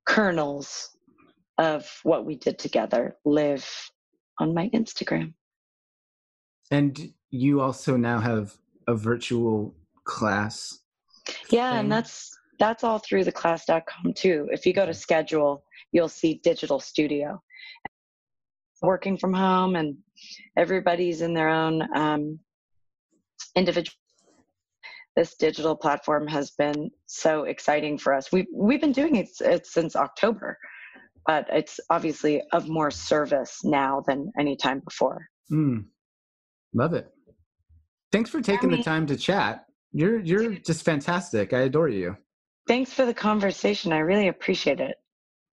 kernels 0.06 0.90
of 1.58 1.88
what 2.04 2.26
we 2.26 2.36
did 2.36 2.58
together 2.58 3.16
live 3.24 3.70
on 4.40 4.54
my 4.54 4.70
Instagram. 4.70 5.34
And 6.72 7.14
you 7.30 7.62
also 7.62 7.98
now 7.98 8.20
have 8.20 8.58
a 8.88 8.96
virtual 8.96 9.76
class. 10.04 10.80
Yeah, 11.50 11.72
thing. 11.72 11.80
and 11.82 11.92
that's 11.92 12.36
that's 12.62 12.84
all 12.84 13.00
through 13.00 13.24
the 13.24 13.32
class.com 13.32 14.14
too. 14.14 14.48
If 14.52 14.68
you 14.68 14.74
go 14.74 14.86
to 14.86 14.94
schedule, 14.94 15.64
you'll 15.92 16.08
see 16.08 16.40
digital 16.44 16.80
studio. 16.80 17.42
Working 18.84 19.18
from 19.18 19.34
home 19.34 19.76
and 19.76 19.98
everybody's 20.56 21.22
in 21.22 21.34
their 21.34 21.50
own 21.50 21.82
um, 21.96 22.40
individual 23.56 23.96
this 25.16 25.36
digital 25.36 25.76
platform 25.76 26.26
has 26.28 26.52
been 26.52 26.90
so 27.06 27.44
exciting 27.44 27.98
for 27.98 28.14
us. 28.14 28.32
We've 28.32 28.46
we've 28.54 28.80
been 28.80 28.94
doing 28.94 29.18
it, 29.18 29.30
it 29.42 29.68
since 29.68 29.96
October, 29.96 30.58
but 31.26 31.48
it's 31.52 31.82
obviously 31.90 32.42
of 32.54 32.70
more 32.70 32.92
service 32.92 33.60
now 33.66 34.02
than 34.08 34.32
any 34.40 34.56
time 34.56 34.80
before. 34.80 35.28
Mm, 35.52 35.86
love 36.74 36.94
it. 36.94 37.10
Thanks 38.14 38.30
for 38.30 38.40
taking 38.40 38.70
the 38.70 38.78
mean- 38.78 38.86
time 38.86 39.06
to 39.08 39.18
chat. 39.18 39.66
You're 39.92 40.20
you're 40.20 40.54
just 40.54 40.86
fantastic. 40.86 41.52
I 41.52 41.62
adore 41.62 41.90
you. 41.90 42.16
Thanks 42.68 42.94
for 42.94 43.06
the 43.06 43.14
conversation. 43.14 43.92
I 43.92 44.00
really 44.00 44.28
appreciate 44.28 44.80
it. 44.80 44.96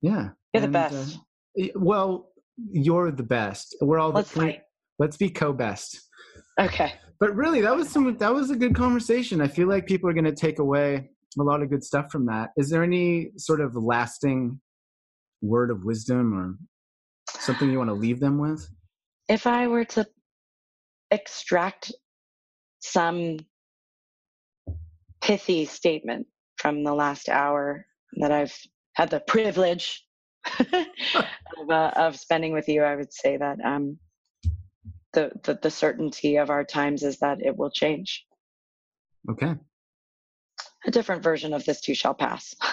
Yeah, 0.03 0.31
You're 0.53 0.61
the 0.63 0.69
best. 0.69 1.19
uh, 1.61 1.67
well, 1.75 2.31
you're 2.71 3.11
the 3.11 3.23
best. 3.23 3.77
We're 3.81 3.99
all 3.99 4.11
Let's 4.11 4.33
the, 4.33 4.41
fight. 4.41 4.63
Let's 4.99 5.17
be 5.17 5.31
co-best. 5.31 6.01
Okay. 6.61 6.93
But 7.21 7.35
really, 7.35 7.61
that 7.63 7.75
was 7.75 7.89
some. 7.89 8.17
That 8.17 8.33
was 8.33 8.51
a 8.51 8.57
good 8.57 8.75
conversation. 8.75 9.41
I 9.41 9.49
feel 9.49 9.69
like 9.69 9.87
people 9.87 10.09
are 10.09 10.13
going 10.13 10.25
to 10.25 10.35
take 10.35 10.59
away 10.61 11.11
a 11.39 11.43
lot 11.43 11.63
of 11.63 11.71
good 11.71 11.83
stuff 11.85 12.11
from 12.11 12.27
that. 12.27 12.51
Is 12.57 12.71
there 12.71 12.83
any 12.83 13.31
sort 13.37 13.61
of 13.61 13.75
lasting 13.75 14.61
word 15.41 15.71
of 15.71 15.85
wisdom 15.85 16.35
or 16.35 16.57
something 17.41 17.71
you 17.71 17.79
want 17.79 17.91
to 17.91 17.95
leave 17.95 18.21
them 18.21 18.39
with? 18.39 18.69
If 19.29 19.47
I 19.47 19.67
were 19.67 19.85
to 19.87 20.07
extract 21.11 21.93
some 22.81 23.39
pithy 25.21 25.65
statement 25.65 26.27
from 26.69 26.85
the 26.85 26.93
last 26.93 27.31
hour 27.31 27.87
that 28.17 28.31
I've 28.31 28.55
had 28.93 29.09
the 29.09 29.21
privilege 29.21 30.05
of, 30.61 31.71
uh, 31.71 31.93
of 31.97 32.15
spending 32.17 32.53
with 32.53 32.69
you, 32.69 32.83
I 32.83 32.95
would 32.95 33.11
say 33.11 33.39
that 33.39 33.59
um, 33.65 33.99
the, 35.15 35.33
the 35.45 35.59
the 35.63 35.71
certainty 35.71 36.37
of 36.37 36.51
our 36.51 36.65
times 36.65 37.03
is 37.03 37.21
that 37.21 37.41
it 37.41 37.57
will 37.57 37.71
change. 37.71 38.27
Okay. 39.31 39.55
A 40.85 40.91
different 40.91 41.23
version 41.23 41.55
of 41.55 41.65
this 41.65 41.81
too 41.81 41.95
shall 41.95 42.15
pass. 42.15 42.55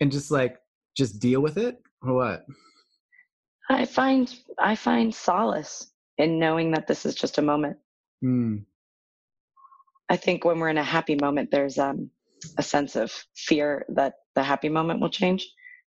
And 0.00 0.12
just 0.12 0.30
like 0.30 0.58
just 0.96 1.18
deal 1.18 1.40
with 1.40 1.58
it 1.58 1.82
or 2.02 2.14
what? 2.14 2.46
I 3.68 3.84
find 3.84 4.32
I 4.60 4.76
find 4.76 5.12
solace 5.12 5.90
in 6.18 6.38
knowing 6.38 6.70
that 6.70 6.86
this 6.86 7.04
is 7.04 7.16
just 7.16 7.38
a 7.38 7.42
moment. 7.42 7.78
Mm, 8.24 8.62
I 10.08 10.16
think 10.16 10.44
when 10.44 10.58
we're 10.58 10.68
in 10.68 10.78
a 10.78 10.84
happy 10.84 11.16
moment, 11.20 11.50
there's 11.50 11.78
um, 11.78 12.10
a 12.56 12.62
sense 12.62 12.96
of 12.96 13.12
fear 13.36 13.84
that 13.90 14.14
the 14.34 14.42
happy 14.42 14.68
moment 14.68 15.00
will 15.00 15.10
change. 15.10 15.46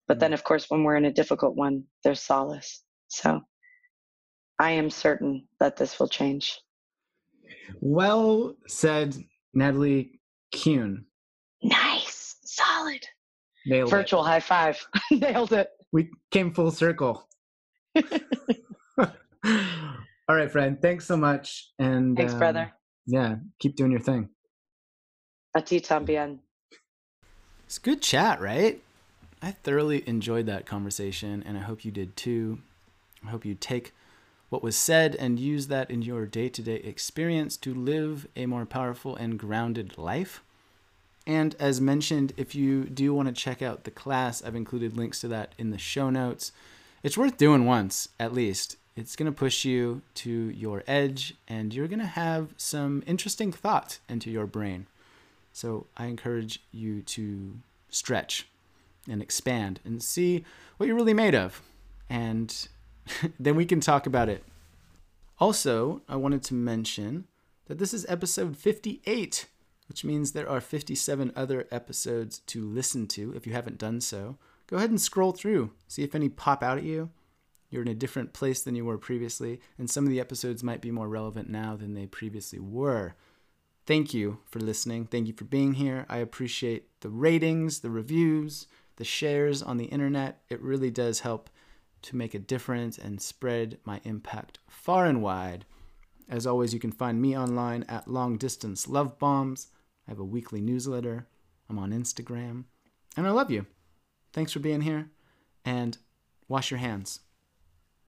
But 0.08 0.20
then, 0.20 0.32
of 0.32 0.44
course, 0.44 0.66
when 0.68 0.84
we're 0.84 0.96
in 0.96 1.04
a 1.04 1.12
difficult 1.12 1.56
one, 1.56 1.84
there's 2.04 2.20
solace. 2.20 2.82
So 3.08 3.40
I 4.58 4.70
am 4.72 4.90
certain 4.90 5.46
that 5.60 5.76
this 5.76 5.98
will 5.98 6.08
change. 6.08 6.58
well 7.80 8.54
said, 8.66 9.16
Natalie 9.52 10.20
Kuhn. 10.52 11.04
Nice. 11.62 12.36
Solid. 12.44 13.04
Nailed 13.66 13.90
Virtual 13.90 14.22
high 14.22 14.40
five. 14.40 14.86
Nailed 15.10 15.52
it. 15.52 15.58
it. 15.58 15.68
We 15.92 16.10
came 16.30 16.52
full 16.54 16.70
circle. 16.70 17.28
All 18.98 20.34
right, 20.34 20.50
friend. 20.50 20.80
Thanks 20.80 21.06
so 21.06 21.16
much. 21.16 21.70
And 21.78 22.16
Thanks, 22.16 22.32
um, 22.32 22.38
brother. 22.38 22.72
Yeah, 23.06 23.36
keep 23.58 23.76
doing 23.76 23.92
your 23.92 24.00
thing. 24.00 24.28
A 25.54 25.62
ti 25.62 25.80
también. 25.80 26.38
It's 27.66 27.78
good 27.78 28.02
chat, 28.02 28.40
right? 28.40 28.82
I 29.42 29.52
thoroughly 29.52 30.06
enjoyed 30.08 30.46
that 30.46 30.66
conversation, 30.66 31.42
and 31.46 31.56
I 31.56 31.62
hope 31.62 31.84
you 31.84 31.90
did 31.90 32.16
too. 32.16 32.60
I 33.24 33.30
hope 33.30 33.44
you 33.44 33.54
take 33.54 33.92
what 34.48 34.62
was 34.62 34.76
said 34.76 35.16
and 35.16 35.38
use 35.38 35.66
that 35.66 35.90
in 35.90 36.02
your 36.02 36.26
day 36.26 36.48
to 36.48 36.62
day 36.62 36.76
experience 36.76 37.56
to 37.58 37.74
live 37.74 38.28
a 38.36 38.46
more 38.46 38.64
powerful 38.64 39.16
and 39.16 39.38
grounded 39.38 39.98
life. 39.98 40.42
And 41.26 41.56
as 41.58 41.80
mentioned, 41.80 42.32
if 42.36 42.54
you 42.54 42.84
do 42.84 43.12
want 43.12 43.28
to 43.28 43.34
check 43.34 43.60
out 43.60 43.84
the 43.84 43.90
class, 43.90 44.44
I've 44.44 44.54
included 44.54 44.96
links 44.96 45.20
to 45.20 45.28
that 45.28 45.52
in 45.58 45.70
the 45.70 45.78
show 45.78 46.08
notes. 46.08 46.52
It's 47.02 47.18
worth 47.18 47.36
doing 47.36 47.64
once, 47.64 48.08
at 48.20 48.32
least. 48.32 48.76
It's 48.96 49.14
going 49.14 49.30
to 49.30 49.38
push 49.38 49.66
you 49.66 50.00
to 50.14 50.30
your 50.30 50.82
edge, 50.86 51.34
and 51.46 51.74
you're 51.74 51.86
going 51.86 51.98
to 52.00 52.06
have 52.06 52.54
some 52.56 53.02
interesting 53.06 53.52
thoughts 53.52 54.00
into 54.08 54.30
your 54.30 54.46
brain. 54.46 54.86
So 55.52 55.86
I 55.98 56.06
encourage 56.06 56.62
you 56.72 57.02
to 57.02 57.58
stretch 57.90 58.48
and 59.08 59.20
expand 59.22 59.80
and 59.84 60.02
see 60.02 60.44
what 60.78 60.86
you're 60.86 60.96
really 60.96 61.14
made 61.14 61.34
of. 61.34 61.60
And 62.08 62.68
then 63.38 63.54
we 63.54 63.66
can 63.66 63.80
talk 63.80 64.06
about 64.06 64.30
it. 64.30 64.44
Also, 65.38 66.00
I 66.08 66.16
wanted 66.16 66.42
to 66.44 66.54
mention 66.54 67.26
that 67.66 67.78
this 67.78 67.92
is 67.92 68.06
episode 68.08 68.56
58, 68.56 69.46
which 69.88 70.04
means 70.04 70.32
there 70.32 70.48
are 70.48 70.60
57 70.60 71.32
other 71.36 71.66
episodes 71.70 72.38
to 72.40 72.64
listen 72.66 73.06
to 73.08 73.34
if 73.36 73.46
you 73.46 73.52
haven't 73.52 73.78
done 73.78 74.00
so. 74.00 74.38
Go 74.66 74.78
ahead 74.78 74.90
and 74.90 75.00
scroll 75.00 75.32
through, 75.32 75.72
see 75.86 76.02
if 76.02 76.14
any 76.14 76.30
pop 76.30 76.62
out 76.62 76.78
at 76.78 76.84
you. 76.84 77.10
You're 77.70 77.82
in 77.82 77.88
a 77.88 77.94
different 77.94 78.32
place 78.32 78.62
than 78.62 78.76
you 78.76 78.84
were 78.84 78.98
previously, 78.98 79.60
and 79.78 79.90
some 79.90 80.04
of 80.04 80.10
the 80.10 80.20
episodes 80.20 80.62
might 80.62 80.80
be 80.80 80.90
more 80.90 81.08
relevant 81.08 81.48
now 81.48 81.76
than 81.76 81.94
they 81.94 82.06
previously 82.06 82.58
were. 82.58 83.14
Thank 83.86 84.12
you 84.12 84.38
for 84.44 84.58
listening. 84.58 85.06
Thank 85.06 85.28
you 85.28 85.32
for 85.32 85.44
being 85.44 85.74
here. 85.74 86.06
I 86.08 86.18
appreciate 86.18 87.00
the 87.00 87.08
ratings, 87.08 87.80
the 87.80 87.90
reviews, 87.90 88.66
the 88.96 89.04
shares 89.04 89.62
on 89.62 89.76
the 89.76 89.84
internet. 89.86 90.42
It 90.48 90.60
really 90.60 90.90
does 90.90 91.20
help 91.20 91.50
to 92.02 92.16
make 92.16 92.34
a 92.34 92.38
difference 92.38 92.98
and 92.98 93.20
spread 93.20 93.78
my 93.84 94.00
impact 94.04 94.58
far 94.68 95.06
and 95.06 95.22
wide. 95.22 95.66
As 96.28 96.46
always, 96.46 96.74
you 96.74 96.80
can 96.80 96.92
find 96.92 97.20
me 97.20 97.36
online 97.36 97.84
at 97.88 98.08
Long 98.08 98.36
Distance 98.36 98.88
Love 98.88 99.18
Bombs. 99.18 99.68
I 100.06 100.10
have 100.10 100.18
a 100.18 100.24
weekly 100.24 100.60
newsletter. 100.60 101.26
I'm 101.68 101.78
on 101.78 101.90
Instagram. 101.90 102.64
And 103.16 103.26
I 103.26 103.30
love 103.30 103.50
you. 103.50 103.66
Thanks 104.32 104.52
for 104.52 104.58
being 104.58 104.80
here. 104.80 105.10
And 105.64 105.98
wash 106.48 106.70
your 106.70 106.78
hands. 106.78 107.20